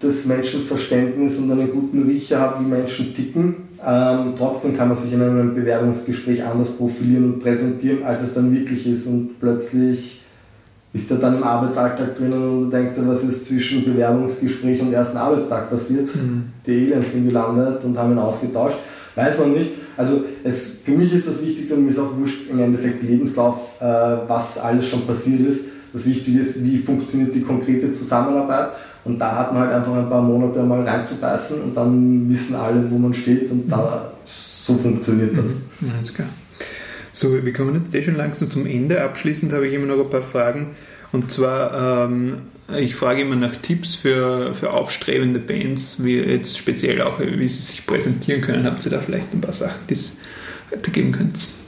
[0.00, 3.54] gutes Menschenverständnis und einen guten Riecher habe, wie Menschen ticken.
[3.86, 8.54] Ähm, trotzdem kann man sich in einem Bewerbungsgespräch anders profilieren und präsentieren, als es dann
[8.54, 9.06] wirklich ist.
[9.06, 10.22] Und plötzlich
[10.94, 14.92] ist er dann im Arbeitsalltag drinnen und du denkst dir, was ist zwischen Bewerbungsgespräch und
[14.92, 16.14] ersten Arbeitstag passiert?
[16.14, 16.44] Mhm.
[16.66, 18.76] Die Aliens sind gelandet und haben ihn ausgetauscht.
[19.14, 19.70] Weiß man nicht.
[19.96, 23.56] Also es, für mich ist das Wichtigste und mir ist auch wurscht im Endeffekt Lebenslauf,
[23.80, 28.70] äh, was alles schon passiert ist Das Wichtige ist, wie funktioniert die konkrete Zusammenarbeit.
[29.04, 32.88] Und da hat man halt einfach ein paar Monate mal reinzubeißen und dann wissen alle,
[32.88, 35.46] wo man steht und da so funktioniert das.
[35.80, 35.90] Mhm.
[35.96, 36.28] Alles klar.
[37.10, 39.02] So, wir kommen jetzt eh schon langsam zum Ende.
[39.02, 40.68] Abschließend habe ich immer noch ein paar Fragen.
[41.10, 42.38] Und zwar, ähm,
[42.78, 47.60] ich frage immer nach Tipps für, für aufstrebende Bands, wie jetzt speziell auch, wie sie
[47.60, 48.64] sich präsentieren können.
[48.64, 50.16] Habt ihr da vielleicht ein paar Sachen, die es
[50.70, 51.61] weitergeben könnt?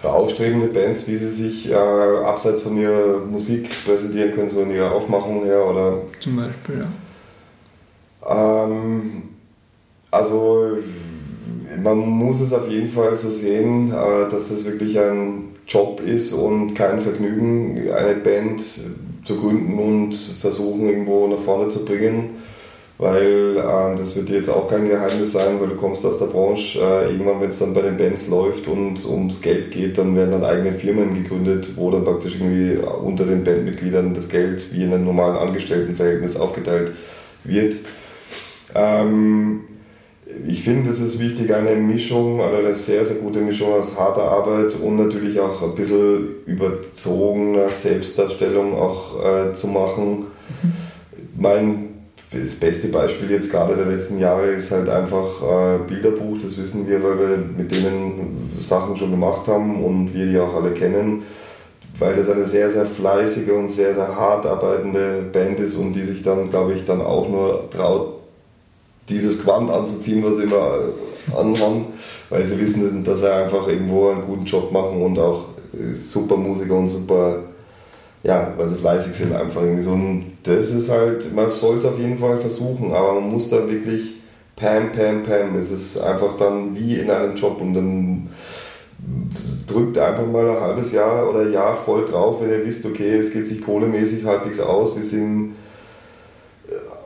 [0.00, 4.70] Für aufstrebende Bands, wie sie sich äh, abseits von ihrer Musik präsentieren können, so in
[4.70, 6.02] ihrer Aufmachung her oder.
[6.20, 8.64] Zum Beispiel, ja.
[8.64, 9.22] Ähm,
[10.10, 10.78] also
[11.82, 16.32] man muss es auf jeden Fall so sehen, äh, dass das wirklich ein Job ist
[16.32, 18.62] und kein Vergnügen, eine Band
[19.24, 22.30] zu gründen und versuchen irgendwo nach vorne zu bringen,
[22.98, 26.26] weil äh, das wird dir jetzt auch kein Geheimnis sein, weil du kommst aus der
[26.26, 26.80] Branche.
[26.80, 30.32] Äh, irgendwann, wenn es dann bei den Bands läuft und ums Geld geht, dann werden
[30.32, 34.92] dann eigene Firmen gegründet, wo dann praktisch irgendwie unter den Bandmitgliedern das Geld wie in
[34.92, 36.92] einem normalen Angestelltenverhältnis aufgeteilt
[37.44, 37.76] wird.
[38.74, 39.60] Ähm,
[40.46, 44.24] ich finde, es ist wichtig, eine Mischung, oder eine sehr, sehr gute Mischung aus harter
[44.24, 50.26] Arbeit und natürlich auch ein bisschen überzogener Selbstdarstellung auch äh, zu machen.
[50.62, 50.72] Mhm.
[51.40, 51.87] Mein
[52.30, 56.86] das beste Beispiel jetzt gerade der letzten Jahre ist halt einfach äh, Bilderbuch, das wissen
[56.86, 61.22] wir, weil wir mit denen Sachen schon gemacht haben und wir die auch alle kennen,
[61.98, 66.04] weil das eine sehr, sehr fleißige und sehr, sehr hart arbeitende Band ist und die
[66.04, 68.18] sich dann, glaube ich, dann auch nur traut,
[69.08, 70.80] dieses Quant anzuziehen, was sie immer
[71.34, 71.86] anhaben,
[72.28, 75.46] weil sie wissen, dass sie einfach irgendwo einen guten Job machen und auch
[75.94, 77.40] super Musiker und super,
[78.22, 79.92] ja, weil sie fleißig sind einfach irgendwie so.
[79.92, 83.68] Und das ist halt, man soll es auf jeden Fall versuchen, aber man muss da
[83.68, 84.14] wirklich
[84.56, 85.56] Pam, Pam, Pam.
[85.56, 88.28] Es ist einfach dann wie in einem Job und dann
[89.68, 93.32] drückt einfach mal ein halbes Jahr oder Jahr voll drauf, wenn ihr wisst, okay, es
[93.32, 95.54] geht sich kohlemäßig halbwegs aus, wir sind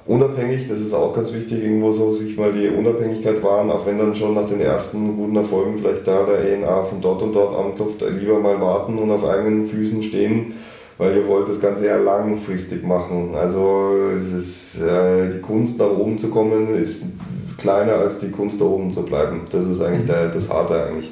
[0.06, 3.98] unabhängig, das ist auch ganz wichtig, irgendwo so sich mal die Unabhängigkeit wahren, auch wenn
[3.98, 7.56] dann schon nach den ersten guten Erfolgen vielleicht da der ENA von dort und dort
[7.56, 10.54] anklopft, lieber mal warten und auf eigenen Füßen stehen,
[11.02, 13.34] weil ihr wollt das Ganze ja langfristig machen.
[13.34, 17.06] Also ist, äh, die Kunst nach oben zu kommen ist
[17.58, 19.40] kleiner als die Kunst da oben zu bleiben.
[19.50, 21.10] Das ist eigentlich der, das Harte eigentlich.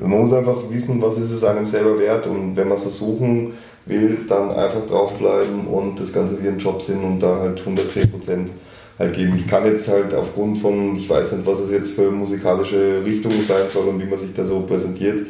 [0.00, 3.54] Man muss einfach wissen, was ist es einem selber wert und wenn man es versuchen
[3.84, 8.10] will, dann einfach draufbleiben und das Ganze wie ein Job sind und da halt 110
[8.10, 8.50] Prozent
[8.96, 9.34] halt geben.
[9.36, 13.42] Ich kann jetzt halt aufgrund von, ich weiß nicht, was es jetzt für musikalische Richtungen
[13.42, 15.20] sein soll und wie man sich da so präsentiert,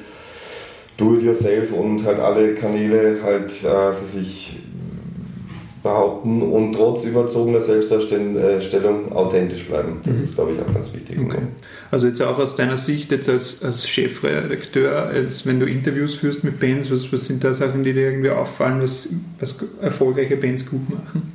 [0.97, 4.61] do it yourself und halt alle Kanäle halt äh, für sich
[5.87, 10.01] behaupten und trotz überzogener Selbstdarstellung authentisch bleiben.
[10.05, 10.23] Das mhm.
[10.25, 11.17] ist, glaube ich, auch ganz wichtig.
[11.19, 11.43] Okay.
[11.93, 16.43] Also jetzt auch aus deiner Sicht, jetzt als, als Chefredakteur, als wenn du Interviews führst
[16.43, 20.69] mit Bands, was, was sind da Sachen, die dir irgendwie auffallen, was, was erfolgreiche Bands
[20.69, 21.35] gut machen?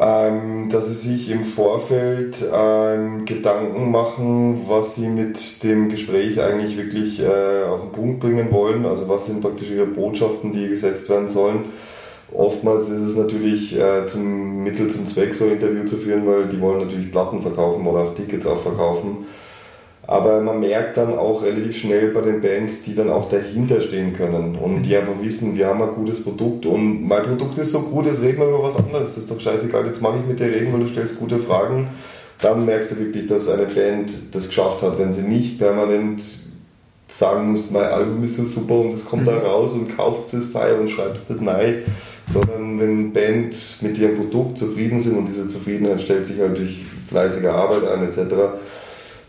[0.00, 6.76] Ähm, dass sie sich im Vorfeld ähm, Gedanken machen, was sie mit dem Gespräch eigentlich
[6.76, 11.08] wirklich äh, auf den Punkt bringen wollen, also was sind praktisch ihre Botschaften, die gesetzt
[11.08, 11.66] werden sollen
[12.34, 16.46] Oftmals ist es natürlich äh, zum Mittel zum Zweck, so ein Interview zu führen, weil
[16.46, 19.26] die wollen natürlich Platten verkaufen oder auch Tickets auch verkaufen.
[20.06, 24.12] Aber man merkt dann auch relativ schnell bei den Bands, die dann auch dahinter stehen
[24.12, 27.80] können und die einfach wissen, wir haben ein gutes Produkt und mein Produkt ist so
[27.80, 29.14] gut, jetzt reden wir über was anderes.
[29.14, 31.88] Das ist doch scheißegal, jetzt mache ich mit dir reden, weil du stellst gute Fragen.
[32.40, 36.22] Dann merkst du wirklich, dass eine Band das geschafft hat, wenn sie nicht permanent
[37.08, 39.26] sagen muss, mein Album ist so super und es kommt mhm.
[39.26, 41.84] da raus und kauft es feier und schreibt es rein
[42.26, 46.84] sondern wenn Band mit ihrem Produkt zufrieden sind und diese Zufriedenheit stellt sich halt durch
[47.08, 48.18] fleißige Arbeit ein etc.,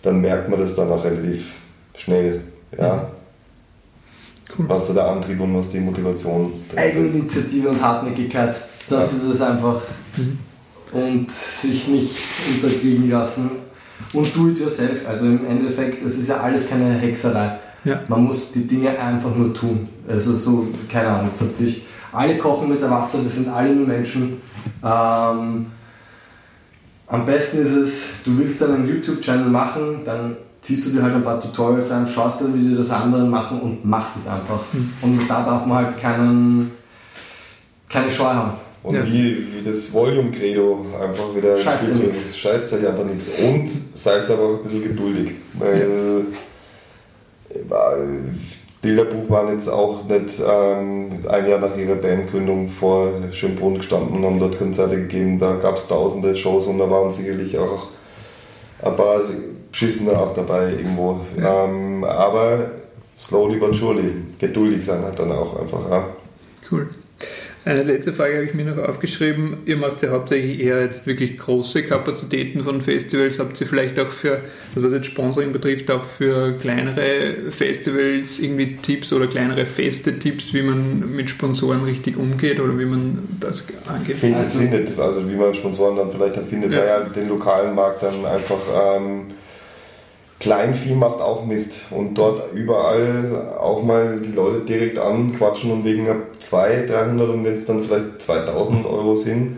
[0.05, 1.55] dann merkt man das dann auch relativ
[1.97, 2.41] schnell.
[2.77, 3.09] Ja.
[4.57, 4.69] Cool.
[4.69, 8.55] Was da der Antrieb und was die Motivation Eigeninitiative und Hartnäckigkeit,
[8.89, 9.17] das ja.
[9.17, 9.81] ist es einfach.
[10.15, 10.37] Mhm.
[10.91, 12.15] Und sich nicht
[12.53, 13.49] unterkriegen lassen.
[14.13, 15.07] Und do it yourself.
[15.07, 17.59] Also im Endeffekt, das ist ja alles keine Hexerei.
[17.83, 18.01] Ja.
[18.07, 19.89] Man muss die Dinge einfach nur tun.
[20.07, 23.75] Also so, keine Ahnung, es hat sich alle kochen mit der Wasser, wir sind alle
[23.75, 24.41] nur Menschen.
[24.83, 25.67] Ähm,
[27.07, 31.23] am besten ist es, du willst einen YouTube-Channel machen, dann ziehst du dir halt ein
[31.23, 34.61] paar Tutorials an, schaust dir, wie die das anderen machen und machst es einfach.
[34.73, 34.93] Mhm.
[35.01, 36.71] Und da darf man halt keinen,
[37.89, 38.53] keine Scheu haben.
[38.81, 39.05] Und ja.
[39.05, 43.29] wie, wie das Volume-Credo einfach wieder Scheißt, Scheißt euch einfach nichts.
[43.29, 45.31] Und seid aber ein bisschen geduldig.
[45.53, 47.69] Weil ja.
[48.85, 54.25] Bilderbuch waren jetzt auch nicht ähm, ein Jahr nach ihrer Bandgründung vor Schönbrunn gestanden und
[54.25, 55.39] haben dort Konzerte gegeben.
[55.39, 57.87] Da gab es tausende Shows und da waren sicherlich auch
[58.83, 59.21] ein paar
[59.71, 61.19] Beschissene auch dabei irgendwo.
[61.41, 61.65] Ja.
[61.65, 62.69] Ähm, aber
[63.17, 65.89] slowly but surely, geduldig sein halt dann auch einfach.
[65.89, 66.05] Ja.
[66.69, 66.89] Cool.
[67.65, 69.57] Eine letzte Frage habe ich mir noch aufgeschrieben.
[69.65, 73.39] Ihr macht ja hauptsächlich eher jetzt wirklich große Kapazitäten von Festivals.
[73.39, 74.41] Habt ihr vielleicht auch für,
[74.75, 80.61] was jetzt Sponsoring betrifft, auch für kleinere Festivals irgendwie Tipps oder kleinere feste Tipps, wie
[80.61, 84.17] man mit Sponsoren richtig umgeht oder wie man das angeht?
[84.17, 86.85] Findet, also, findet, also wie man Sponsoren dann vielleicht findet, ja.
[86.85, 88.59] ja den lokalen Markt dann einfach
[88.95, 89.25] ähm,
[90.39, 96.07] Kleinvieh macht auch Mist und dort überall auch mal die Leute direkt anquatschen und wegen
[96.39, 99.57] 200, 300 und wenn es dann vielleicht 2000 Euro sind,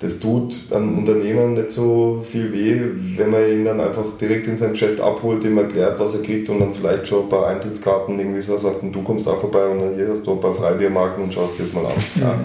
[0.00, 2.80] das tut einem Unternehmer nicht so viel weh,
[3.16, 6.50] wenn man ihn dann einfach direkt in sein Geschäft abholt, ihm erklärt, was er kriegt
[6.50, 9.64] und dann vielleicht schon ein paar Eintrittskarten irgendwie so sagt, und du kommst auch vorbei
[9.66, 11.92] und dann hier hast du ein paar Freibiermarken und schaust dir das mal an.
[12.20, 12.38] Ja.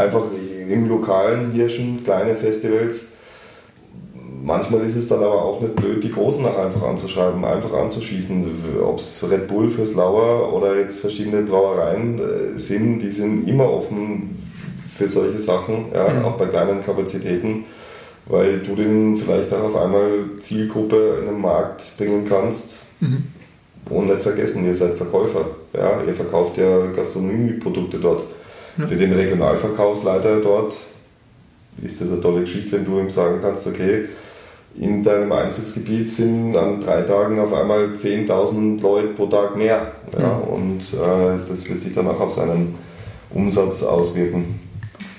[0.00, 0.22] Einfach
[0.66, 3.17] im Lokalen hier schon kleine Festivals
[4.48, 8.46] manchmal ist es dann aber auch nicht blöd, die Großen nach einfach anzuschreiben, einfach anzuschießen.
[8.82, 13.70] Ob es Red Bull fürs Lauer oder jetzt verschiedene Brauereien äh, sind, die sind immer
[13.70, 14.42] offen
[14.96, 16.24] für solche Sachen, ja, mhm.
[16.24, 17.66] auch bei kleinen Kapazitäten,
[18.26, 20.10] weil du den vielleicht auch auf einmal
[20.40, 22.80] Zielgruppe in den Markt bringen kannst.
[22.98, 23.24] Mhm.
[23.90, 25.46] Und nicht vergessen, ihr seid Verkäufer.
[25.72, 28.24] Ja, ihr verkauft ja Gastronomieprodukte dort.
[28.76, 28.86] Ja.
[28.86, 30.76] Für den Regionalverkaufsleiter dort
[31.82, 34.06] ist das eine tolle Geschichte, wenn du ihm sagen kannst, okay,
[34.74, 39.92] in deinem Einzugsgebiet sind an drei Tagen auf einmal 10.000 Leute pro Tag mehr.
[40.18, 40.54] Ja, mhm.
[40.54, 42.74] Und äh, das wird sich dann auch auf seinen
[43.30, 44.60] Umsatz auswirken.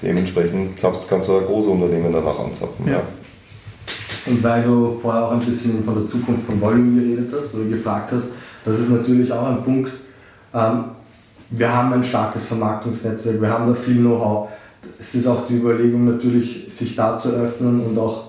[0.01, 2.87] Dementsprechend kannst du ein großes Unternehmen danach anzapfen.
[2.87, 2.93] Ja.
[2.93, 3.01] ja.
[4.25, 7.65] Und weil du vorher auch ein bisschen von der Zukunft von Volume geredet hast oder
[7.65, 8.25] gefragt hast,
[8.63, 9.91] das ist natürlich auch ein Punkt.
[10.53, 10.83] Ähm,
[11.49, 14.49] wir haben ein starkes Vermarktungsnetzwerk, wir haben da viel Know-how.
[14.99, 18.28] Es ist auch die Überlegung natürlich, sich da zu öffnen und auch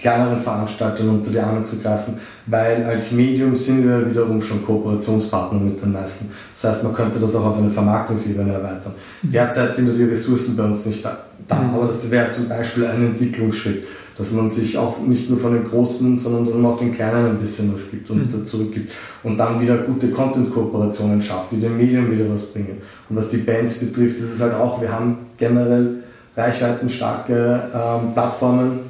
[0.00, 2.14] kleineren Veranstaltern unter die Arme zu greifen,
[2.46, 6.30] weil als Medium sind wir wiederum schon Kooperationspartner mit den meisten.
[6.60, 8.92] Das heißt, man könnte das auch auf eine Vermarktungsebene erweitern.
[9.22, 9.32] Mhm.
[9.32, 11.18] Derzeit sind die Ressourcen bei uns nicht da,
[11.56, 11.74] mhm.
[11.74, 13.84] aber das wäre zum Beispiel ein Entwicklungsschritt,
[14.16, 17.26] dass man sich auch nicht nur von den Großen, sondern dass man auch den Kleinen
[17.26, 18.44] ein bisschen was gibt und mhm.
[18.44, 18.90] zurückgibt
[19.22, 22.78] und dann wieder gute Content-Kooperationen schafft, die den Medien wieder was bringen.
[23.08, 26.02] Und was die Bands betrifft, ist es halt auch, wir haben generell
[26.36, 28.80] reichweitenstarke ähm, Plattformen,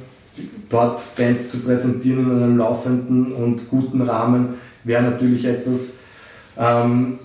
[0.71, 5.97] dort Bands zu präsentieren in einem laufenden und guten Rahmen wäre natürlich etwas,
[6.57, 7.19] ähm,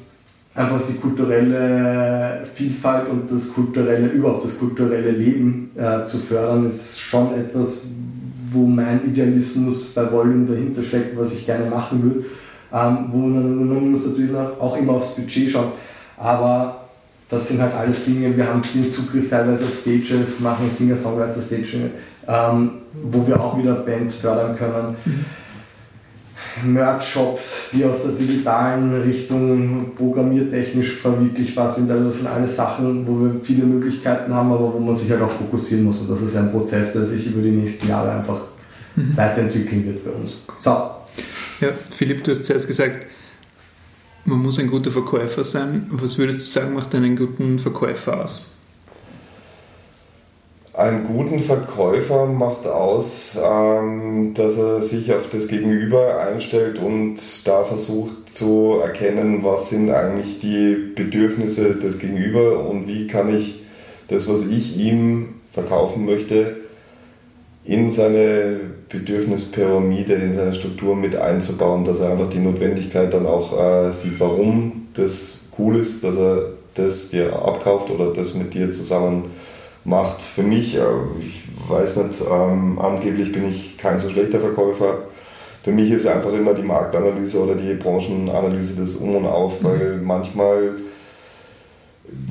[0.54, 7.00] einfach die kulturelle Vielfalt und das kulturelle, überhaupt das kulturelle Leben äh, zu fördern, ist
[7.00, 7.86] schon etwas,
[8.52, 12.24] wo mein Idealismus bei Volume dahinter steckt, was ich gerne machen würde.
[12.72, 15.72] Ähm, wo man, man muss natürlich auch immer aufs Budget schauen,
[16.16, 16.86] aber
[17.28, 21.90] das sind halt alles Dinge, wir haben den Zugriff teilweise auf Stages, machen Singer-Songwriter-Stage
[22.28, 24.96] ähm, wo wir auch wieder Bands fördern können.
[25.04, 25.24] Mhm.
[26.64, 31.90] Merch-Shops, die aus der digitalen Richtung programmiertechnisch verwirklichbar sind.
[31.90, 35.22] Also das sind alles Sachen, wo wir viele Möglichkeiten haben, aber wo man sich halt
[35.22, 35.98] auch fokussieren muss.
[36.00, 38.40] Und das ist ein Prozess, der sich über die nächsten Jahre einfach
[38.94, 39.16] mhm.
[39.16, 40.44] weiterentwickeln wird bei uns.
[40.58, 40.70] So.
[41.60, 43.06] Ja, Philipp, du hast zuerst gesagt,
[44.24, 45.86] man muss ein guter Verkäufer sein.
[45.90, 48.46] Was würdest du sagen, macht einen guten Verkäufer aus?
[50.76, 57.16] Einen guten Verkäufer macht aus, ähm, dass er sich auf das Gegenüber einstellt und
[57.46, 63.62] da versucht zu erkennen, was sind eigentlich die Bedürfnisse des Gegenüber und wie kann ich
[64.08, 66.56] das, was ich ihm verkaufen möchte,
[67.64, 73.58] in seine Bedürfnispyramide, in seine Struktur mit einzubauen, dass er einfach die Notwendigkeit dann auch
[73.58, 78.70] äh, sieht, warum das cool ist, dass er das dir abkauft oder das mit dir
[78.70, 79.24] zusammen
[79.86, 80.20] macht.
[80.20, 80.80] Für mich, äh,
[81.20, 84.98] ich weiß nicht, ähm, angeblich bin ich kein so schlechter Verkäufer.
[85.62, 89.66] Für mich ist einfach immer die Marktanalyse oder die Branchenanalyse das Um und Auf, mhm.
[89.66, 90.76] weil manchmal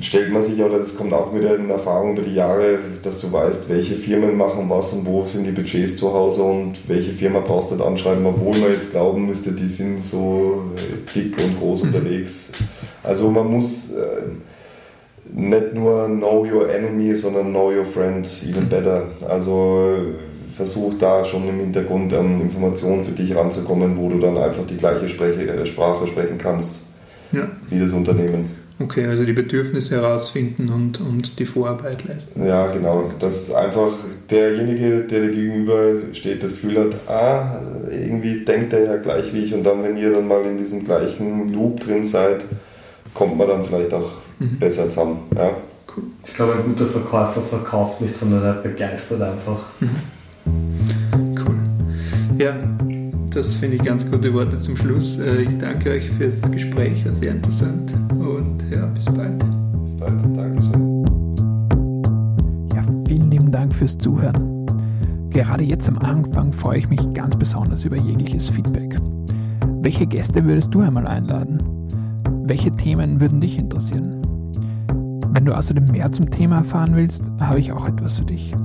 [0.00, 3.30] stellt man sich, oder das kommt auch mit der Erfahrung über die Jahre, dass du
[3.30, 7.40] weißt, welche Firmen machen was und wo sind die Budgets zu Hause und welche Firma
[7.40, 10.62] brauchst du nicht anschreiben, obwohl man jetzt glauben müsste, die sind so
[11.14, 11.88] dick und groß mhm.
[11.88, 12.52] unterwegs.
[13.02, 14.22] Also man muss äh,
[15.34, 19.04] nicht nur know your enemy, sondern know your friend even better.
[19.28, 19.96] Also
[20.56, 24.76] versuch da schon im Hintergrund an Informationen für dich ranzukommen, wo du dann einfach die
[24.76, 26.86] gleiche Spreche, äh, Sprache sprechen kannst
[27.32, 27.48] ja.
[27.68, 28.66] wie das Unternehmen.
[28.78, 32.46] Okay, also die Bedürfnisse herausfinden und, und die Vorarbeit leisten.
[32.46, 33.10] Ja, genau.
[33.18, 33.92] Dass einfach
[34.30, 37.58] derjenige, der dir gegenüber steht, das Gefühl hat, ah,
[37.90, 40.84] irgendwie denkt er ja gleich wie ich und dann, wenn ihr dann mal in diesem
[40.84, 42.44] gleichen Loop drin seid,
[43.14, 44.58] kommt man dann vielleicht auch mhm.
[44.58, 45.18] besser zusammen.
[45.34, 45.50] Ja.
[45.94, 46.04] Cool.
[46.24, 49.60] Ich glaube, ein guter Verkäufer verkauft nicht, sondern er begeistert einfach.
[49.80, 51.36] Mhm.
[51.38, 51.58] Cool.
[52.38, 52.52] Ja,
[53.30, 55.18] das finde ich ganz gute Worte zum Schluss.
[55.18, 59.38] Äh, ich danke euch fürs Gespräch, war sehr interessant und ja, bis bald.
[59.82, 60.96] Bis bald, Dankeschön.
[63.76, 64.66] fürs Zuhören.
[65.30, 68.96] Gerade jetzt am Anfang freue ich mich ganz besonders über jegliches Feedback.
[69.82, 71.62] Welche Gäste würdest du einmal einladen?
[72.44, 74.25] Welche Themen würden dich interessieren?
[75.36, 78.56] Wenn du außerdem mehr zum Thema erfahren willst, habe ich auch etwas für dich.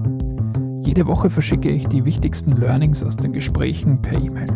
[0.83, 4.47] Jede Woche verschicke ich die wichtigsten Learnings aus den Gesprächen per E-Mail.